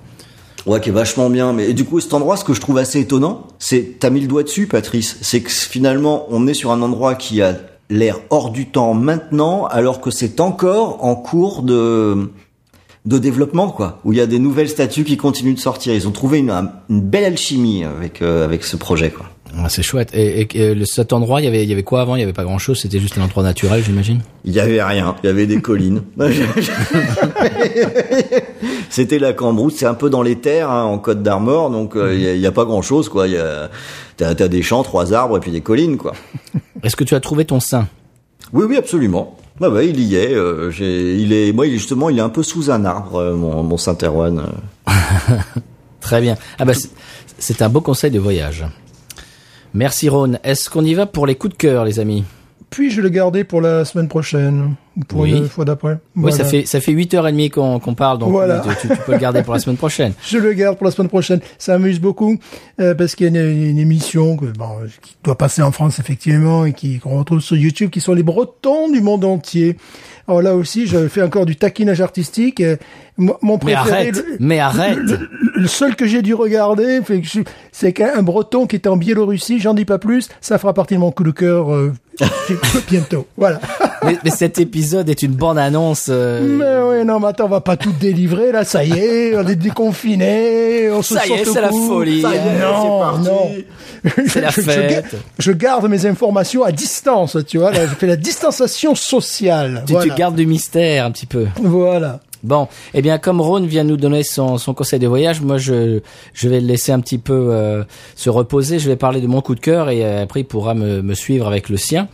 [0.66, 1.54] Ouais, qui est vachement bien.
[1.54, 4.20] Mais et du coup, cet endroit, ce que je trouve assez étonnant, c'est t'as mis
[4.22, 5.18] le doigt dessus, Patrice.
[5.22, 7.56] C'est que finalement, on est sur un endroit qui a
[7.90, 12.30] l'air hors du temps maintenant, alors que c'est encore en cours de
[13.06, 14.00] de développement, quoi.
[14.04, 15.94] Où il y a des nouvelles statues qui continuent de sortir.
[15.94, 19.26] Ils ont trouvé une, un- une belle alchimie avec euh, avec ce projet, quoi.
[19.58, 20.12] Ah, c'est chouette.
[20.14, 22.16] Et, et, cet endroit, il y avait il y avait quoi avant?
[22.16, 22.80] Il y avait pas grand chose.
[22.80, 24.22] C'était juste un endroit naturel, j'imagine?
[24.46, 25.16] Il y avait rien.
[25.24, 26.04] Il y avait des collines.
[28.90, 29.76] C'était la Cambrousse.
[29.78, 31.70] C'est un peu dans les terres, hein, en Côte d'Armor.
[31.72, 33.26] Donc, euh, il y a- il y, a pas grand chose, quoi.
[34.18, 36.14] T'as, t'as des champs, trois arbres et puis des collines, quoi.
[36.84, 37.88] Est-ce que tu as trouvé ton sein?
[38.54, 39.38] Oui, oui, absolument.
[39.60, 40.34] Bah, bah, il y est.
[40.34, 43.36] euh, il est, moi, il est justement, il est un peu sous un arbre, euh,
[43.36, 44.40] mon, Saint-Erwan.
[44.40, 44.92] euh.
[46.02, 46.36] Très bien.
[46.58, 46.92] Ah bah c'est-
[47.38, 48.66] c'est un beau conseil de voyage.
[49.74, 50.40] Merci Rhône.
[50.44, 52.24] Est-ce qu'on y va pour les coups de cœur, les amis?
[52.70, 55.32] Puis-je le garder pour la semaine prochaine ou pour Oui.
[55.32, 56.50] une fois d'après Oui, ça Voilà.
[56.50, 58.60] fait ça fait 8h30 qu'on qu'on parle, donc Voilà.
[58.82, 60.14] tu, tu peux le garder pour la semaine prochaine.
[60.28, 61.40] Je le garde pour la semaine prochaine.
[61.58, 62.38] Ça amuse beaucoup
[62.80, 64.70] euh, parce qu'il y a une, une émission que, bon,
[65.02, 68.24] qui doit passer en France effectivement et qui qu'on retrouve sur YouTube, qui sont les
[68.24, 69.76] Bretons du monde entier.
[70.28, 72.62] Alors là aussi, j'avais fait encore du taquinage artistique.
[72.62, 72.76] euh,
[73.20, 74.98] Mon mon Mais préféré, arrête, le, mais arrête.
[74.98, 77.02] le- le seul que j'ai dû regarder,
[77.74, 79.60] c'est qu'un Breton qui était en Biélorussie.
[79.60, 80.30] J'en dis pas plus.
[80.42, 81.92] Ça fera partie de mon coup de cœur euh,
[82.90, 83.28] bientôt.
[83.38, 83.60] Voilà.
[84.06, 86.08] mais, mais cet épisode est une bande-annonce.
[86.10, 86.42] euh,
[86.94, 89.46] Mais oui, non, mais attends, on va pas tout délivrer, là, ça y est, on
[89.48, 92.22] est déconfinés, on se Ça y est, c'est la folie.
[92.22, 93.28] Ça y est, Non, non, parti.
[93.28, 93.50] non.
[94.28, 95.16] C'est la Je- je fête.
[95.40, 99.84] Je, garde mes informations à distance, tu vois, là, je fais la distanciation sociale.
[99.86, 100.10] tu, voilà.
[100.14, 101.48] tu gardes du mystère un petit peu.
[101.62, 102.22] Voilà.
[102.44, 106.00] Bon, eh bien, comme Rhône vient nous donner son, son conseil de voyage, moi, je,
[106.34, 107.84] je vais le laisser un petit peu euh,
[108.16, 108.80] se reposer.
[108.80, 111.14] Je vais parler de mon coup de cœur et euh, après, il pourra me, me
[111.14, 112.08] suivre avec le sien.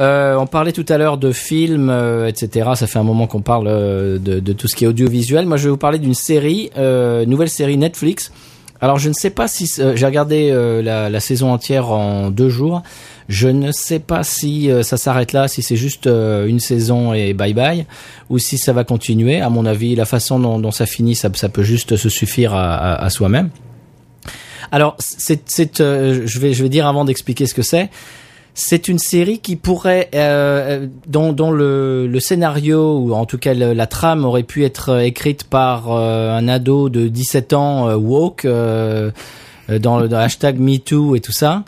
[0.00, 2.70] Euh, on parlait tout à l'heure de films, euh, etc.
[2.76, 5.46] Ça fait un moment qu'on parle euh, de, de tout ce qui est audiovisuel.
[5.46, 6.70] Moi, je vais vous parler d'une série,
[7.26, 8.32] nouvelle série Netflix.
[8.80, 10.52] Alors, je ne sais pas si j'ai regardé
[10.84, 12.82] la, la saison entière en deux jours.
[13.28, 17.12] Je ne sais pas si euh, ça s'arrête là, si c'est juste euh, une saison
[17.12, 17.84] et bye bye,
[18.30, 19.40] ou si ça va continuer.
[19.42, 22.54] À mon avis, la façon dont, dont ça finit, ça, ça peut juste se suffire
[22.54, 23.50] à, à- à soi-même.
[24.72, 27.90] Alors, c'est, euh, je vais, je vais dire avant d'expliquer ce que c'est.
[28.54, 33.38] C'est une série qui pourrait, euh, euh, dont, dont le, le scénario ou en tout
[33.38, 38.46] cas la trame aurait pu être écrite par euh, un ado de 17 ans woke
[38.46, 41.62] dans le hashtag MeToo et tout ça,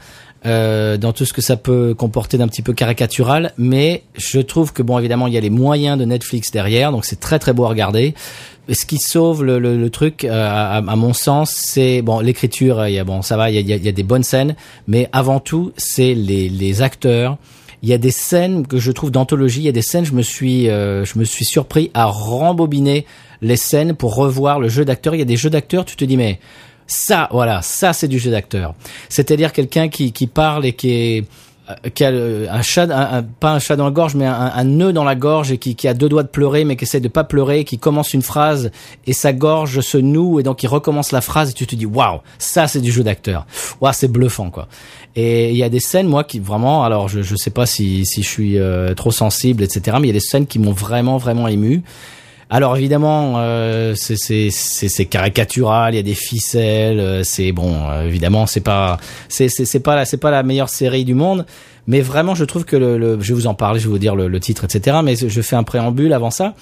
[0.46, 3.52] euh, dans tout ce que ça peut comporter d'un petit peu caricatural.
[3.58, 7.04] Mais je trouve que bon, évidemment, il y a les moyens de Netflix derrière, donc
[7.04, 8.14] c'est très très beau à regarder.
[8.72, 12.78] Ce qui sauve le, le, le truc, euh, à, à mon sens, c'est bon l'écriture.
[12.80, 13.88] euh, Il y a bon, ça va, il y a, il y a- il y
[13.88, 14.54] a des bonnes scènes,
[14.86, 17.36] mais avant tout, c'est les, les acteurs.
[17.82, 19.60] Il y a des scènes que je trouve d'anthologie.
[19.60, 23.06] Il y a des scènes, je me suis, euh, je me suis surpris à rembobiner
[23.42, 25.14] les scènes pour revoir le jeu d'acteur.
[25.14, 26.38] Il y a des jeux d'acteurs, tu te dis mais
[26.92, 28.74] ça, voilà, ça c'est du jeu d'acteur.
[29.08, 31.24] C'est-à-dire quelqu'un qui, qui parle et qui est
[31.70, 32.08] euh, qui a
[32.52, 35.04] un chat, un- un- pas un chat dans la gorge, mais un, un nœud dans
[35.04, 37.22] la gorge et qui, qui a deux doigts de pleurer, mais qui essaie de pas
[37.22, 38.72] pleurer, qui commence une phrase
[39.06, 41.86] et sa gorge se noue et donc il recommence la phrase et tu te dis
[41.86, 43.46] waouh, ça c'est du jeu d'acteur.
[43.80, 44.66] Waouh, c'est bluffant quoi.
[45.14, 48.04] Et il y a des scènes moi qui vraiment, alors je je sais pas si
[48.04, 50.72] si je suis euh, trop sensible etc, mais il y a des scènes qui m'ont
[50.72, 51.82] vraiment vraiment ému.
[52.52, 58.06] Alors évidemment, euh, c'est c'est caricatural, il y a des ficelles, euh, c'est bon, euh,
[58.08, 58.98] évidemment, c'est pas
[59.28, 61.46] c'est c'est c'est pas la c'est pas la meilleure série du monde,
[61.86, 63.98] mais vraiment je trouve que le, le- je vais vous en parler, je vais vous
[64.00, 64.96] dire le, le titre, etc.
[65.04, 66.54] Mais je fais un préambule avant ça.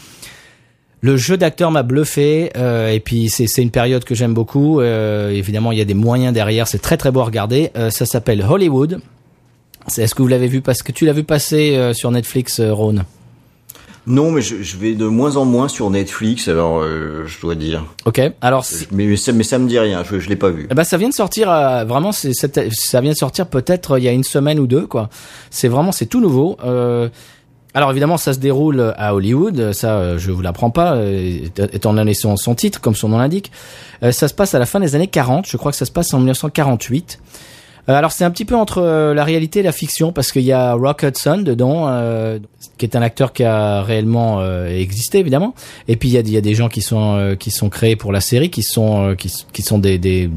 [1.00, 4.80] Le jeu d'acteur m'a bluffé euh, et puis c'est c'est une période que j'aime beaucoup.
[4.82, 7.70] euh, évidemment, il y a des moyens derrière, c'est très très beau à regarder.
[7.78, 9.00] Euh, ça s'appelle Hollywood.
[9.96, 13.04] Est-ce que vous l'avez vu parce que tu l'as vu passer euh, sur Netflix, Rhône?
[14.08, 17.54] Non, mais je, je vais de moins en moins sur Netflix, alors euh, je dois
[17.54, 17.84] dire.
[18.06, 18.20] Ok.
[18.40, 20.66] Alors si- Mais, mais, ça, mais ça me dit rien, je, je l'ai pas vu.
[20.70, 23.98] Eh ben ça vient de sortir euh, vraiment c'est ça vient de sortir peut-être euh,
[23.98, 25.10] il y a une semaine ou deux quoi.
[25.50, 26.56] C'est vraiment c'est tout nouveau.
[26.64, 27.08] Euh,
[27.74, 31.38] alors évidemment ça se déroule à Hollywood, ça euh, je vous l'apprends pas euh,
[31.72, 33.52] étant donné son, son titre comme son nom l'indique.
[34.02, 35.92] Euh, ça se passe à la fin des années 40, je crois que ça se
[35.92, 37.20] passe en 1948.
[37.88, 40.42] Euh, alors c'est un petit peu entre euh, la réalité et la fiction parce qu'il
[40.42, 42.38] y a Rock Hudson dedans, euh,
[42.76, 45.54] qui est un acteur qui a réellement euh, existé évidemment.
[45.88, 48.20] Et puis il y a, des gens qui sont euh, qui sont créés pour la
[48.20, 50.28] série, qui sont euh, qui, qui sont des, des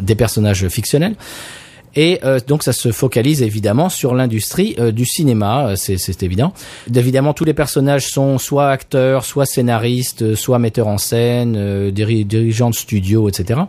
[0.00, 1.14] des personnages fictionnels.
[1.94, 6.54] Et euh, donc ça se focalise évidemment sur l'industrie du cinéma, c'est évident.
[6.94, 12.70] Évidemment, tous les personnages sont soit acteurs, soit scénaristes, soit metteurs en scène, diri- dirigeants
[12.70, 13.60] de studio, etc.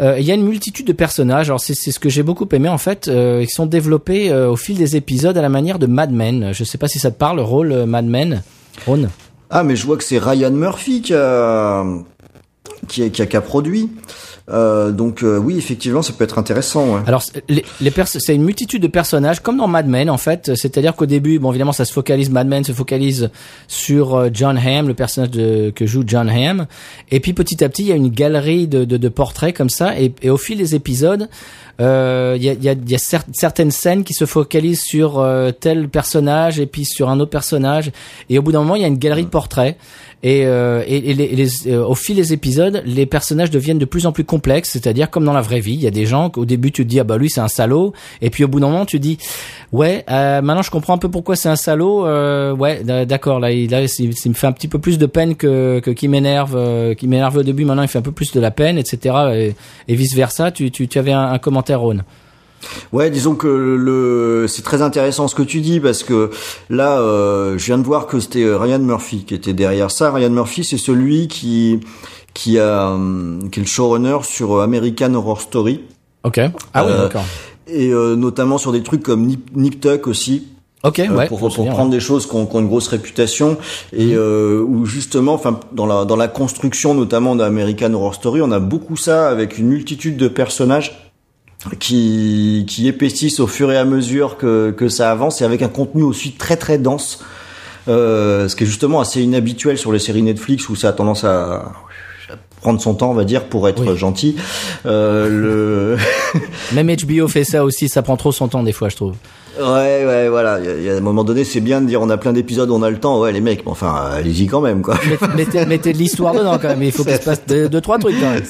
[0.00, 1.48] Euh, Il y a une multitude de personnages.
[1.48, 3.08] Alors c'est ce que j'ai beaucoup aimé en fait.
[3.08, 6.52] Euh, ils sont développés euh, au fil des épisodes à la manière de Mad Men.
[6.52, 8.42] Je sais pas si ça te parle, le rôle Mad Men.
[8.86, 9.08] Ron
[9.50, 11.84] Ah, mais je vois que c'est Ryan Murphy qui a,
[12.88, 13.90] qui a, qui a produit.
[14.50, 16.94] Euh, donc euh, oui, effectivement, ça peut être intéressant.
[16.94, 17.00] Ouais.
[17.06, 20.96] Alors les, les c'est une multitude de personnages comme dans Mad Men en fait, c'est-à-dire
[20.96, 23.30] qu'au début, bon évidemment ça se focalise Mad Men se focalise
[23.68, 26.66] sur euh, John Hamm, le personnage de, que joue John Hamm,
[27.10, 29.70] et puis petit à petit il y a une galerie de, de, de portraits comme
[29.70, 31.28] ça, et, et au fil des épisodes,
[31.82, 35.18] euh, il y a, y a, y a cer- certaines scènes qui se focalisent sur
[35.18, 37.90] euh, tel personnage et puis sur un autre personnage,
[38.30, 39.76] et au bout d'un moment il y a une galerie de portraits.
[40.24, 44.06] Et, euh, et, et les, euh, au fil des épisodes, les personnages deviennent de plus
[44.06, 46.44] en plus complexes, c'est-à-dire comme dans la vraie vie, il y a des gens qu'au
[46.44, 48.68] début tu te dis ah bah lui c'est un salaud, et puis au bout d'un
[48.68, 49.18] moment tu dis
[49.72, 53.50] ouais euh, maintenant je comprends un peu pourquoi c'est un salaud, euh, ouais d'accord là
[53.50, 53.88] il, là, il,
[54.24, 57.08] il me fait un petit peu plus de peine que, que qui m'énerve, euh, qui
[57.08, 59.16] m'énerve au début, maintenant il fait un peu plus de la peine, etc.
[59.34, 59.54] Et,
[59.88, 60.52] et vice versa.
[60.52, 61.71] Tu, tu, tu avais un, un commentaire
[62.92, 66.30] Ouais, disons que le c'est très intéressant ce que tu dis parce que
[66.70, 70.12] là, euh, je viens de voir que c'était euh, Ryan Murphy qui était derrière ça.
[70.12, 71.80] Ryan Murphy, c'est celui qui
[72.34, 75.80] qui a hum, qui est le showrunner sur euh, American Horror Story
[76.22, 76.38] Ok.
[76.72, 77.24] Ah oui Euh, d'accord.
[77.66, 80.46] et euh, notamment sur des trucs comme Nip, Nip Tuck aussi.
[80.84, 81.26] Ok Euh, ouais.
[81.26, 81.96] pour, pour prendre ouais.
[81.96, 83.56] des choses qui ont, qui ont une grosse réputation
[83.92, 88.52] et euh, où justement, enfin dans la dans la construction notamment d'American Horror Story, on
[88.52, 91.01] a beaucoup ça avec une multitude de personnages
[91.78, 95.68] qui qui épaississent au fur et à mesure que que ça avance et avec un
[95.68, 97.20] contenu aussi très très dense.
[97.88, 101.24] Euh, ce qui est justement assez inhabituel sur les séries Netflix où ça a tendance
[101.24, 101.72] à
[102.30, 103.96] à prendre son temps, on va dire, pour être Oui.
[103.96, 104.36] gentil.
[104.86, 108.96] Euh, le Même HBO fait ça aussi, ça prend trop son temps des fois je
[108.96, 109.14] trouve.
[109.58, 110.58] Ouais, ouais, voilà.
[110.60, 112.82] Il y a- un moment donné, c'est bien de dire on a plein d'épisodes, on
[112.82, 113.20] a le temps.
[113.20, 114.96] Ouais, les mecs, mais enfin, allez-y quand même, quoi.
[115.36, 116.82] Mettez- mettez, de l'histoire dedans quand même.
[116.82, 118.42] Il faut qu'il se passe deux, deux, trois trucs quand même.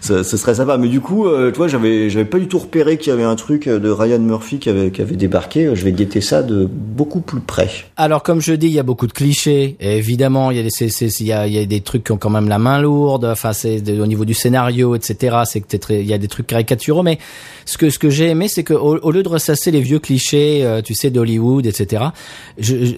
[0.00, 0.76] Ce, ce serait sympa.
[0.76, 3.22] Mais du coup, euh, tu vois, j'avais, j'avais pas du tout repéré qu'il y avait
[3.22, 5.70] un truc de Ryan Murphy qui avait, qui avait débarqué.
[5.74, 7.70] Je vais guetter ça de beaucoup plus près.
[7.96, 9.76] Alors comme je dis, il y a beaucoup de clichés.
[9.80, 11.80] Et évidemment, il y a des, c'est- c'est- il y a, il y a des
[11.80, 13.24] trucs qui ont quand même la main lourde.
[13.24, 15.36] Enfin, c'est au niveau du scénario, etc.
[15.46, 17.02] C'est que il y a des trucs caricaturaux.
[17.02, 17.18] Mais
[17.64, 20.00] ce que ce que j'ai aimé, c'est que au, au lieu de ressasser les vieux
[20.00, 22.04] clichés, euh, tu sais, d'Hollywood, etc.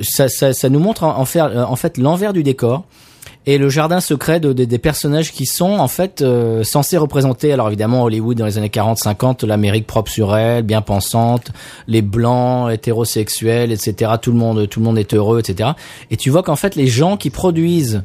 [0.03, 2.85] Ça, nous montre euh, en fait l'envers du décor.
[3.49, 7.53] Et le jardin secret de, de- des personnages qui sont en fait euh, censés représenter,
[7.53, 11.53] alors évidemment Hollywood dans les années 40-50, l'Amérique propre sur elle, bien pensante,
[11.87, 14.13] les blancs, hétérosexuels, etc.
[14.21, 15.71] Tout le monde, tout le monde est heureux, etc.
[16.11, 18.03] Et tu vois qu'en fait les gens qui produisent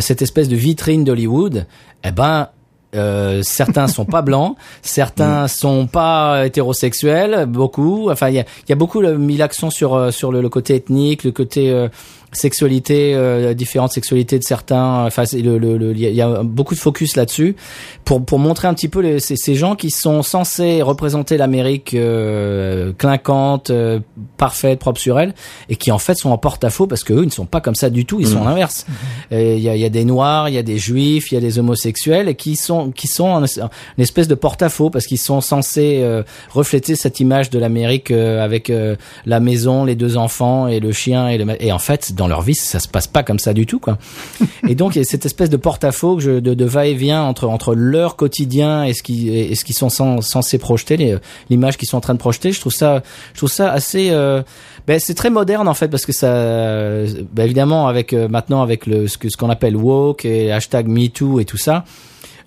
[0.00, 1.66] cette espèce de vitrine d'Hollywood,
[2.04, 2.48] eh ben
[2.94, 8.10] euh, certains sont pas blancs, certains sont pas hétérosexuels, beaucoup.
[8.10, 10.40] Enfin, il y a, il y a beaucoup le- mis l'accent sur euh, sur le,
[10.42, 11.88] le côté ethnique, le côté euh,
[12.32, 15.04] sexualité, euh, différentes sexualités de certains.
[15.06, 17.56] Enfin, c'est le, le, le- il y, a, il beaucoup de focus là-dessus
[18.04, 21.94] pour pour montrer un petit peu les, ces, ces gens qui sont censés représenter l'Amérique
[21.94, 24.00] euh, clinquante, euh,
[24.36, 25.34] parfaite, propre sur elle,
[25.68, 27.74] et qui en fait sont en porte-à-faux parce que eux ils ne sont pas comme
[27.74, 28.86] ça du tout, ils sont l'inverse.
[29.30, 31.34] Et Il y a, il y a des noirs, il y a des juifs, il
[31.34, 35.06] y a des homosexuels et qui sont qui sont en- une espèce de porte-à-faux parce
[35.06, 38.96] qu'ils sont censés euh, refléter cette image de l'Amérique euh, avec euh,
[39.26, 42.42] la maison, les deux enfants et le chien et le et en fait dans leur
[42.42, 43.98] vie ça se passe pas comme ça du tout quoi.
[44.68, 48.16] et donc il y a cette espèce de porte-à-faux de, de va-et-vient entre entre leur
[48.16, 51.18] quotidien et ce qui et ce qu'ils sont cens- censés projeter
[51.50, 52.52] l'image qu'ils sont en train de projeter.
[52.52, 54.42] Je trouve ça je trouve ça assez euh,
[54.86, 58.86] ben, c'est très moderne en fait parce que ça ben, évidemment avec euh, maintenant avec
[58.86, 61.84] le ce que ce qu'on appelle woke et hashtag MeToo et tout ça.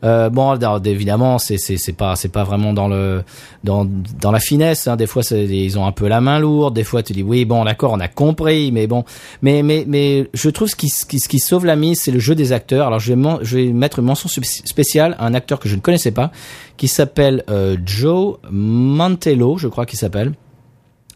[0.05, 3.23] Euh, bon, alors, évidemment, c'est c'est c'est pas c'est pas vraiment dans le
[3.63, 3.87] dans
[4.21, 4.87] dans la finesse.
[4.87, 4.97] Hein.
[4.97, 6.75] Des fois, ils ont un peu la main lourde.
[6.75, 9.03] Des fois, tu dis oui, bon, d'accord, on a compris, mais bon,
[9.41, 12.11] mais mais mais je trouve ce qui ce qui, ce qui sauve la mise, c'est
[12.11, 12.85] le jeu des acteurs.
[12.87, 15.75] Alors, je vais je vais mettre une mention sp- spéciale à un acteur que je
[15.75, 16.31] ne connaissais pas,
[16.77, 20.33] qui s'appelle euh, Joe Mantello, je crois qu'il s'appelle,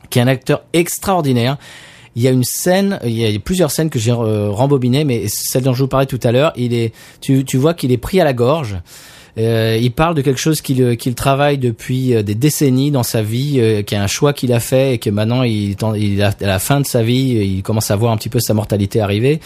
[0.10, 1.58] qui est un acteur extraordinaire.
[2.20, 5.24] Il y a une scène, il y a plusieurs scènes que j'ai euh, rembobinées, mais
[5.30, 6.92] celle dont je vous parlais tout à l'heure, il est,
[7.22, 8.76] tu, tu vois qu'il est pris à la gorge.
[9.38, 13.22] Euh, il parle de quelque chose qu'il qu'il travaille depuis euh, des décennies dans sa
[13.22, 16.34] vie, euh, qui est un choix qu'il a fait et que maintenant il, il a,
[16.42, 19.00] à la fin de sa vie, il commence à voir un petit peu sa mortalité
[19.00, 19.40] arriver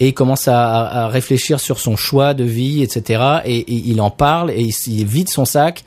[0.00, 3.22] et il commence à, à- réfléchir sur son choix de vie, etc.
[3.44, 5.84] Et, et il en parle et il, il vide son sac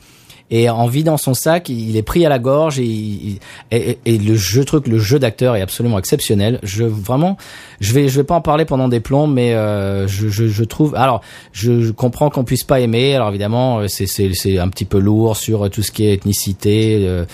[0.49, 3.39] et en vidant son sac, il est pris à la gorge et, il-
[3.71, 6.59] et, et- le jeu truc, le jeu d'acteur est absolument exceptionnel.
[6.63, 7.37] Je vraiment,
[7.81, 10.63] je vais, je vais pas en parler pendant des plombs, mais euh, je, je, je
[10.63, 10.95] trouve.
[10.95, 11.21] Alors,
[11.51, 13.13] je, je comprends qu'on puisse pas aimer.
[13.15, 16.13] Alors évidemment, euh, c'est c'est c'est un petit peu lourd sur tout ce qui est
[16.13, 16.99] ethnicité.
[17.07, 17.25] Euh,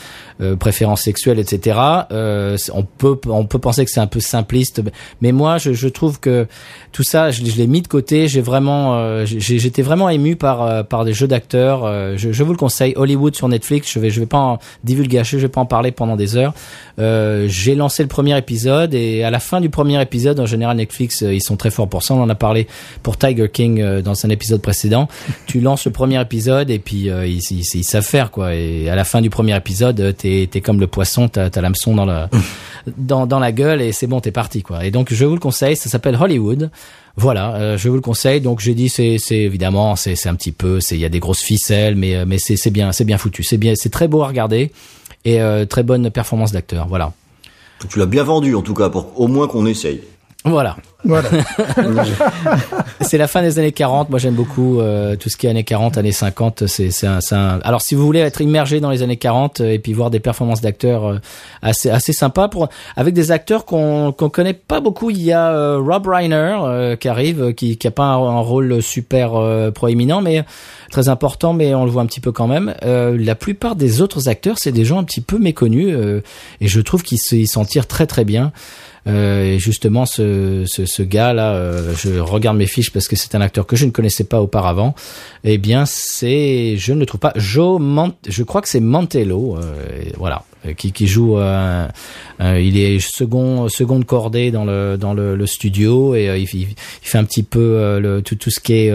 [0.41, 1.79] euh, préférences sexuelles, etc.
[2.11, 4.81] Euh, on peut on peut penser que c'est un peu simpliste,
[5.21, 6.47] mais moi je, je trouve que
[6.91, 8.27] tout ça, je, je l'ai mis de côté.
[8.27, 11.83] J'ai vraiment, euh, j'étais vraiment ému par euh, par des jeux d'acteurs.
[11.83, 13.91] Euh, je, je vous le conseille, Hollywood sur Netflix.
[13.91, 16.53] Je vais je vais pas en divulgacher, je vais pas en parler pendant des heures.
[16.99, 20.77] Euh, j'ai lancé le premier épisode et à la fin du premier épisode, en général
[20.77, 22.13] Netflix ils sont très forts pour ça.
[22.13, 22.67] On en a parlé
[23.01, 25.07] pour Tiger King euh, dans un épisode précédent.
[25.47, 28.53] tu lances le premier épisode et puis euh, ils, ils, ils savent faire quoi.
[28.55, 32.29] Et à la fin du premier épisode, t'es comme le poisson, t'as l'hameçon dans la
[32.97, 34.85] dans dans la gueule et c'est bon, t'es parti quoi.
[34.85, 36.71] Et donc je vous le conseille, ça s'appelle Hollywood.
[37.15, 38.41] Voilà, euh, je vous le conseille.
[38.41, 41.09] Donc j'ai dit c'est c'est évidemment c'est c'est un petit peu c'est il y a
[41.09, 43.91] des grosses ficelles mais euh, mais c'est c'est bien c'est bien foutu, c'est bien c'est
[43.91, 44.71] très beau à regarder
[45.25, 46.87] et euh, très bonne performance d'acteur.
[46.87, 47.13] Voilà.
[47.89, 50.01] Tu l'as bien vendu en tout cas pour au moins qu'on essaye.
[50.45, 50.75] Voilà.
[51.05, 51.29] Voilà.
[53.01, 54.09] C'est la fin des années 40.
[54.09, 56.67] Moi, j'aime beaucoup euh, tout ce qui est années 40, années 50.
[56.67, 59.61] C'est, c'est un, c'est un- Alors, si vous voulez être immergé dans les années 40
[59.61, 61.17] euh, et puis voir des performances d'acteurs euh,
[61.61, 65.09] assez assez sympas pour avec des acteurs qu'on qu'on connaît pas beaucoup.
[65.09, 68.17] Il y a euh, Rob Reiner euh, qui arrive, euh, qui qui a pas un,
[68.21, 70.43] un rôle super euh, proéminent, mais
[70.91, 72.73] très important, mais on le voit un petit peu quand même.
[72.83, 76.21] Euh, la plupart des autres acteurs, c'est des gens un petit peu méconnus euh,
[76.61, 78.51] et je trouve qu'ils se- ils s'en tirent très très bien.
[79.05, 83.35] Euh, et justement, ce, ce, ce gars-là, euh, je regarde mes fiches parce que c'est
[83.35, 84.95] un acteur que je ne connaissais pas auparavant.
[85.43, 89.57] Eh bien, c'est, je ne le trouve pas, Joe Mant, je crois que c'est Mantello,
[89.57, 90.43] euh, voilà,
[90.77, 91.37] qui, qui joue.
[91.37, 91.87] euh,
[92.39, 96.67] il est second, seconde cordée dans le dans le, le studio et euh, il, il-
[97.01, 98.91] fait un petit peu le, tout tout ce qui est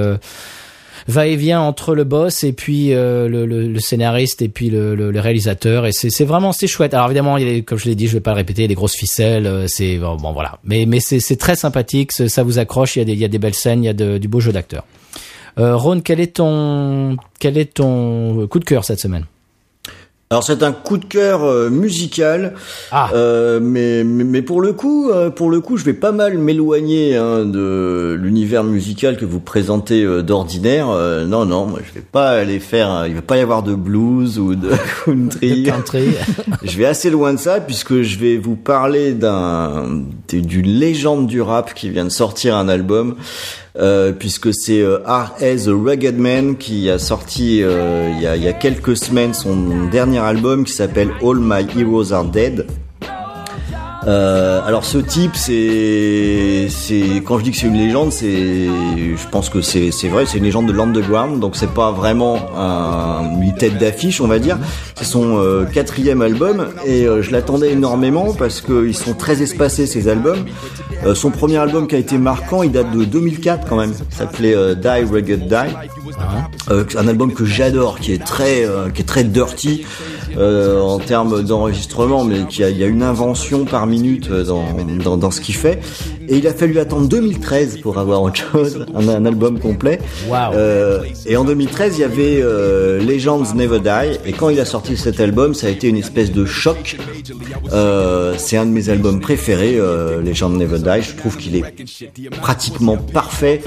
[1.09, 5.20] va-et-vient entre le boss et puis euh, le, le, le scénariste et puis le, le,
[5.20, 5.86] réalisateur.
[5.86, 6.94] Et c'est vraiment c'est chouette.
[6.94, 8.64] Alors évidemment il y a, comme je l'ai dit je vais pas le répéter il
[8.64, 10.59] y a des grosses ficelles euh, c'est bon, voilà.
[10.64, 13.28] Mais mais c'est très sympathique ça vous accroche il y a des il y a
[13.28, 14.85] des belles scènes il y a de- du beau jeu d'acteur.
[15.59, 19.24] Euh, Ron quel est ton quel est ton coup de cœur cette semaine?
[20.31, 22.53] Alors c'est un coup de cœur euh, musical,
[22.93, 23.09] Ah.
[23.15, 26.37] euh, mais, mais mais pour le coup, euh, pour le coup, je vais pas mal
[26.37, 30.91] m'éloigner hein, de l'univers musical que vous présentez euh, d'ordinaire.
[30.91, 33.07] Euh, non, non, moi je vais pas aller faire.
[33.09, 34.69] il va pas y avoir de blues ou de
[35.07, 35.63] country.
[35.65, 36.09] Le country
[36.63, 41.41] je vais assez loin de ça puisque je vais vous parler d'un d'une légende du
[41.41, 43.15] rap qui vient de sortir un album.
[43.79, 45.67] Euh, puisque c'est euh, R.S.
[45.67, 50.65] The Rugged Man qui a sorti euh, il y a quelques semaines son dernier album
[50.65, 52.67] qui s'appelle All My Heroes Are Dead.
[54.09, 59.28] Euh, alors ce type, c'est, c'est quand je dis que c'est une légende, c'est, je
[59.30, 63.39] pense que c'est, c'est vrai, c'est une légende de l'underground, donc c'est pas vraiment un,
[63.43, 64.59] une tête d'affiche, on va dire.
[64.94, 69.86] C'est son euh, quatrième album et euh, je l'attendais énormément parce qu'ils sont très espacés
[69.86, 70.47] ces albums.
[71.05, 73.93] Euh, son premier album qui a été marquant, il date de 2004 quand même.
[73.93, 75.55] Ça s'appelait euh, Die Rugged Die.
[76.70, 79.85] Euh, un album que j'adore, qui est très, euh, qui est très dirty
[80.37, 84.45] euh, en termes d'enregistrement, mais qui a, il y a une invention par minute euh,
[84.45, 84.65] dans,
[85.03, 85.81] dans, dans ce qu'il fait.
[86.29, 89.99] Et il a fallu attendre 2013 pour avoir autre chose, un, un album complet.
[90.29, 90.53] Waouh.
[90.55, 94.19] Euh, et en 2013, il y avait euh, Legends Never Die.
[94.27, 96.97] Et quand il a sorti cet album, ça a été une espèce de choc.
[97.73, 101.03] Euh, c'est un de mes albums préférés, euh, Legends Never Die.
[101.03, 101.65] Je trouve qu'il est
[102.43, 103.63] pratiquement parfait.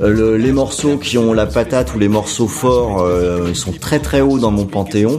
[0.00, 3.72] Euh, le- les morceaux qui ont la patate ou les morceaux forts, euh, ils sont
[3.72, 5.18] très très hauts dans mon panthéon.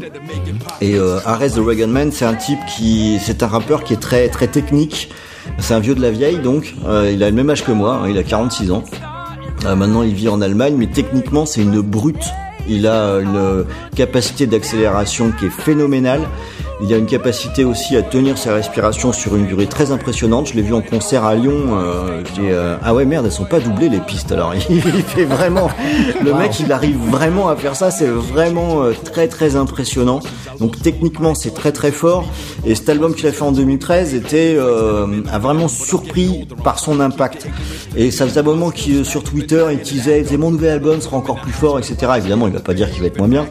[0.82, 3.98] Et euh, Ares the Rugged Man, c'est un type qui, c'est un rappeur qui est
[4.02, 5.10] très très technique.
[5.57, 8.01] C'est un vieux de la vieille, donc euh, il a le même âge que moi.
[8.03, 8.84] hein, il a 46 ans.
[9.65, 12.23] Euh, maintenant, il vit en Allemagne, mais techniquement, c'est une brute.
[12.67, 13.65] Il a une
[13.95, 16.21] capacité d'accélération qui est phénoménale.
[16.81, 20.47] Il a une capacité aussi à tenir sa respiration sur une durée très impressionnante.
[20.47, 21.77] Je l'ai vu en concert à Lyon.
[21.77, 24.31] Euh, je dis, euh, ah ouais merde, elles sont pas doublées les pistes.
[24.31, 25.69] Alors il fait vraiment,
[26.23, 27.91] le mec, il arrive vraiment à faire ça.
[27.91, 30.22] C'est vraiment euh, très très impressionnant.
[30.60, 32.26] Donc techniquement, c'est très très fort.
[32.65, 37.01] Et cet album qu'il a fait en 2013 était euh, a vraiment surpris par son
[37.01, 37.47] impact.
[37.97, 41.18] Et ça faisait un moment qu'il sur Twitter il disait, c'est mon nouvel album sera
[41.18, 42.14] encore plus fort, etc.
[42.18, 43.47] Évidemment, il va pas dire qu'il va être moins bien.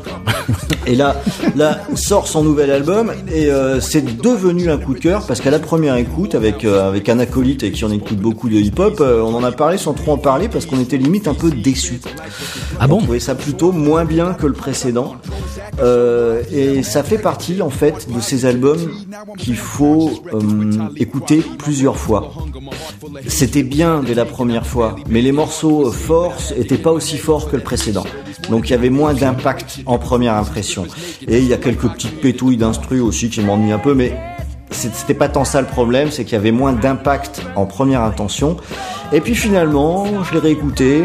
[0.86, 1.16] Et là,
[1.56, 5.50] là sort son nouvel album et euh, c'est devenu un coup de cœur parce qu'à
[5.50, 9.00] la première écoute, avec euh, avec un acolyte et qui en écoute beaucoup de hip-hop,
[9.00, 11.50] euh, on en a parlé sans trop en parler parce qu'on était limite un peu
[11.50, 12.00] déçus.
[12.80, 15.16] Ah bon On trouvait ça plutôt moins bien que le précédent.
[16.50, 18.90] Et ça fait partie en fait de ces albums
[19.36, 20.10] qu'il faut
[20.96, 22.32] écouter plusieurs fois.
[23.26, 27.56] C'était bien dès la première fois, mais les morceaux forts étaient pas aussi forts que
[27.56, 28.04] le précédent.
[28.50, 30.86] Donc il y avait moins d'impact en première impression.
[31.26, 34.12] Et il y a quelques petites pétouilles d'instru aussi qui m'ennuient un peu, mais
[34.70, 38.56] c'était pas tant ça le problème, c'est qu'il y avait moins d'impact en première intention.
[39.12, 41.04] Et puis finalement, je l'ai réécouté,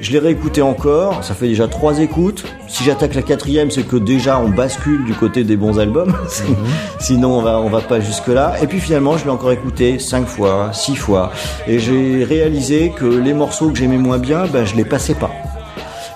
[0.00, 2.44] je l'ai réécouté encore, ça fait déjà trois écoutes.
[2.68, 6.14] Si j'attaque la quatrième, c'est que déjà on bascule du côté des bons albums.
[7.00, 8.54] Sinon on va on va pas jusque là.
[8.62, 11.32] Et puis finalement, je l'ai encore écouté cinq fois, six fois,
[11.66, 15.30] et j'ai réalisé que les morceaux que j'aimais moins bien, ben je les passais pas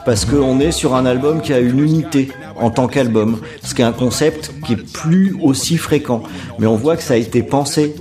[0.05, 2.29] parce qu'on est sur un album qui a une unité
[2.63, 6.23] en tant qu'album, ce qui est un concept qui est plus aussi fréquent.
[6.59, 7.95] Mais on voit que ça a été pensé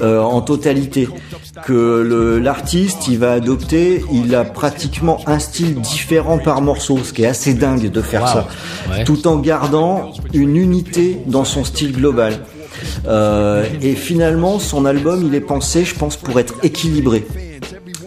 [0.00, 1.08] euh, en totalité,
[1.66, 7.22] que l'artiste il va adopter, il a pratiquement un style différent par morceau, ce qui
[7.24, 8.26] est assez dingue de faire Wow.
[8.28, 8.48] ça,
[8.90, 9.04] Ouais.
[9.04, 12.34] tout en gardant une unité dans son style global.
[13.06, 17.26] Euh, et finalement, son album, il est pensé, je pense, pour être équilibré.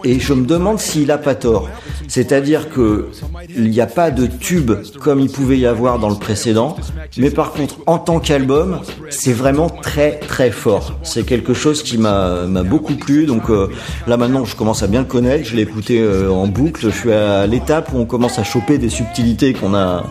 [0.04, 1.70] Et je me demande s'il a pas tort.
[2.08, 3.10] C'est-à-dire que
[3.56, 6.76] il n'y a pas de tube comme il pouvait y avoir dans le précédent,
[7.18, 8.80] mais par contre, en tant qu'album,
[9.10, 10.94] c'est vraiment très très fort.
[11.04, 13.26] C'est quelque chose qui m'a beaucoup plu.
[13.26, 13.68] Donc euh,
[14.08, 15.48] là maintenant, je commence à bien le connaître.
[15.48, 16.82] Je l'ai écouté euh, en boucle.
[16.82, 20.06] Je suis à l'étape où on commence à choper des subtilités qu'on a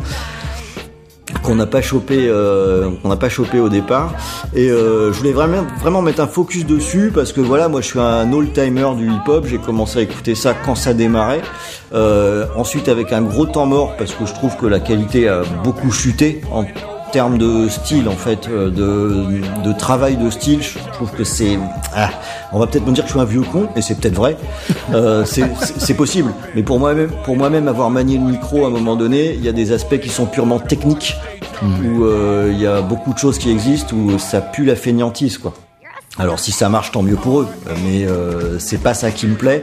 [1.42, 4.12] qu'on n'a pas chopé euh, qu'on n'a pas chopé au départ.
[4.54, 8.00] Et euh, je voulais vraiment mettre un focus dessus parce que voilà moi je suis
[8.00, 11.42] un old timer du hip hop j'ai commencé à écouter ça quand ça démarrait.
[11.92, 15.42] Euh, ensuite avec un gros temps mort parce que je trouve que la qualité a
[15.64, 16.40] beaucoup chuté
[17.10, 21.58] termes de style en fait euh, de, de travail de style je trouve que c'est
[21.94, 22.10] ah,
[22.52, 24.36] on va peut-être me dire que je suis un vieux con et c'est peut-être vrai.
[24.92, 26.32] Euh, c'est possible.
[26.54, 29.48] Mais pour moi-même pour moi-même avoir manié le micro à un moment donné il y
[29.48, 31.16] a des aspects qui sont purement techniques
[31.62, 35.38] où euh, il y a beaucoup de choses qui existent où ça pue la fainéantise
[35.38, 35.54] quoi.
[36.18, 37.48] Alors si ça marche, tant mieux pour eux,
[37.84, 39.62] mais euh, c'est pas ça qui me plaît.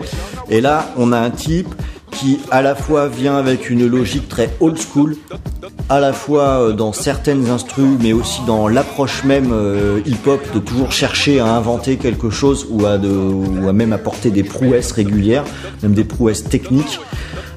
[0.50, 1.68] Et là, on a un type
[2.12, 5.16] qui à la fois vient avec une logique très old school,
[5.90, 10.60] à la fois euh, dans certaines instrus, mais aussi dans l'approche même euh, hip-hop de
[10.60, 14.92] toujours chercher à inventer quelque chose ou à, de, ou à même apporter des prouesses
[14.92, 15.44] régulières,
[15.84, 17.00] même des prouesses techniques.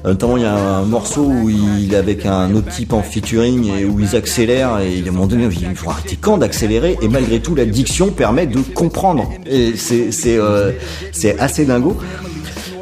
[0.03, 3.71] Notamment, il y a un morceau où il est avec un autre type en featuring
[3.71, 7.07] et où ils accélèrent et à un moment donné, il faut arrêter quand d'accélérer et
[7.07, 9.29] malgré tout, la diction permet de comprendre.
[9.45, 10.71] Et c'est c'est euh,
[11.11, 11.97] c'est assez dingo.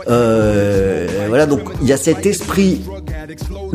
[0.10, 2.82] Euh, voilà, donc il y a cet esprit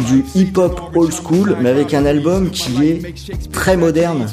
[0.08, 3.02] du hip-hop old school, mais avec un album qui est
[3.52, 4.26] très moderne,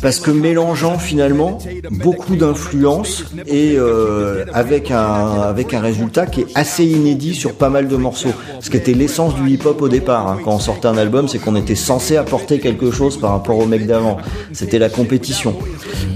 [0.00, 1.58] parce que mélangeant finalement
[1.90, 7.68] beaucoup d'influences et euh, avec un avec un résultat qui est assez inédit sur pas
[7.68, 8.32] mal de morceaux.
[8.60, 10.38] Ce qui était l'essence du hip-hop au départ, hein.
[10.42, 13.66] quand on sortait un album, c'est qu'on était censé apporter quelque chose par rapport au
[13.66, 14.16] mec d'avant.
[14.52, 15.54] C'était la compétition.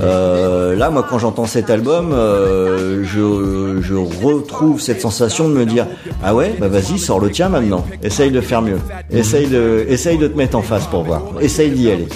[0.00, 5.86] Euh, là, moi, quand j'entends cet album, je, je retrouve cette sensation de me dire
[6.22, 7.84] ah ouais, bah vas-y, sors le tien maintenant.
[8.02, 8.78] Essaye de faire mieux.
[9.10, 11.22] Essaye de, essaye de te mettre en face pour voir.
[11.40, 12.08] Essaye d'y aller.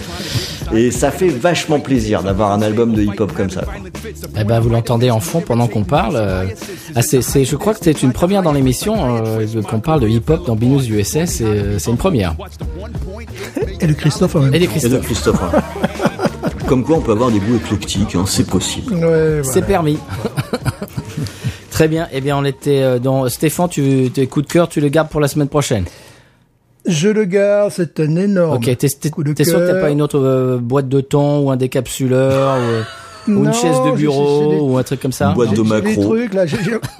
[0.74, 3.62] Et ça fait vachement plaisir d'avoir un album de hip-hop comme ça.
[4.36, 6.16] Eh ben, vous l'entendez en fond pendant qu'on parle.
[6.16, 6.44] euh,
[6.96, 10.08] ah, c'est, c'est- je crois que c'est une première dans l'émission euh, qu'on parle de
[10.08, 11.24] hip-hop dans Binous USA.
[11.26, 12.34] C'est, euh, c'est une première.
[13.80, 15.02] Et de Christophe en même Et de Christophe.
[15.04, 15.40] Christophe.
[15.42, 15.60] hein.
[16.66, 18.92] Comme quoi, on peut avoir des goûts éclectiques, hein, c'est possible.
[18.94, 19.42] Ouais, voilà.
[19.44, 19.98] C'est permis.
[21.76, 22.08] Très bien.
[22.10, 23.68] Eh bien, on était euh, dans Stéphane.
[23.68, 25.84] Tu, tes coups de cœur, tu le gardes pour la semaine prochaine.
[26.86, 28.74] Je le garde, c'est un énorme Ok.
[28.78, 32.62] T'es, sûr que t'as pas une autre euh, boîte de thon ou un décapsuleur ou,
[32.62, 32.82] euh,
[33.28, 35.62] ou une chaise de bureau des- ou un truc comme ça Une boîte de j'ai
[35.62, 36.14] des macro.
[36.14, 36.44] trucs là.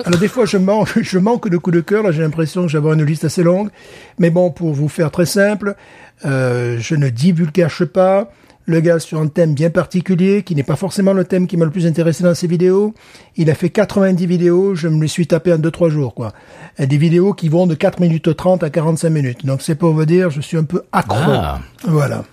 [0.05, 2.03] Alors des fois je manque, je manque de coups de cœur.
[2.03, 3.71] Là j'ai l'impression que j'avais une liste assez longue.
[4.19, 5.75] Mais bon, pour vous faire très simple,
[6.27, 8.31] euh, je ne divulgage pas.
[8.67, 11.65] Le gars sur un thème bien particulier, qui n'est pas forcément le thème qui m'a
[11.65, 12.95] le plus intéressé dans ses vidéos.
[13.37, 16.33] Il a fait 90 vidéos, je me les suis tapé en 2-3 jours, quoi.
[16.79, 19.47] Et des vidéos qui vont de 4 minutes 30 à 45 minutes.
[19.47, 21.17] Donc c'est pour vous dire, je suis un peu accro.
[21.17, 21.61] Ah.
[21.85, 22.25] Voilà.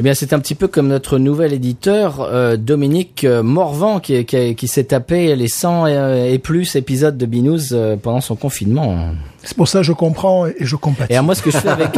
[0.00, 4.24] Eh bien, c'est un petit peu comme notre nouvel éditeur, euh, Dominique euh, Morvan, qui,
[4.24, 8.36] qui, qui s'est tapé les 100 euh, et plus épisodes de Binous euh, pendant son
[8.36, 8.96] confinement.
[9.42, 11.12] C'est pour ça que je comprends et je compatis.
[11.12, 11.90] Et alors, moi, ce que je fais avec,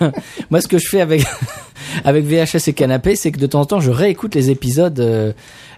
[0.50, 1.24] moi, ce que je fais avec,
[2.04, 5.32] avec VHS et Canapé, c'est que de temps en temps, je réécoute les épisodes euh,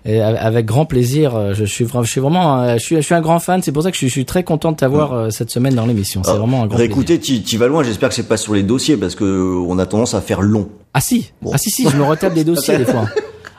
[0.09, 1.35] Et avec grand plaisir.
[1.35, 3.61] euh, Je suis, je suis vraiment, je suis, je suis un grand fan.
[3.63, 5.75] C'est pour ça que je suis, je suis très content de t'avoir euh, cette semaine
[5.75, 6.23] dans l'émission.
[6.25, 6.97] C'est Ah, vraiment un grand plaisir.
[6.97, 7.83] Réécoutez, tu vas loin.
[7.83, 10.43] J'espère que c'est pas sur les dossiers parce que euh, on a tendance à faire
[10.43, 10.69] long.
[10.95, 11.51] Ah si, Bon.
[11.53, 13.07] ah si si, je me retape des dossiers des fois.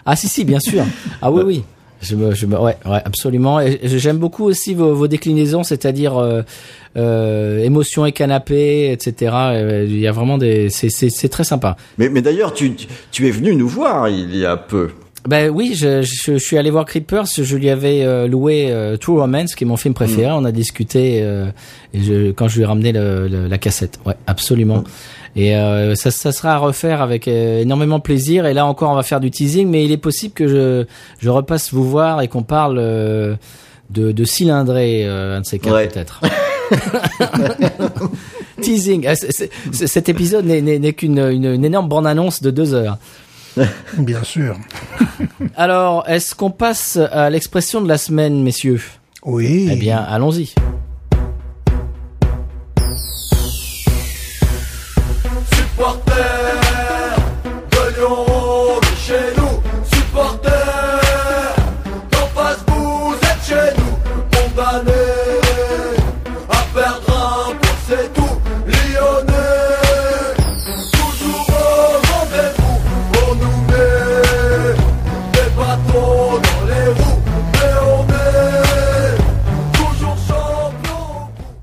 [0.06, 0.84] Ah si si, bien sûr.
[1.22, 1.64] Ah oui oui.
[2.00, 3.60] Je me, je me, ouais, ouais, absolument.
[3.60, 6.44] Et j'aime beaucoup aussi vos, vos déclinaisons, c'est-à-dire euh,
[6.96, 9.36] euh, émotion et canapé, etc.
[9.88, 11.76] Il y a vraiment des, c'est, c'est, c'est très sympa.
[11.98, 12.74] Mais, mais d'ailleurs, tu,
[13.12, 14.90] tu es venu nous voir il y a peu.
[15.28, 17.26] Ben oui, je, je, je suis allé voir Creepers.
[17.38, 20.32] Je lui avais euh, loué euh, True Romance, qui est mon film préféré.
[20.32, 21.48] On a discuté euh,
[21.94, 24.00] et je, quand je lui ai ramené le, le- la cassette.
[24.06, 24.86] Ouais, absolument.
[25.36, 28.46] Et euh, ça, ça sera à refaire avec euh, énormément de plaisir.
[28.46, 30.86] Et là encore, on va faire du teasing, mais il est possible que je,
[31.20, 33.36] je repasse vous voir et qu'on parle euh,
[33.90, 35.88] de, de cylindré, euh, un de ces quatre Ouais.
[35.90, 36.22] peut-être.
[38.62, 39.06] teasing.
[39.08, 39.14] Ah,
[39.74, 42.98] cet épisode n'est- qu'une une, une énorme bande-annonce de deux heures.
[43.98, 44.58] Bien sûr.
[45.56, 48.82] Alors, est-ce qu'on passe à l'expression de la semaine, messieurs?
[49.24, 49.70] Oui.
[49.72, 50.54] Eh bien, allons-y.
[55.52, 56.47] Supporters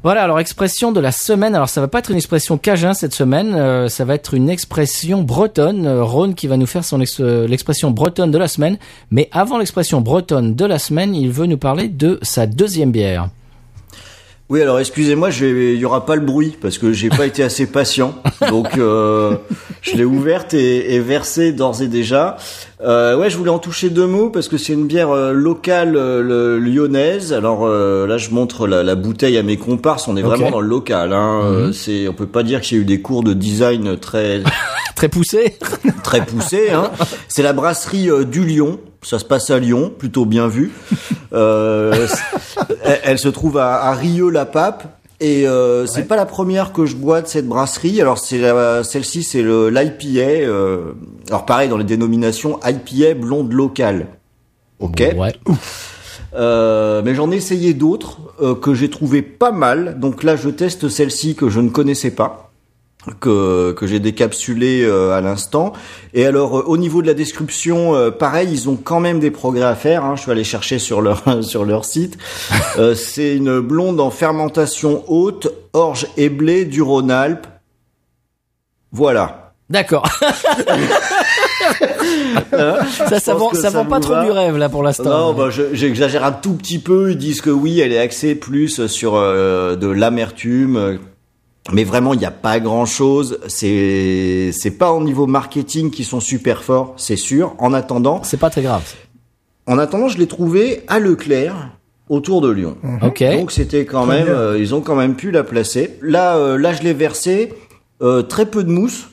[0.05, 1.55] Voilà, alors expression de la semaine.
[1.55, 4.51] Alors ça va pas être une expression cajun cette semaine, euh, ça va être une
[4.51, 5.86] expression bretonne.
[5.86, 8.76] Euh, Ron qui va nous faire son ex- euh, l'expression bretonne de la semaine.
[9.10, 13.28] Mais avant l'expression bretonne de la semaine, il veut nous parler de sa deuxième bière.
[14.50, 17.66] Oui, alors excusez-moi, il y aura pas le bruit parce que j'ai pas été assez
[17.66, 18.14] patient.
[18.50, 19.36] Donc euh,
[19.80, 22.36] je l'ai ouverte et, et versée d'ores et déjà.
[22.82, 25.96] Euh, ouais, je voulais en toucher deux mots parce que c'est une bière euh, locale
[25.96, 27.32] euh, le- lyonnaise.
[27.32, 30.08] Alors euh, là, je montre la, la bouteille à mes comparses.
[30.08, 31.14] On est vraiment dans le local.
[31.14, 31.40] Hein.
[31.44, 34.42] Euh, C'est, on peut pas dire qu'il y a eu des cours de design très
[34.94, 35.56] Très poussé.
[36.02, 36.70] très poussé.
[36.70, 36.90] Hein.
[37.28, 38.81] C'est la brasserie euh, du Lyon.
[39.02, 40.73] Ça se passe à Lyon, plutôt bien vu.
[41.32, 42.06] Euh,
[42.85, 45.01] elle, elle se trouve à, à Rieux-la-Pape.
[45.20, 48.01] Et euh, c'est pas la première que je bois de cette brasserie.
[48.01, 48.40] Alors c'est
[48.85, 50.20] celle-ci, c'est le l'IPA.
[50.20, 50.93] Euh,
[51.28, 54.09] alors pareil dans les dénominations IPA blonde locale.
[54.81, 55.02] Ok.
[55.16, 55.32] Ouais.
[56.35, 59.98] Euh, mais j'en ai essayé d'autres euh, que j'ai trouvé pas mal.
[60.01, 62.43] Donc là, je teste celle-ci que je ne connaissais pas,
[63.20, 65.72] que que j'ai décapsulé euh, à l'instant.
[66.14, 69.31] Et alors, euh, au niveau de la description, euh, pareil, ils ont quand même des
[69.31, 70.05] progrès à faire.
[70.05, 70.14] Hein.
[70.16, 72.16] Je suis allé chercher sur leur sur leur site.
[72.78, 77.47] Euh, C'est une blonde en fermentation haute, orge et blé du Rhône-Alpes.
[78.90, 79.52] Voilà.
[79.70, 80.06] D'accord.
[82.51, 84.24] ça, ça vend, ça vend pas trop va.
[84.24, 85.05] du rêve là pour l'instant.
[85.05, 87.10] Non, bah, je- j'exagère un tout petit peu.
[87.12, 90.98] Ils disent que oui, elle est axée plus sur euh, de l'amertume.
[91.72, 93.38] Mais vraiment, il n'y a pas grand chose.
[93.48, 97.54] C'est, c'est pas au niveau marketing qui sont super forts, c'est sûr.
[97.58, 98.82] En attendant, C'est pas très grave.
[99.66, 101.54] en attendant, je l'ai trouvé à Leclerc,
[102.10, 102.76] autour de Lyon.
[103.02, 103.22] Ok.
[103.32, 105.98] Donc c'était quand même, euh, ils ont quand même pu la placer.
[106.02, 107.54] Là, euh, là, je l'ai versé,
[108.02, 109.08] euh, très peu de mousse.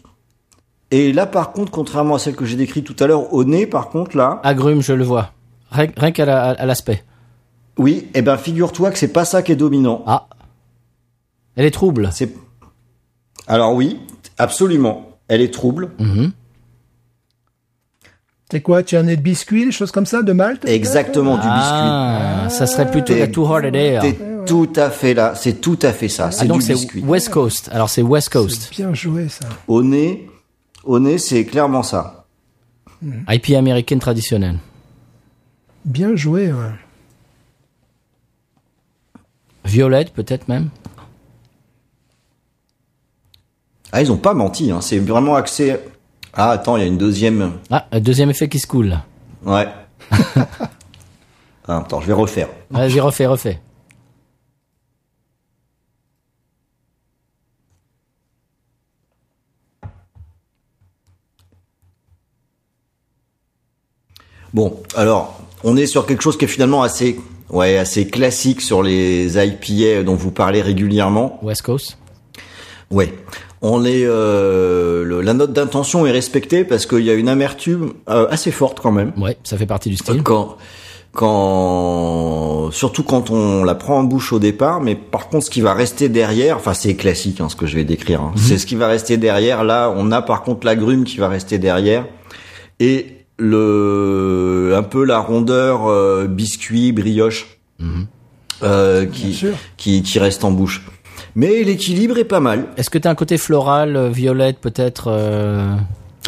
[0.94, 3.66] Et là, par contre, contrairement à celle que j'ai décrite tout à l'heure, au nez,
[3.66, 5.32] par contre, là, Agrume, je le vois.
[5.72, 7.02] Rien, rien qu'à la- l'aspect.
[7.78, 10.04] oui, eh ben, figure-toi que c'est pas ça qui est dominant.
[10.06, 10.28] Ah.
[11.56, 12.10] Elle est trouble.
[12.12, 12.34] C'est,
[13.48, 14.00] alors oui,
[14.38, 15.92] absolument, elle est trouble.
[16.00, 16.32] Mhm.
[18.52, 21.36] C'est quoi Tu as un nez de biscuit, des choses comme ça, de Malte Exactement,
[21.36, 21.54] du biscuit.
[21.54, 24.02] Ah, ça serait plutôt la Too Hard Air.
[24.02, 26.74] T'es tout à fait là, c'est tout à fait ça, c'est Ah, donc du c'est
[26.74, 27.02] biscuit.
[27.02, 27.70] West Coast.
[27.72, 28.64] Alors c'est West Coast.
[28.64, 29.48] C'est bien joué, ça.
[29.70, 30.30] Au nez,
[30.84, 32.26] au nez, c'est clairement ça.
[33.30, 34.58] IP américaine traditionnelle.
[35.86, 36.72] Bien joué, ouais.
[39.66, 40.70] Violette peut-être même.
[43.92, 44.82] Ah, ils ont pas menti, hein.
[44.82, 45.76] c'est vraiment axé.
[46.34, 47.54] Ah, attends, il y a une deuxième.
[47.70, 48.98] Ah, un deuxième effet qui se coule.
[49.46, 49.68] Ouais.
[51.68, 52.48] Ah, attends, je vais refaire.
[52.72, 53.60] Vas-y, refais, refais.
[64.54, 67.20] Bon, alors, on est sur quelque chose qui est finalement assez,
[67.50, 71.40] ouais, assez classique sur les IPA dont vous parlez régulièrement.
[71.42, 71.98] West Coast.
[72.90, 73.14] Ouais.
[73.64, 77.94] On est, euh, le- la note d'intention est respectée parce qu'il y a une amertume
[78.10, 79.12] euh, assez forte quand même.
[79.18, 80.24] Ouais, ça fait partie du style.
[80.24, 80.58] Quand,
[81.14, 85.62] quand, surtout quand on la prend en bouche au départ, mais par contre, ce qui
[85.62, 88.22] va rester derrière, enfin, c'est classique, hein, ce que je vais décrire.
[88.22, 88.32] hein.
[88.38, 89.64] C'est ce qui va rester derrière.
[89.64, 92.06] Là, on a par contre l'agrume qui va rester derrière.
[92.80, 97.58] Et le un peu la rondeur euh, biscuit brioche
[98.64, 99.34] euh, qui,
[99.78, 100.84] qui qui reste en bouche.
[101.36, 102.66] Mais l'équilibre est pas mal.
[102.78, 105.76] Est-ce que tu as un côté floral, euh, violette peut-être euh,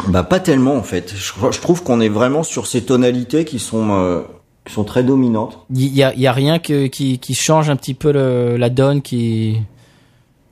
[0.07, 1.13] Bah pas tellement en fait.
[1.15, 4.21] Je, je trouve qu'on est vraiment sur ces tonalités qui sont euh,
[4.65, 5.59] qui sont très dominantes.
[5.73, 8.69] Il y a, y a rien que, qui, qui change un petit peu le, la
[8.69, 9.57] donne, qui,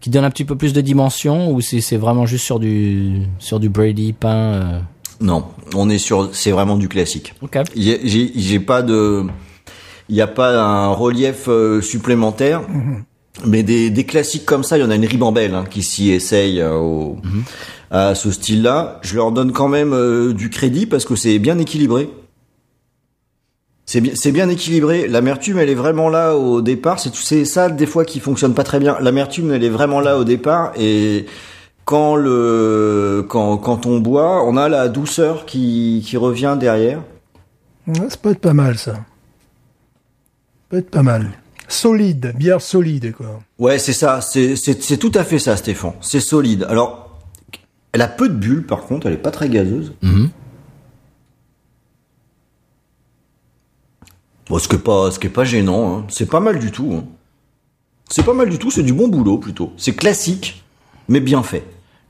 [0.01, 3.21] qui donne un petit peu plus de dimension, ou c'est c'est vraiment juste sur du,
[3.39, 4.79] sur du Brady peint euh,
[5.21, 5.45] Non,
[5.75, 7.33] on est sur c'est vraiment du classique.
[7.41, 7.57] Ok.
[7.75, 9.23] J'ai j'ai- j'ai pas de
[10.09, 12.63] il n'y a pas un relief euh, supplémentaire.
[13.45, 16.11] Mais des, des classiques comme ça, il y en a une ribambelle hein, qui s'y
[16.11, 17.17] essaye euh, au,
[17.89, 18.99] à ce style-là.
[19.03, 22.09] Je leur donne quand même euh, du crédit parce que c'est bien équilibré.
[23.85, 25.07] C'est bien, c'est bien équilibré.
[25.07, 26.99] L'amertume, elle est vraiment là au départ.
[26.99, 28.97] C'est c'est ça des fois qui fonctionne pas très bien.
[28.99, 31.25] L'amertume, elle est vraiment là au départ et
[31.85, 37.01] quand le quand quand on boit, on a la douceur qui qui revient derrière.
[37.87, 38.93] Ouais, ça peut être pas mal, ça.
[38.93, 38.99] Ça
[40.69, 41.31] peut être pas mal.
[41.71, 43.41] Solide, bière solide, quoi.
[43.57, 44.19] Ouais, c'est ça.
[44.21, 45.93] C'est tout à fait ça, Stéphane.
[46.01, 46.65] C'est solide.
[46.69, 47.19] Alors,
[47.93, 49.07] elle a peu de bulles, par contre.
[49.07, 49.93] Elle est pas très gazeuse.
[54.49, 55.97] Bon, ce qui est pas ce qui est pas gênant.
[55.99, 56.05] hein.
[56.09, 56.93] C'est pas mal du tout.
[56.93, 57.05] hein.
[58.09, 58.69] C'est pas mal du tout.
[58.71, 59.71] C'est du bon boulot plutôt.
[59.77, 60.63] C'est classique,
[61.07, 61.63] mais bien fait.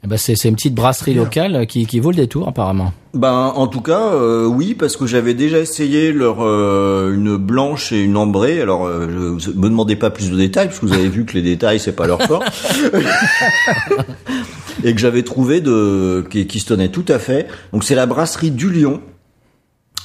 [0.03, 2.91] Eh ben c'est une petite brasserie locale qui, qui vaut le détour apparemment.
[3.13, 7.91] Ben, en tout cas, euh, oui, parce que j'avais déjà essayé leur euh, une blanche
[7.91, 8.61] et une ambrée.
[8.61, 11.33] Alors, euh, je, me demandez pas plus de détails, parce que vous avez vu que
[11.33, 12.43] les détails c'est pas leur fort,
[14.83, 17.47] et que j'avais trouvé de qui, qui se tenait tout à fait.
[17.73, 19.01] Donc, c'est la brasserie du Lion.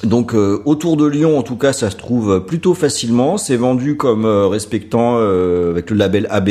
[0.04, 3.38] Donc, euh, autour de Lyon, en tout cas, ça se trouve plutôt facilement.
[3.38, 6.50] C'est vendu comme euh, respectant euh, avec le label AB,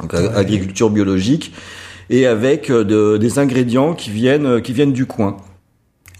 [0.00, 1.52] donc agriculture biologique
[2.10, 5.36] et avec euh, de- des ingrédients qui viennent euh, qui viennent du coin.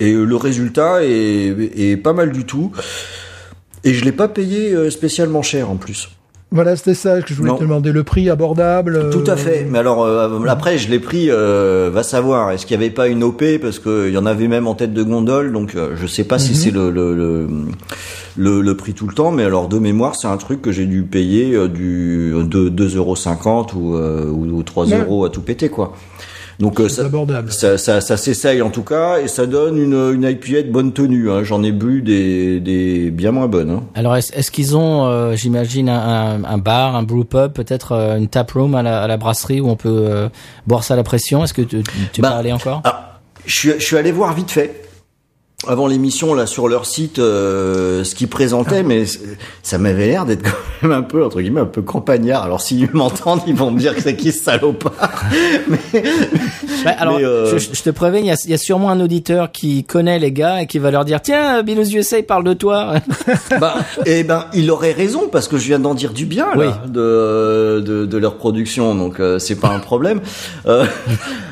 [0.01, 2.73] Et euh, le résultat est, est pas mal du tout.
[3.85, 6.09] Et je l'ai pas payé spécialement cher en plus.
[6.55, 7.57] Voilà, c'était ça que je voulais Non.
[7.59, 7.93] te demander.
[7.93, 8.97] Le prix abordable.
[8.97, 9.67] euh, Tout à fait.
[9.69, 11.27] Mais alors euh, après, je l'ai pris.
[11.31, 12.53] euh, va savoir.
[12.53, 14.75] Est-ce qu'il y avait pas une OP parce que il y en avait même en
[14.75, 15.53] tête de gondole.
[15.53, 17.49] Donc je sais pas si c'est le le, le
[18.37, 19.31] le le prix tout le temps.
[19.33, 23.97] Mais alors de mémoire, c'est un truc que j'ai dû payer du de 2,50€ ou
[23.97, 25.01] euh, ou, ou 3 Ouais.
[25.01, 25.93] euros à tout péter quoi.
[26.61, 27.51] Donc euh, ça, abordable.
[27.53, 30.93] ça, ça, ça s'essaye en tout cas et ça donne une, une IPA de bonne
[30.93, 31.31] tenue.
[31.31, 31.43] Hein.
[31.43, 33.71] J'en ai bu des, des bien moins bonnes.
[33.71, 33.83] Hein.
[33.95, 38.17] Alors est-ce qu'ils ont, euh, j'imagine, un, un- un bar, un brew pub, peut-être euh,
[38.19, 40.29] une tap room à la, à la brasserie où on peut euh,
[40.67, 41.43] boire ça à la pression?
[41.45, 42.83] Est-ce que tu, tu, tu Bah, peux aller encore?
[42.85, 44.84] Ah, je suis, je suis allé voir vite fait
[45.69, 49.21] avant l'émission là sur leur site euh, ce qu'ils présentaient, mais c-
[49.63, 52.43] ça m'avait l'air d'être quand même un peu entre guillemets un peu campagnard.
[52.45, 55.25] Alors s'ils m'entendent, ils vont me dire que c'est qui ce salopard.
[55.69, 55.79] mais
[56.85, 58.91] Bah, alors, mais, euh, je, je te préviens, il y, a, il y a sûrement
[58.91, 62.45] un auditeur qui connaît les gars et qui va leur dire tiens, Binous USA parle
[62.45, 62.95] de toi.
[63.61, 63.75] bah,
[64.07, 66.91] eh ben, il aurait raison parce que je viens d'en dire du bien là, Oui.
[66.93, 70.21] de, de de leur production, donc euh, c'est pas un problème.
[70.67, 70.85] Euh,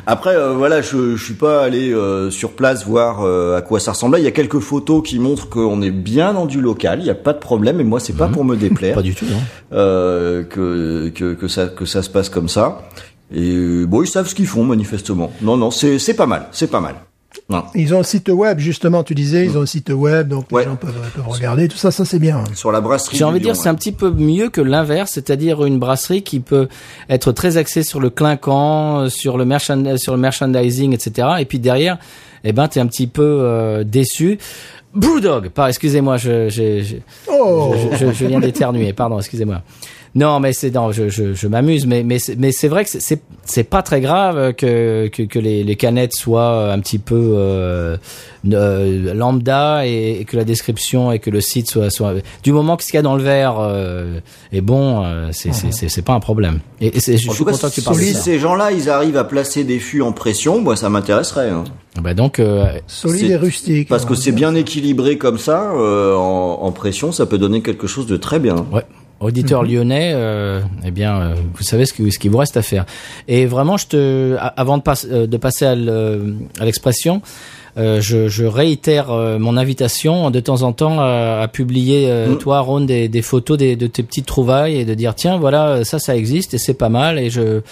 [0.06, 1.94] après, voilà, je je suis pas allé
[2.30, 3.24] sur place voir
[3.56, 4.20] à quoi ça ressemblait.
[4.20, 6.98] Il y a quelques photos qui montrent qu'on est bien dans du local.
[7.00, 7.80] Il y a pas de problème.
[7.80, 9.26] Et moi, c'est pas pour me déplaire Pas du tout.
[9.32, 9.40] Hein.
[9.72, 12.82] euh, que, que que ça que ça se passe comme ça.
[13.34, 15.32] Et euh, bon, ils savent ce qu'ils font manifestement.
[15.40, 16.96] Non, non, c'est c'est pas mal, c'est pas mal.
[17.48, 17.62] Non.
[17.74, 20.64] Ils ont un site web, justement, tu disais, ils ont un site web, donc Ouais.
[20.64, 21.66] les gens peuvent, peuvent regarder.
[21.66, 22.44] Tout ça, ça c'est bien.
[22.54, 23.16] Sur la brasserie.
[23.16, 26.40] J'ai envie de dire, c'est un petit peu mieux que l'inverse, c'est-à-dire une brasserie qui
[26.40, 26.68] peut
[27.08, 31.28] être très axée sur le clinquant, euh, sur le, merchand- sur le merchandising, etc.
[31.40, 31.96] Et puis derrière,
[32.44, 34.38] eh ben, t'es un petit peu euh, déçu.
[34.94, 36.96] Brewdog, par, excusez-moi, je, je, je,
[37.30, 39.62] Oh je, je- je viens d'éternuer, pardon, excusez-moi.
[40.14, 42.90] Non, mais c'est non, je, je, je m'amuse, mais mais c'est- mais c'est vrai que
[42.90, 47.14] c'est- c'est pas très grave que que, que les, les canettes soient un petit peu
[47.34, 47.96] euh,
[48.50, 52.12] euh, lambda et, et que la description et que le site soit soit
[52.42, 54.20] du moment que ce qu'il y a dans le verre euh,
[54.52, 56.60] est bon, euh, c'est c'est c'est c'est pas un problème.
[56.80, 58.20] Et, et c'est- je suis cas, content que tu parles de si ça.
[58.20, 61.48] ces gens-là, ils arrivent à placer des fûts en pression, moi, ça m'intéresserait.
[61.48, 61.64] hein.
[62.02, 63.88] Bah donc euh, Solide et rustique.
[63.88, 64.16] Parce que hein.
[64.20, 68.16] c'est bien équilibré comme ça, euh, en, en pression, ça peut donner quelque chose de
[68.16, 68.56] très bien.
[68.72, 68.82] Ouais.
[69.22, 72.62] Auditeur lyonnais, euh, eh bien, euh, vous savez ce, que, ce qu'il vous reste à
[72.62, 72.84] faire.
[73.28, 77.22] Et vraiment, je te, avant de, passe- euh, de passer à le- à l'expression,
[77.78, 82.28] euh, je, je réitère euh, mon invitation de temps en temps à, à publier, euh,
[82.34, 82.38] Mm.
[82.38, 85.82] toi, Ron, des, des photos des, de tes petites trouvailles et de dire tiens, voilà,
[85.84, 87.18] ça, ça existe et c'est pas mal.
[87.18, 87.62] Et je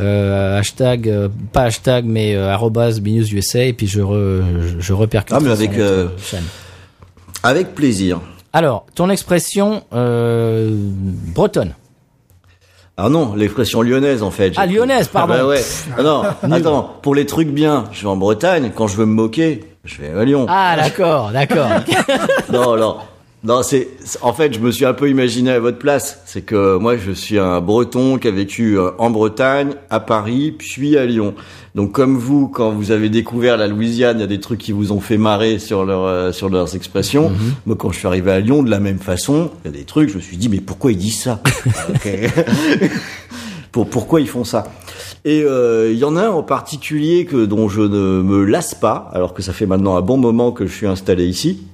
[0.00, 4.12] euh, hashtag, euh, pas hashtag, mais euh, arrobase binoususa et puis je, re,
[4.62, 5.34] je, je repercute.
[5.36, 6.06] Ah, mais avec, euh.
[7.42, 8.20] Avec plaisir.
[8.52, 11.74] Alors, ton expression euh, bretonne.
[12.96, 14.54] Ah non, l'expression lyonnaise en fait.
[14.56, 15.34] Ah, lyonnaise, pardon.
[15.36, 15.62] Ah bah ouais.
[15.98, 19.14] Ah non, attends, pour les trucs bien, je vais en Bretagne, quand je veux me
[19.14, 20.46] moquer, Je vais à Lyon.
[20.48, 21.68] Ah, d'accord, d'accord.
[22.52, 22.96] Non, non.
[23.44, 26.20] Non, c'est c'est- en fait, je me suis un peu imaginé à votre place.
[26.26, 30.50] C'est que moi, je suis un Breton qui a vécu euh, en Bretagne, à Paris,
[30.50, 31.34] puis à Lyon.
[31.74, 34.72] Donc, comme vous, quand vous avez découvert la Louisiane, il y a des trucs qui
[34.72, 37.30] vous ont fait marrer sur leur euh, sur leurs expressions.
[37.66, 39.84] Moi, quand je suis arrivé à Lyon, de la même façon, il y a des
[39.84, 40.08] trucs.
[40.10, 41.40] Je me suis dit, mais pourquoi ils disent ça?
[43.72, 44.64] Pour pourquoi ils font ça?
[45.24, 48.74] Et euh, il y en a un en particulier que dont je ne me lasse
[48.74, 51.64] pas, alors que ça fait maintenant un bon moment que je suis installé ici.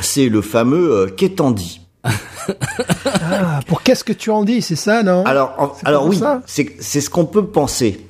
[0.00, 1.80] C'est le fameux euh, Ketandi.
[2.04, 5.24] Ah, pour qu'est-ce que tu en dis, c'est ça, non?
[5.26, 8.06] Alors, en- alors oui, c'est ce qu'on peut penser.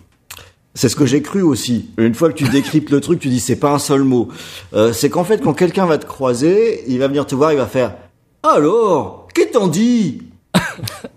[0.75, 1.91] C'est ce que j'ai cru aussi.
[1.99, 4.29] Une fois que tu décryptes le truc, tu dis c'est pas un seul mot.
[4.75, 7.59] Euh, c'est qu'en fait, quand quelqu'un va te croiser, il va venir te voir, il
[7.59, 7.95] va faire
[8.45, 10.23] alors, qu'est-ce t'en dit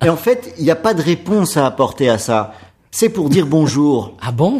[0.03, 2.53] Et en fait, il n'y a pas de réponse à apporter à ça.
[2.90, 4.18] C'est pour dire bonjour.
[4.22, 4.60] Ah bon?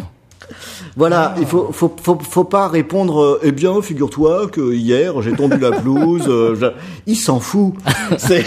[0.96, 3.20] Voilà, il faut, faut, faut, faut pas répondre.
[3.20, 6.24] euh, eh bien, figure-toi que hier j'ai tendu la pelouse.
[6.28, 6.66] euh, je-
[7.06, 7.74] Il s'en fout.
[8.18, 8.44] C'est,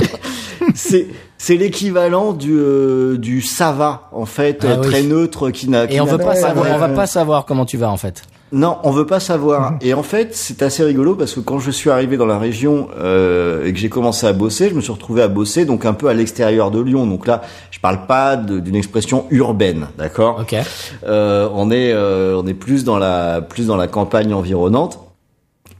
[0.74, 1.06] c'est,
[1.38, 4.86] c'est l'équivalent du, euh, du ça va en fait, Ah oui.
[4.86, 5.86] très neutre qui n'a.
[5.86, 8.22] qui Et on veut pas savoir, on va pas savoir comment tu vas en fait.
[8.50, 9.74] Non, on veut pas savoir.
[9.82, 12.88] Et en fait, c'est assez rigolo parce que quand je suis arrivé dans la région
[12.98, 15.92] euh, et que j'ai commencé à bosser, je me suis retrouvé à bosser donc un
[15.92, 17.06] peu à l'extérieur de Lyon.
[17.06, 20.38] Donc là, je parle pas d'une expression urbaine, d'accord?
[20.40, 20.56] Ok.
[21.06, 24.98] Euh, on est euh, on est plus dans la plus dans la campagne environnante.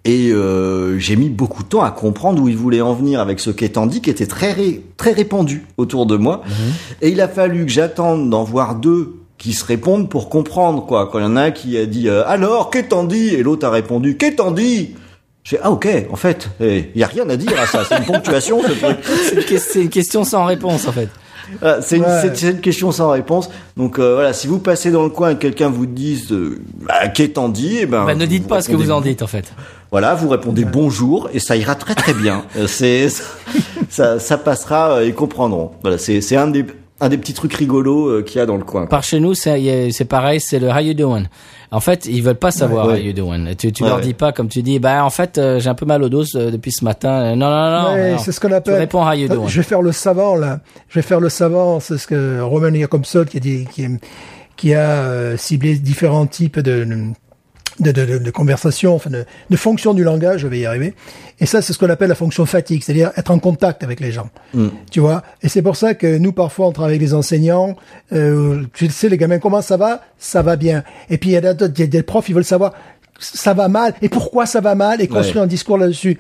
[0.05, 3.41] Et euh, j'ai mis beaucoup de temps à comprendre où il voulait en venir avec
[3.41, 6.43] ce qu'étendit qui était très ré- très répandu autour de moi.
[7.03, 11.09] Et il a fallu que j'attende d'en voir deux qui se répondent pour comprendre quoi.
[11.11, 13.71] Quand il y en a un qui a dit euh, alors qu'étendit et l'autre a
[13.71, 14.95] répondu qu'étendit.
[15.45, 18.05] J'ai ah ok en fait il y a rien à dire à ça c'est une
[18.05, 18.99] ponctuation ce truc.
[19.29, 21.09] C'est une, que- c'est une question sans réponse en fait.
[21.63, 22.31] Ah, c'est une, Ouais.
[22.35, 23.49] c'est- une question sans réponse.
[23.77, 26.61] Donc euh, voilà, si vous passez dans le coin et que quelqu'un vous dise euh,
[26.87, 29.27] bah, qu'est-en dit, eh ben Bah, ne dites pas ce que vous en dites en
[29.27, 29.53] fait.
[29.91, 32.45] Voilà, vous répondez bonjour et ça ira très très bien.
[32.57, 33.09] Euh, c'est
[33.89, 35.71] ça, ça passera, euh, ils comprendront.
[35.83, 36.65] Voilà, c'est c'est un des
[37.01, 38.87] un des petits trucs rigolos euh, qu'il y a dans le coin.
[38.87, 41.25] Par chez nous, c'est y a- c'est pareil, c'est le how you doing.
[41.71, 43.55] En fait, ils veulent pas savoir Ouais, how you doing.
[43.57, 44.05] Tu, tu Ouais, leur ouais.
[44.05, 46.25] dis pas comme tu dis, bah en fait, euh, j'ai un peu mal au dos
[46.35, 47.11] euh, depuis ce matin.
[47.11, 48.19] Euh, Non, non, non.
[48.19, 48.75] C'est ce qu'on Tu appelle.
[48.79, 49.47] réponds how you doing.
[49.49, 50.61] Je vais faire le savant là.
[50.89, 51.79] Je vais faire le savant.
[51.81, 53.87] C'est ce que Roman Jacobson qui a dit, qui,
[54.57, 56.97] qui a euh, ciblé différents types de de,
[57.81, 60.41] de, de, de conversation, enfin de, de fonction du langage.
[60.41, 60.95] Je vais y arriver.
[61.41, 64.11] Et ça, c'est ce qu'on appelle la fonction fatigue, c'est-à-dire être en contact avec les
[64.13, 64.29] gens.
[64.91, 65.23] Tu vois?
[65.43, 67.77] Et c'est pour ça que nous parfois on travaille avec des enseignants.
[68.13, 70.03] Euh, tu sais, les gamins, comment ça va?
[70.19, 70.83] Ça va bien.
[71.11, 72.73] Et puis il y a a des profs, ils veulent savoir
[73.21, 73.95] ça va mal?
[74.01, 75.01] Et pourquoi ça va mal?
[75.03, 75.43] Et construire Ouais.
[75.43, 76.19] un discours là-dessus.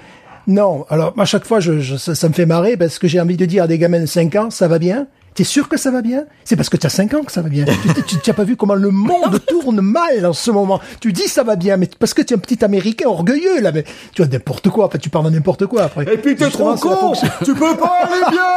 [0.48, 3.20] Non, alors à chaque fois, je, je- ça, ça me fait marrer parce que j'ai
[3.20, 5.06] envie de dire à des gamins de 5 ans, ça va bien?
[5.38, 6.24] T'es sûr que ça va bien?
[6.44, 7.64] C'est parce que tu as 5 ans que ça va bien.
[8.08, 10.80] tu n'as pas vu comment le monde tourne mal en ce moment.
[11.00, 13.70] Tu dis ça va bien, mais parce que tu es un petit Américain orgueilleux là.
[13.70, 14.86] Mais tu vois n'importe quoi.
[14.86, 16.12] Après, tu parles de n'importe quoi après.
[16.12, 17.12] Et puis t'es trop con
[17.44, 18.48] Tu peux pas aller bien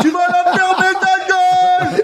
[0.00, 2.02] Tu vas la fermer ta gueule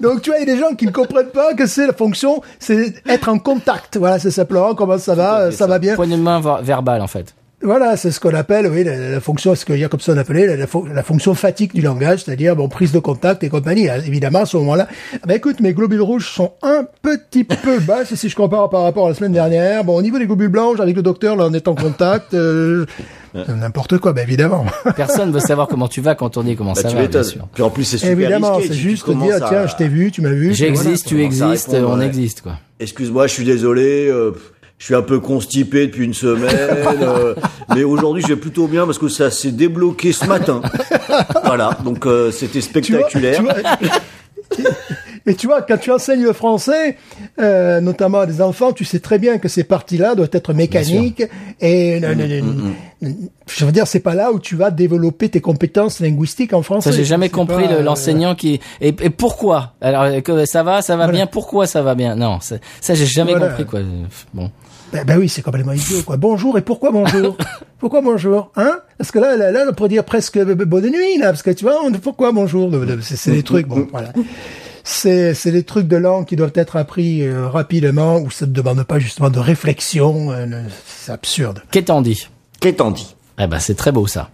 [0.00, 1.92] Donc tu vois, il y a des gens qui ne comprennent pas que c'est la
[1.92, 3.96] fonction, c'est être en contact.
[3.96, 5.96] Voilà, c'est simplement comment ça va, ça va bien.
[5.96, 7.34] Poignée de main ver- verbale en fait.
[7.64, 10.66] Voilà, c'est ce qu'on appelle, oui, la, la fonction, ce que Jacobson appelait la, la,
[10.94, 13.88] la fonction fatigue du langage, c'est-à-dire bon prise de contact et compagnie.
[13.88, 17.78] Ah, Évidemment, à ce moment-là, ah ben écoute, mes globules rouges sont un petit peu
[17.86, 19.84] basses si je compare par rapport à la semaine dernière.
[19.84, 22.34] Bon, au niveau des globules blancs, avec le docteur, là, on est en contact.
[22.34, 22.84] euh,
[23.34, 24.66] N'importe quoi, ben évidemment.
[24.96, 27.22] Personne veut savoir comment tu vas quand on dit comment Bah, ça tu va, bien
[27.22, 27.48] sûr.
[27.54, 30.10] Puis en plus c'est super évidemment, c'est juste tu dire, à- tiens, je t'ai vu,
[30.10, 30.52] tu m'as vu.
[30.52, 32.06] J'existe, tu voilà, existes, on ouais.
[32.06, 32.58] existe quoi.
[32.78, 34.08] Excuse-moi, je suis désolé.
[34.08, 34.32] euh,
[34.82, 36.50] je suis un peu constipé depuis une semaine,
[37.02, 37.36] euh,
[37.72, 40.60] mais aujourd'hui je vais plutôt bien parce que ça s'est débloqué ce matin.
[41.44, 43.36] voilà, donc euh, c'était Tu vois, spectaculaire.
[43.36, 43.54] tu vois,
[45.24, 46.96] et tu vois, quand tu enseignes le français,
[47.40, 51.22] euh, notamment à des enfants, tu sais très bien que ces parties-là doivent être mécaniques
[51.60, 56.52] et Mm, je veux dire, c'est pas là où tu vas développer tes compétences linguistiques
[56.52, 56.90] en français.
[56.90, 59.72] Ça, j'ai jamais compris le- euh, l'enseignant qui et, et pourquoi?
[59.80, 61.12] Alors que ça va, ça va Voilà.
[61.18, 61.26] bien.
[61.26, 62.14] Pourquoi ça va bien?
[62.14, 63.48] Non, ça, ça, j'ai jamais Voilà.
[63.48, 63.80] compris quoi.
[64.34, 64.50] Bon.
[64.92, 66.18] Ben, ben oui, c'est complètement idiot, quoi.
[66.18, 67.36] Bonjour, et pourquoi bonjour
[67.78, 68.78] Pourquoi bonjour Hein?
[68.98, 71.50] Parce que là, là, là, on pourrait dire presque euh, bonne nuit, là, parce que
[71.50, 72.70] tu vois, on, pourquoi bonjour?
[73.00, 74.12] C'est des trucs, bon, voilà.
[74.84, 78.52] C'est c'est des trucs de langue qui doivent être appris euh, rapidement, où ça ne
[78.52, 80.30] demande pas justement de réflexion.
[80.30, 80.46] euh,
[80.86, 81.62] c'est absurde.
[81.70, 82.28] Qu'est-on dit?
[82.60, 83.16] Qu'est-on dit?
[83.38, 84.28] Eh ben, c'est très beau ça.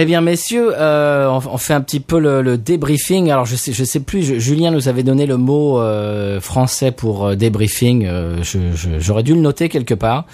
[0.00, 3.32] Eh bien, messieurs, euh, on, fait un petit peu le, le débriefing.
[3.32, 4.38] Alors, je sais, je sais plus.
[4.38, 8.06] Julien nous avait donné le mot euh, français pour euh, débriefing.
[8.06, 8.40] Euh,
[9.00, 10.26] J'aurais dû le noter quelque part.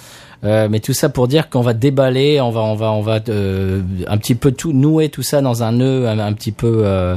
[0.44, 3.18] Euh, mais tout ça pour dire qu'on va déballer, on va, on va, on va
[3.30, 6.82] euh, un petit peu tout nouer tout ça dans un nœud, un, un petit peu
[6.84, 7.16] euh,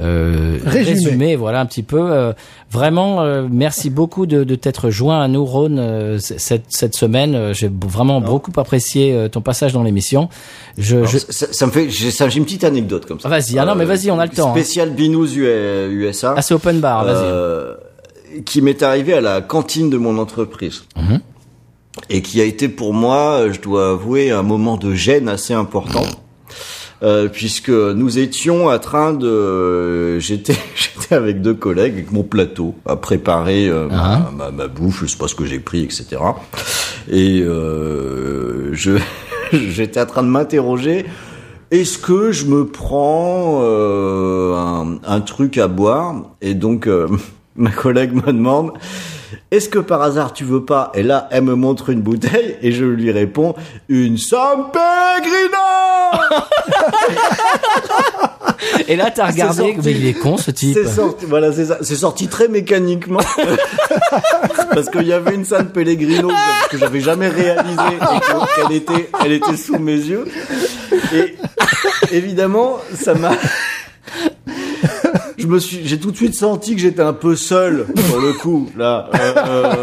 [0.00, 0.84] euh, Résumé.
[1.04, 2.00] résumé, voilà un petit peu.
[2.00, 2.32] Euh,
[2.70, 6.94] vraiment, euh, merci beaucoup de, de t'être joint à nous, Ron, euh, c- cette, cette
[6.94, 7.34] semaine.
[7.34, 10.28] Euh, J'ai vraiment beaucoup apprécié euh, ton passage dans l'émission.
[10.78, 11.18] Je, Alors, je...
[11.18, 13.28] ça, ça me fait, j'ai une petite anecdote comme ça.
[13.28, 14.54] Vas-y, ah non, mais vas-y, on a le temps, hein.
[14.54, 15.44] Spécial Binous U-
[15.90, 16.34] USA.
[16.36, 17.16] Ah, c'est open bar, vas-y.
[17.22, 17.74] euh,
[18.46, 20.84] qui m'est arrivé à la cantine de mon entreprise.
[20.96, 21.20] Mhm.
[22.08, 26.04] Et qui a été pour moi, je dois avouer, un moment de gêne assez important.
[27.02, 32.76] Euh, puisque nous étions en train de, j'étais, j'étais avec deux collègues avec mon plateau
[32.86, 36.18] à préparer euh, ma, ma, ma bouffe, je sais pas ce que j'ai pris, etc.
[37.10, 38.92] Et euh, je,
[39.52, 41.04] j'étais en train de m'interroger.
[41.72, 46.16] Est-ce que je me prends euh, un, un truc à boire?
[46.42, 47.08] Et donc euh,
[47.56, 48.72] ma collègue me demande
[49.50, 52.72] Est-ce que par hasard tu veux pas Et là elle me montre une bouteille et
[52.72, 53.54] je lui réponds
[53.88, 56.32] Une San Pellegrino
[58.88, 59.80] Et là, t'as regardé, sorti.
[59.84, 60.76] mais il est con ce type.
[60.80, 61.78] C'est sorti, voilà, c'est ça.
[61.82, 63.20] C'est sorti très mécaniquement
[64.74, 66.30] parce qu'il y avait une San Pellegrino
[66.70, 70.24] que- j'avais jamais réalisé et que- qu'elle était, elle était sous mes yeux.
[71.14, 71.36] Et
[72.12, 73.32] évidemment, ça m'a.
[75.42, 78.32] Je me suis, j'ai tout de suite senti que j'étais un peu seul sur le
[78.32, 78.68] coup.
[78.78, 79.74] Là, Euh, euh,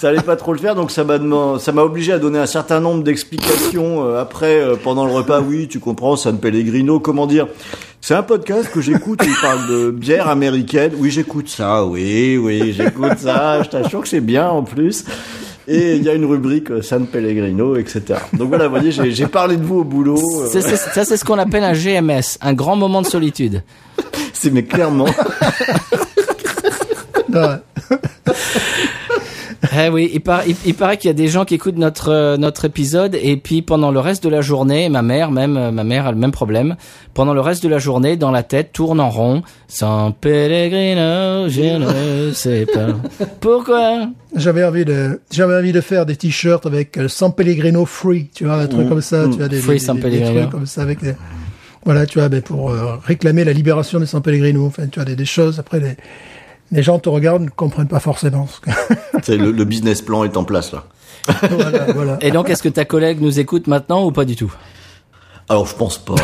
[0.00, 1.18] ça allait pas trop le faire, donc ça m'a
[1.60, 5.40] ça m'a obligé à donner un certain nombre d'explications euh, après euh, pendant le repas.
[5.40, 6.98] Oui, tu comprends, San Pellegrino.
[6.98, 7.46] Comment dire
[8.00, 9.20] C'est un podcast que j'écoute.
[9.22, 10.92] où Il parle de bière américaine.
[10.98, 11.84] Oui, j'écoute ça.
[11.84, 13.62] Oui, oui, j'écoute ça.
[13.62, 15.04] Je t'assure que c'est bien en plus.
[15.68, 18.02] Et il y a une rubrique euh, San Pellegrino, etc.
[18.32, 20.16] Donc voilà, vous voyez, j'ai parlé de vous au boulot.
[20.48, 23.62] ça, c'est ce qu'on appelle un GMS, un grand moment de solitude.
[24.46, 25.06] C'est mais clairement.
[29.78, 32.10] Eh oui, il, par- il, il paraît qu'il y a des gens qui écoutent notre
[32.10, 35.70] euh, notre épisode et puis pendant le reste de la journée, ma mère même euh,
[35.70, 36.76] ma mère a le même problème.
[37.14, 39.42] Pendant le reste de la journée, dans la tête tourne en rond.
[39.68, 42.86] San Pellegrino, je ne sais pas
[43.40, 44.08] pourquoi.
[44.34, 48.44] J'avais envie de, j'avais envie de faire des t-shirts avec euh, San Pellegrino free, tu
[48.44, 49.62] vois, un truc comme ça, tu vois, des, Mmh.
[49.62, 51.14] Free des- San des- trucs comme ça avec des,
[51.86, 55.06] voilà, tu vois, ben pour euh, réclamer la libération de San Pellegrino, enfin, tu vois,
[55.06, 55.58] des, des choses.
[55.58, 55.96] Après, les,
[56.72, 58.46] les gens te regardent, ne comprennent pas forcément.
[58.46, 58.70] ce que-
[59.22, 60.84] C'est le, le business plan est en place là.
[61.50, 62.18] voilà, voilà.
[62.20, 64.52] Et donc, est-ce que ta collègue nous écoute maintenant ou pas du tout?
[65.48, 66.14] Alors je pense pas.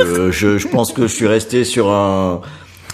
[0.00, 2.40] Euh, je, je, je pense que je suis resté sur un.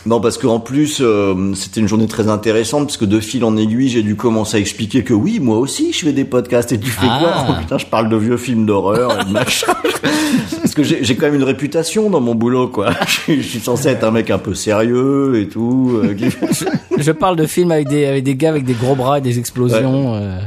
[0.06, 3.56] Non parce qu'en plus euh, c'était une journée très intéressante parce que de fil en
[3.56, 6.78] aiguille j'ai dû commencer à expliquer que oui moi aussi je fais des podcasts et
[6.78, 7.18] tu fais Ah.
[7.20, 9.72] quoi Oh, Putain je parle de vieux films d'horreur et de machin.
[10.60, 12.90] parce que j'ai j'ai quand même une réputation dans mon boulot quoi.
[13.06, 15.98] Je, suis- je suis censé être un mec un peu sérieux et tout.
[16.02, 16.26] euh, qui-
[16.98, 19.38] Je parle de films avec des avec des gars avec des gros bras et des
[19.38, 20.14] explosions.
[20.14, 20.36] euh.
[20.38, 20.42] Ouais,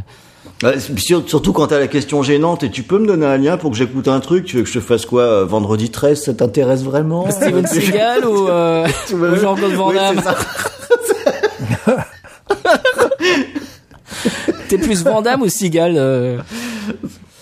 [1.25, 3.77] surtout quand t'as la question gênante et tu peux me donner un lien pour que
[3.77, 4.45] j'écoute un truc.
[4.45, 8.47] Tu veux que je fasse quoi euh, vendredi 13 Ça t'intéresse vraiment Steven Seagal ou,
[8.47, 10.21] euh, ou Jean-Claude Van Damme.
[14.67, 16.39] T'es plus Van Damme ou Seagal euh?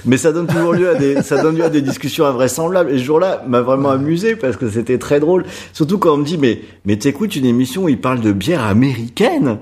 [0.06, 2.92] Mais ça donne toujours lieu à des, ça donne lieu à des discussions invraisemblables.
[2.92, 5.46] Et ce jour-là m'a vraiment amusé parce que c'était très drôle.
[5.74, 8.64] Surtout quand on me dit, mais, mais t'écoutes une émission où ils parlent de bière
[8.64, 9.58] américaine?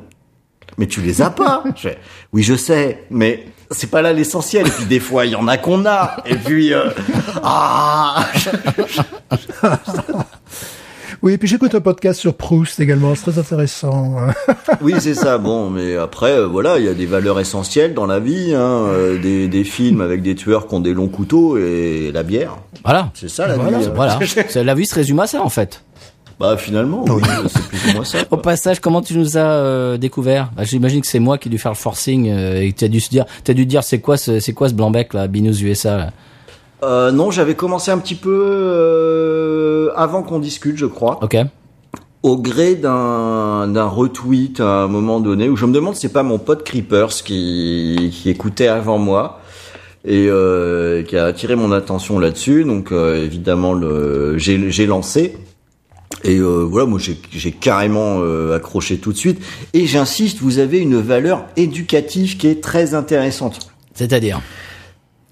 [0.78, 1.64] Mais tu les as pas.
[1.76, 1.98] Je fais,
[2.34, 4.68] oui, je sais, mais c'est pas là l'essentiel.
[4.68, 6.18] Et puis des fois, il y en a qu'on a.
[6.26, 6.90] Et puis, euh,
[7.44, 8.26] ah,
[11.22, 14.16] Oui, et puis j'écoute un podcast sur Proust également, c'est très intéressant.
[14.82, 15.38] oui, c'est ça.
[15.38, 18.60] Bon, mais après, euh, voilà, il y a des valeurs essentielles dans la vie, hein,
[18.90, 22.58] euh, des, des films avec des tueurs qui ont des longs couteaux et la bière.
[22.84, 23.10] Voilà.
[23.14, 23.78] C'est ça la Voilà.
[23.80, 23.86] vie.
[23.86, 23.91] hein.
[23.95, 24.20] Voilà.
[24.56, 25.84] La vie se résume à ça en fait.
[26.39, 28.18] Bah finalement, oui, c'est plus ou moins ça.
[28.31, 30.49] Au passage, comment tu nous as euh, découvert?
[30.57, 32.85] Bah, J'imagine que c'est moi qui ai dû faire le forcing euh, et que tu
[32.85, 35.27] as dû se dire, t'as dû dire c'est quoi ce c'est quoi ce blanc-bec là,
[35.27, 36.10] Binous USA là?
[36.84, 41.38] Euh, non, j'avais commencé un petit peu euh, avant qu'on discute, je crois, Ok.
[42.23, 46.23] au gré d'un d'un retweet à un moment donné où je me demande c'est pas
[46.23, 49.39] mon pote Creepers qui qui écoutait avant moi
[50.05, 52.65] et euh, qui a attiré mon attention là-dessus.
[52.65, 55.38] Donc euh, évidemment, le j'ai lancé.
[56.23, 59.41] Et euh, voilà, moi j'ai carrément euh, accroché tout de suite.
[59.73, 63.60] Et j'insiste, vous avez une valeur éducative qui est très intéressante.
[63.94, 64.41] C'est-à-dire?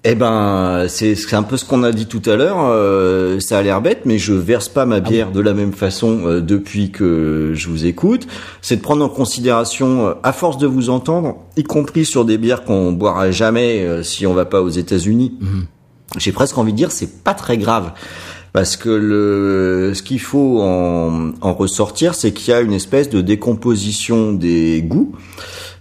[0.04, 2.58] Eh ben, c'est un peu ce qu'on a dit tout à l'heure.
[2.60, 6.22] euh, ça a l'air bête, mais je verse pas ma bière de la même façon
[6.24, 8.26] euh, depuis que je vous écoute.
[8.62, 12.36] C'est de prendre en considération, euh, à force de vous entendre, y compris sur des
[12.36, 15.38] bières qu'on boira jamais euh, si on va pas aux États-Unis.
[16.18, 17.92] J'ai presque envie de dire, c'est pas très grave.
[18.52, 23.08] Parce que le, ce qu'il faut en, en ressortir, c'est qu'il y a une espèce
[23.08, 25.12] de décomposition des goûts.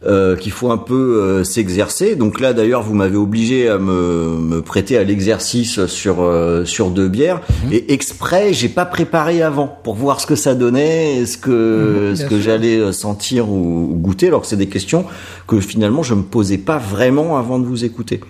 [0.03, 2.15] Euh, qu'il faut un peu euh, s'exercer.
[2.15, 6.89] Donc là, d'ailleurs, vous m'avez obligé à me, me prêter à l'exercice sur euh, sur
[6.89, 7.73] deux bières Mhm.
[7.73, 12.15] et exprès, j'ai pas préparé avant pour voir ce que ça donnait, ce que Mhm,
[12.15, 14.29] ce que j'allais euh, sentir ou, ou goûter.
[14.29, 15.05] Alors que c'est des questions
[15.45, 18.21] que finalement je me posais pas vraiment avant de vous écouter.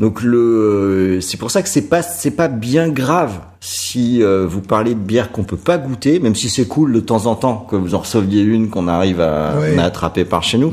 [0.00, 4.60] Donc le, c'est pour ça que c'est pas c'est pas bien grave si euh, vous
[4.60, 7.66] parlez de bière qu'on peut pas goûter, même si c'est cool de temps en temps
[7.70, 9.78] que vous en receviez une qu'on arrive à, Ouais.
[9.78, 10.72] à attraper par chez nous.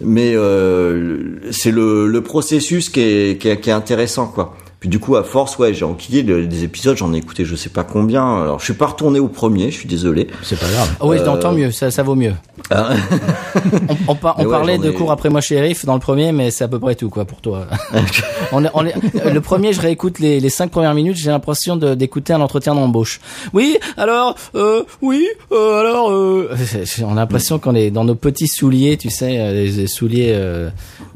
[0.00, 4.56] Mais euh, c'est le, le processus qui est, qui est, qui est intéressant quoi.
[4.80, 7.68] Puis du coup à force ouais j'ai enquillé des épisodes, j'en ai écouté je sais
[7.70, 8.42] pas combien.
[8.42, 10.28] Alors je suis pas retourné au premier, je suis désolé.
[10.42, 10.88] C'est pas grave.
[11.00, 12.34] Oh, oui, Euh, tant mieux, ça, ça vaut mieux.
[12.70, 12.90] Hein
[14.08, 16.00] On, on, par- on Mais ouais, parlait de ai- cours après moi shérif dans le
[16.00, 17.66] premier, mais c'est à peu près tout quoi pour toi.
[18.52, 18.94] on est- on est-
[19.32, 23.20] le premier, je réécoute les, les cinq premières minutes, j'ai l'impression d'écouter un entretien d'embauche.
[23.52, 26.50] Oui, alors, euh, oui, euh, alors, euh,
[27.04, 30.68] on a l'impression qu'on est dans nos petits souliers, tu sais, euh, des souliers euh,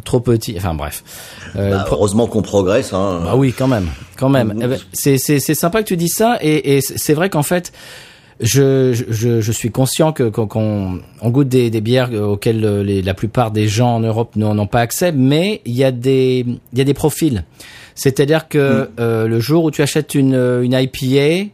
[0.04, 0.54] trop petits.
[0.56, 1.02] Enfin bref.
[1.56, 2.92] Euh, Bah, heureusement qu'on progresse.
[2.92, 3.20] Hein.
[3.24, 4.52] bah oui, quand même, quand même.
[4.56, 7.72] Ben, c'est c'est c'est sympa que tu dis ça et, et c'est vrai qu'en fait.
[8.40, 12.82] Je, je, je suis conscient que qu'on qu'on on goûte des, des bières auxquelles euh,
[12.82, 16.44] les, la plupart des gens en Europe n'ont pas accès, mais il y a des
[16.72, 17.44] il y a des profils.
[17.94, 21.50] C'est-à-dire que euh, le jour où tu achètes une une IPA,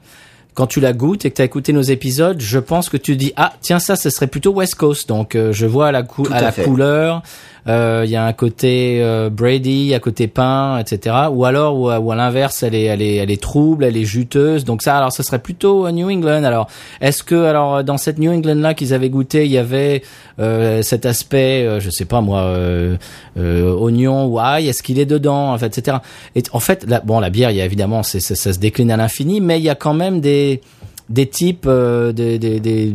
[0.55, 3.17] quand tu la goûtes et que tu as écouté nos épisodes, je pense que tu
[3.17, 5.09] dis ah tiens ça ce serait plutôt West Coast.
[5.11, 7.21] Donc euh, je vois à la cou à, à la couleur, euh,
[7.69, 11.15] il y a un côté euh, Brady, à côté pain, etc.
[11.31, 14.65] Ou alors ou, à- l'inverse, elle est elle est elle est trouble, elle est juteuse.
[14.65, 16.45] Donc ça alors ce serait plutôt euh, New England.
[16.45, 16.69] Alors
[17.01, 20.03] est-ce que alors dans cette New England là qu'ils avaient goûté, il y avait
[20.41, 22.97] euh, cet aspect, euh, je sais pas moi, euh,
[23.37, 25.99] euh, oignon ou ail, est-ce qu'il est dedans, en fait, etc.
[26.37, 28.97] Et en fait, bon, la bière, y a évidemment, c'est, ça, ça se décline à
[28.97, 30.61] l'infini, mais il y a quand même des
[31.09, 32.95] des types, euh, des, des, des,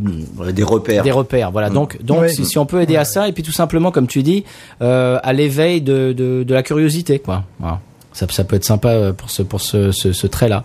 [0.53, 1.03] des repères.
[1.03, 1.52] des repères.
[1.52, 1.69] Voilà.
[1.69, 2.30] Donc, donc Ouais.
[2.30, 4.44] si, si on peut aider à ça, et puis tout simplement, comme tu dis,
[4.81, 7.44] euh, à l'éveil de, de, de la curiosité, quoi.
[7.60, 7.80] Voilà.
[8.14, 10.64] Ça, ça peut être sympa euh, pour ce pour ce, ce, ce trait-là.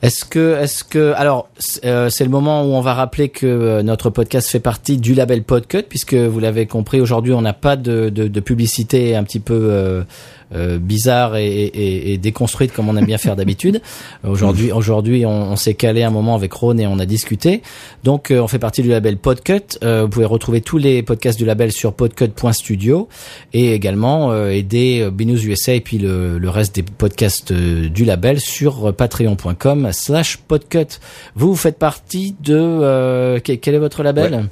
[0.00, 3.46] Est-ce que, est-ce que, alors, c'est euh, c'est le moment où on va rappeler que
[3.46, 7.52] euh, notre podcast fait partie du label Podcut, puisque vous l'avez compris, aujourd'hui, on n'a
[7.52, 10.02] pas de, de, de publicité un petit peu
[10.54, 13.80] euh, bizarre et, et, et déconstruite comme on aime bien faire d'habitude.
[14.24, 17.62] Aujourd'hui, aujourd'hui, on, on s'est calé un moment avec Ron et on a discuté.
[18.04, 19.78] Donc, euh, on fait partie du label Podcut.
[19.82, 23.08] Euh, vous pouvez retrouver tous les podcasts du label sur podcut.studio
[23.52, 27.88] et également euh, aider euh, Binous USA et puis le, le reste des podcasts euh,
[27.88, 30.98] du label sur euh, patreon.com slash podcut.
[31.34, 32.54] Vous, vous faites partie de...
[32.56, 34.44] euh, quel quel est votre label?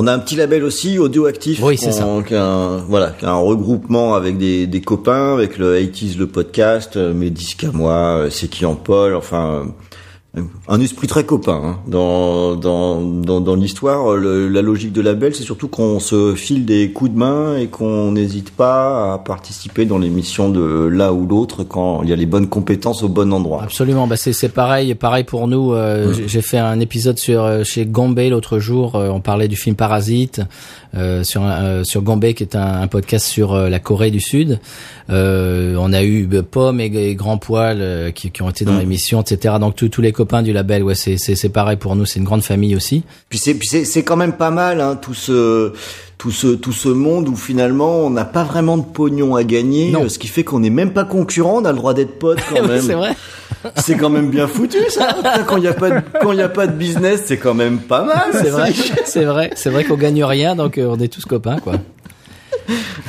[0.00, 1.60] On a un petit label aussi, Audioactif.
[1.60, 2.04] Oui, c'est ça.
[2.04, 5.74] qu'on- qui a un- voilà, qui a un regroupement avec des, des copains, avec le
[5.76, 9.66] 80s, le podcast, euh, mes disques à moi, euh, c'est qui en Paul, enfin,
[10.68, 11.78] un esprit très copain hein.
[11.86, 14.16] dans dans dans, dans l'histoire.
[14.16, 18.12] La logique de label, c'est surtout qu'on se file des coups de main et qu'on
[18.12, 22.26] n'hésite pas à participer dans l'émission de l'un ou l'autre quand il y a les
[22.26, 23.62] bonnes compétences au bon endroit.
[23.62, 25.72] Absolument, bah c'est c'est pareil, pareil pour nous.
[25.72, 28.96] euh, j'ai- J'ai fait un épisode sur euh, chez Gombe l'autre jour.
[28.96, 30.40] euh, on parlait du film Parasite
[31.22, 34.20] sur un- euh, sur Gombe qui est un, un podcast sur euh, la Corée du
[34.20, 34.58] Sud.
[35.10, 38.64] Euh, on a eu euh, Pomme et, et Grand Poil euh, qui, qui ont été
[38.64, 38.80] dans Mm.
[38.80, 39.54] l'émission, etc.
[39.60, 42.04] Donc tous tous les copains du label, ouais, c'est c'est c'est pareil pour nous.
[42.06, 43.02] C'est une grande famille aussi.
[43.28, 45.72] Puis c'est puis c'est c'est quand même pas mal hein, tout ce
[46.18, 49.90] tout ce tout ce monde où finalement on n'a pas vraiment de pognon à gagner,
[49.92, 50.04] Non.
[50.04, 52.40] euh, ce qui fait qu'on n'est même pas concurrent, on a le droit d'être pote
[52.52, 52.80] quand même.
[52.82, 53.16] c'est vrai.
[53.76, 55.16] C'est quand même bien foutu ça.
[55.46, 57.54] Quand il y a pas de, quand il y a pas de business, c'est quand
[57.54, 58.28] même pas mal.
[58.32, 58.72] C'est vrai,
[59.04, 61.72] c'est vrai, c'est vrai qu'on gagne rien, donc euh, on est tous copains, quoi.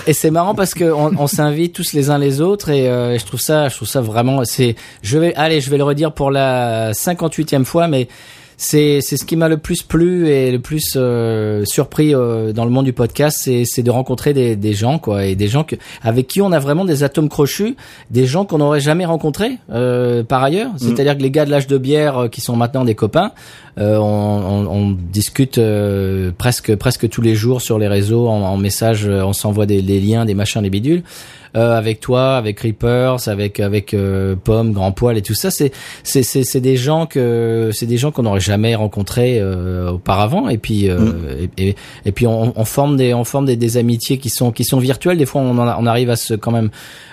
[0.07, 3.17] Et c'est marrant parce que on, on s'invite tous les uns les autres et euh,
[3.19, 6.13] je trouve ça, je trouve ça vraiment, c'est, je vais, allez, je vais le redire
[6.13, 8.07] pour la 58e fois, mais
[8.61, 12.65] c'est c'est ce qui m'a le plus plu et le plus euh, surpris euh, dans
[12.65, 15.63] le monde du podcast, c'est c'est de rencontrer des des gens quoi et des gens
[15.63, 17.77] que avec qui on a vraiment des atomes crochus,
[18.11, 20.71] des gens qu'on n'aurait jamais rencontrés euh, par ailleurs.
[20.75, 23.31] C'est-à-dire que les gars de l'âge de bière euh, qui sont maintenant des copains,
[23.77, 28.41] euh, on, on, on discute euh, presque presque tous les jours sur les réseaux en,
[28.41, 31.03] en message, on s'envoie des, des liens, des machins, des bidules.
[31.57, 35.71] Euh, avec toi, avec Reapers, avec avec euh, Pomme, Grand Poil et tout ça, c'est
[36.03, 40.47] c'est c'est c'est des gens que c'est des gens qu'on n'aurait jamais rencontrés euh, auparavant
[40.47, 43.77] et puis euh, et, et, et puis on, on forme des on forme des, des
[43.77, 45.17] amitiés qui sont qui sont virtuelles.
[45.17, 46.69] Des fois on en a- on arrive à se quand même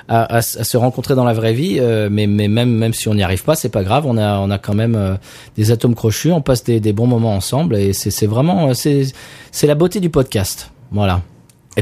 [0.09, 2.93] à, à, se- à se rencontrer dans la vraie vie, euh, mais mais même même
[2.93, 4.05] si on n'y arrive pas, c'est pas grave.
[4.07, 5.15] On a on a quand même euh,
[5.57, 9.05] des atomes crochus, on passe des, des bons moments ensemble et c'est c'est vraiment c'est
[9.51, 10.73] c'est la beauté du podcast.
[10.93, 11.23] Voilà.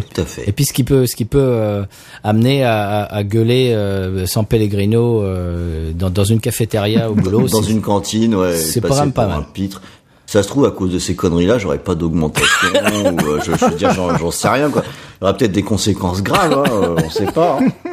[0.01, 0.49] Tout à fait.
[0.49, 1.85] Et puis ce qui peut, ce qui peut euh,
[2.25, 7.49] amener à, gueuler euh, sans Pellegrino euh, dans, dans une cafétéria au boulot.
[7.53, 8.57] Dans une cantine, ouais.
[8.57, 9.45] c'est pas pas mal.
[9.53, 9.81] pitre.
[10.27, 12.69] Ça se trouve, à cause de ces conneries-là, j'aurais pas d'augmentation,
[13.05, 14.83] ou, je, je veux dire, j'en, sais rien, quoi.
[14.87, 17.59] Il y aura peut-être des conséquences graves, hein, on sait pas.
[17.61, 17.69] hein.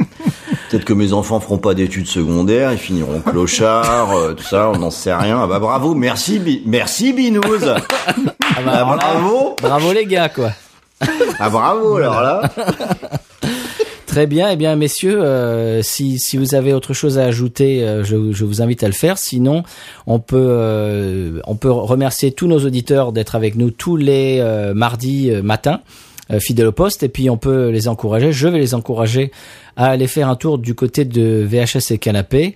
[0.72, 4.78] Peut-être que mes enfants feront pas d'études secondaires, ils finiront clochards, euh, tout ça, on
[4.80, 5.42] n'en sait rien.
[5.44, 7.76] Ah bah bravo, merci, merci Binouze.
[8.08, 8.16] Ah
[8.66, 10.52] bah, Ah, bravo, bravo les gars, quoi.
[11.40, 12.50] ah bravo, alors là.
[14.12, 18.04] Très bien, eh bien messieurs, euh, si, si vous avez autre chose à ajouter, euh,
[18.04, 19.18] je, je vous invite à le faire.
[19.18, 19.64] Sinon,
[20.06, 24.74] on peut euh, on peut remercier tous nos auditeurs d'être avec nous tous les euh,
[24.74, 25.80] mardis euh, matins,
[26.30, 28.34] euh, fidèles au poste, et puis on peut les encourager.
[28.34, 29.32] Je vais les encourager
[29.78, 32.56] à aller faire un tour du côté de VHS et Canapé.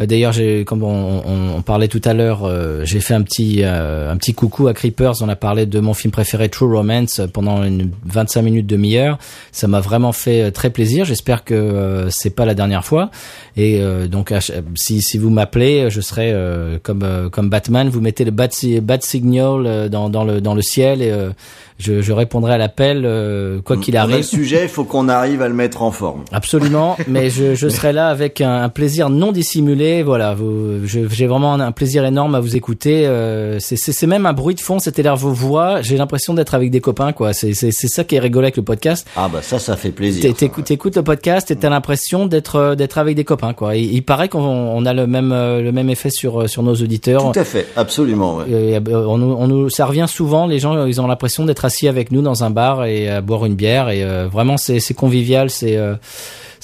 [0.00, 0.34] Euh, D'ailleurs,
[0.66, 4.16] comme on, on- on parlait tout à l'heure, euh, j'ai fait un petit euh, un
[4.16, 5.14] petit coucou à Creepers.
[5.22, 9.18] On a parlé de mon film préféré, True Romance, pendant une 25 minutes demi-heure.
[9.52, 11.04] Ça m'a vraiment fait très plaisir.
[11.04, 13.10] J'espère que c'est pas la dernière fois.
[13.56, 14.32] Et euh, donc,
[14.74, 17.88] si si vous m'appelez, je serai euh, comme euh, comme Batman.
[17.88, 18.48] Vous mettez le bat,
[18.82, 21.30] bat signal dans dans le dans le ciel et euh,
[21.78, 24.24] je, je répondrai à l'appel euh, quoi qu'il On a le arrive.
[24.24, 26.24] sujet, il faut qu'on arrive à le mettre en forme.
[26.32, 29.85] Absolument, mais je, je serai là avec un, un plaisir non dissimulé.
[30.04, 33.06] Voilà, vous, j'ai vraiment un, plaisir énorme à vous écouter.
[33.06, 35.82] Euh, c'est- même un bruit de fond, c'est-à-dire vos voix.
[35.82, 37.32] J'ai l'impression d'être avec des copains, quoi.
[37.32, 39.06] C'est ça qui est rigolo avec le podcast.
[39.16, 40.32] Ah bah ça, ça fait plaisir.
[40.34, 43.76] T'écoutes le podcast et t'as l'impression d'être euh, d'être avec des copains, quoi.
[43.76, 46.62] Il, il paraît qu'on on a le même euh, le même effet sur euh, sur
[46.62, 47.32] nos auditeurs.
[47.32, 48.36] Tout à fait, absolument.
[48.36, 48.80] ouais.
[48.92, 50.46] On, nous- on nous, ça revient souvent.
[50.46, 53.44] Les gens, ils ont l'impression d'être assis avec nous dans un bar et à boire
[53.46, 53.88] une bière.
[53.90, 55.50] Et euh, vraiment, c'est c'est convivial.
[55.50, 55.94] C'est euh,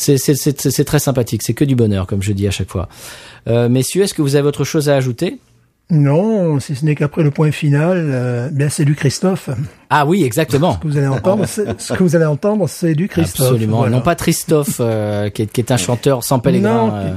[0.02, 1.42] c'est c'est c'est c'est- c'est très sympathique.
[1.42, 2.88] C'est que du bonheur, comme je dis à chaque fois.
[3.48, 5.38] Euh, messieurs, est-ce que vous avez autre chose à ajouter?
[5.90, 9.50] Non, si ce n'est qu'après le point final, euh, bien c'est du Christophe.
[9.90, 10.74] Ah oui, exactement.
[10.74, 13.48] Ce que vous allez entendre, c'est- ce que vous allez entendre, c'est du Christophe.
[13.50, 13.78] Absolument.
[13.78, 13.96] Voilà.
[13.96, 16.86] Non pas Christophe, euh, qui, est, qui est un chanteur sans pèlerin.
[16.88, 17.10] Non, euh,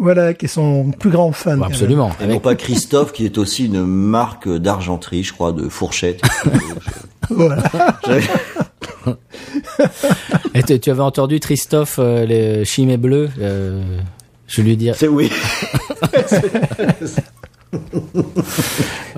[0.00, 1.58] Voilà, qui est son plus grand fan.
[1.60, 2.10] bah, absolument.
[2.20, 6.20] Et non pas Christophe, qui est aussi une marque d'argenterie, je crois, de fourchette.
[7.30, 7.62] Voilà.
[10.54, 13.28] Et tu, tu avais entendu Christophe, euh, le chimé bleu.
[13.40, 13.82] Euh,
[14.46, 14.90] je lui dis.
[14.94, 15.30] C'est oui.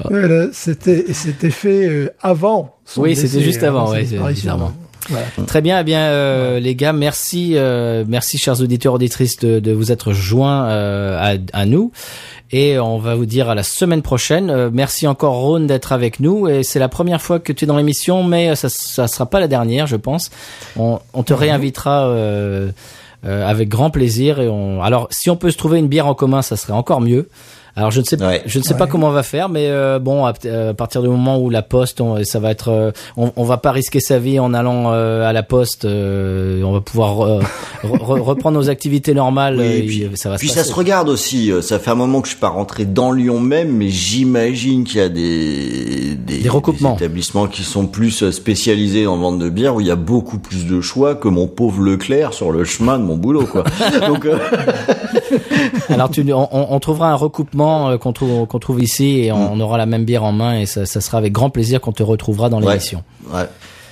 [0.08, 1.02] Voilà, c'était,
[1.50, 2.74] fait euh, avant.
[2.84, 4.28] son Oui, c'était juste avant, ouais, disparitions.
[4.42, 4.72] bizarrement.
[5.08, 5.26] Voilà.
[5.46, 9.72] Très bien, eh bien euh, les gars, merci, euh, merci chers auditeurs auditrices de, de
[9.72, 11.90] vous être joints euh, à, à nous.
[12.52, 14.50] Et on va vous dire à la semaine prochaine.
[14.50, 16.48] Euh, merci encore Ron d'être avec nous.
[16.48, 19.38] Et c'est la première fois que tu es dans l'émission, mais ça ça sera pas
[19.38, 20.30] la dernière, je pense.
[20.76, 22.72] On, on te réinvitera euh,
[23.24, 24.40] euh, avec grand plaisir.
[24.40, 27.00] Et on, alors si on peut se trouver une bière en commun, ça serait encore
[27.00, 27.28] mieux.
[27.76, 28.42] Alors je ne sais, Ouais.
[28.46, 30.32] je ne sais pas comment on va faire, mais euh, bon, à,
[30.70, 33.56] à partir du moment où la poste, on, ça va être, euh, on, on va
[33.58, 35.84] pas risquer sa vie en allant euh, à la poste.
[35.84, 37.40] euh, on va pouvoir euh,
[37.84, 39.56] re- re- reprendre nos activités normales.
[39.58, 41.52] Oui, euh, et puis, et ça va puis se ça se regarde aussi.
[41.52, 44.84] euh, Ça fait un moment que je suis pas rentré dans Lyon même, mais j'imagine
[44.84, 46.96] qu'il y a des, Des recoupements.
[46.96, 50.38] établissements qui sont plus euh, spécialisés en vente de bière, où il y a beaucoup
[50.38, 53.64] plus de choix que mon pauvre Leclerc sur le chemin de mon boulot, quoi.
[54.08, 54.38] Donc, euh,
[55.88, 59.32] Alors tu, on, on- on trouvera un recoupement euh, qu'on trouve, qu'on trouve ici et
[59.32, 61.80] on, on aura la même bière en main et ça, ça sera avec grand plaisir
[61.80, 63.02] qu'on te retrouvera dans l'émission.
[63.32, 63.44] ouais.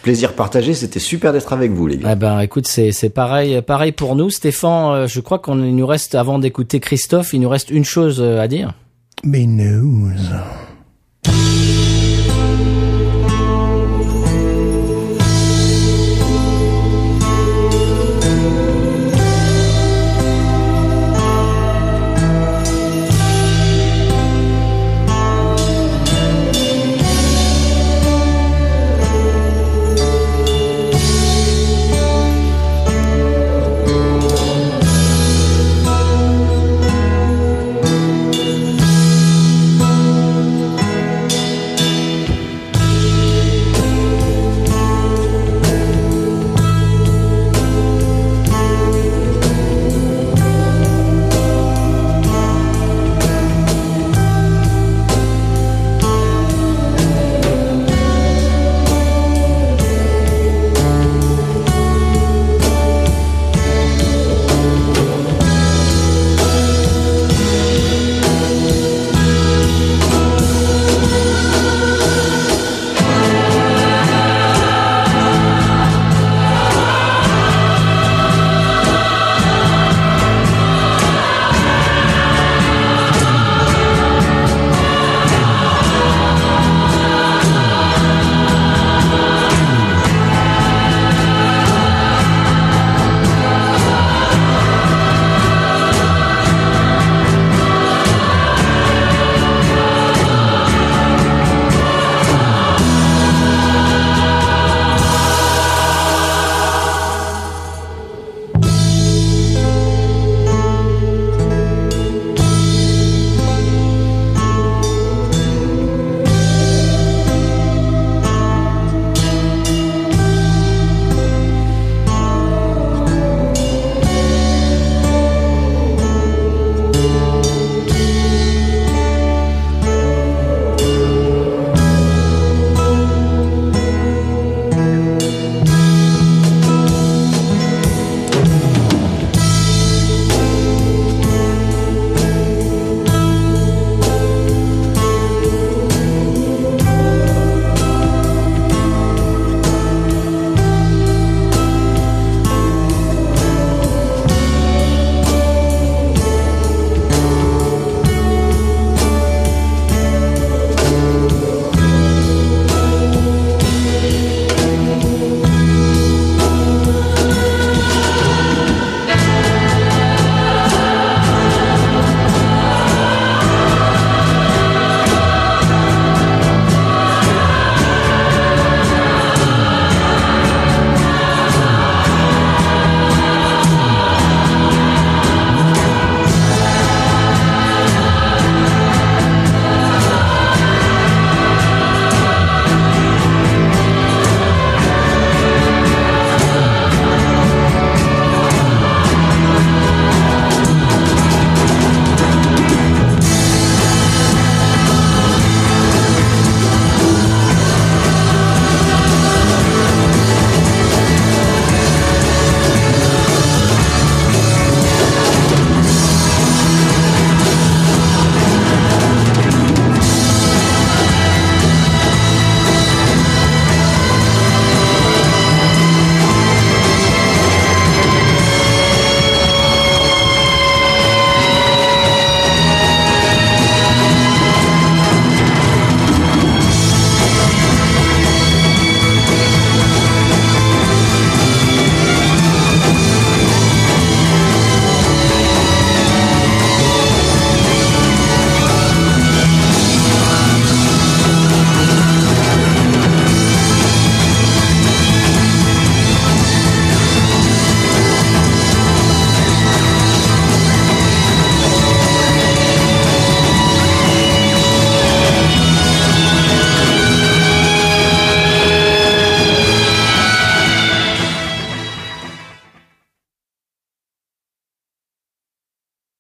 [0.03, 0.75] Plaisir partagé.
[0.75, 2.11] C'était super d'être avec vous, les gars.
[2.13, 4.95] Eh ben, écoute, c'est c'est pareil, pareil pour nous, Stéphane.
[4.95, 8.21] euh, je crois qu'on il nous reste avant d'écouter Christophe, il nous reste une chose
[8.21, 8.75] euh, à dire.
[9.25, 10.15] Mais news.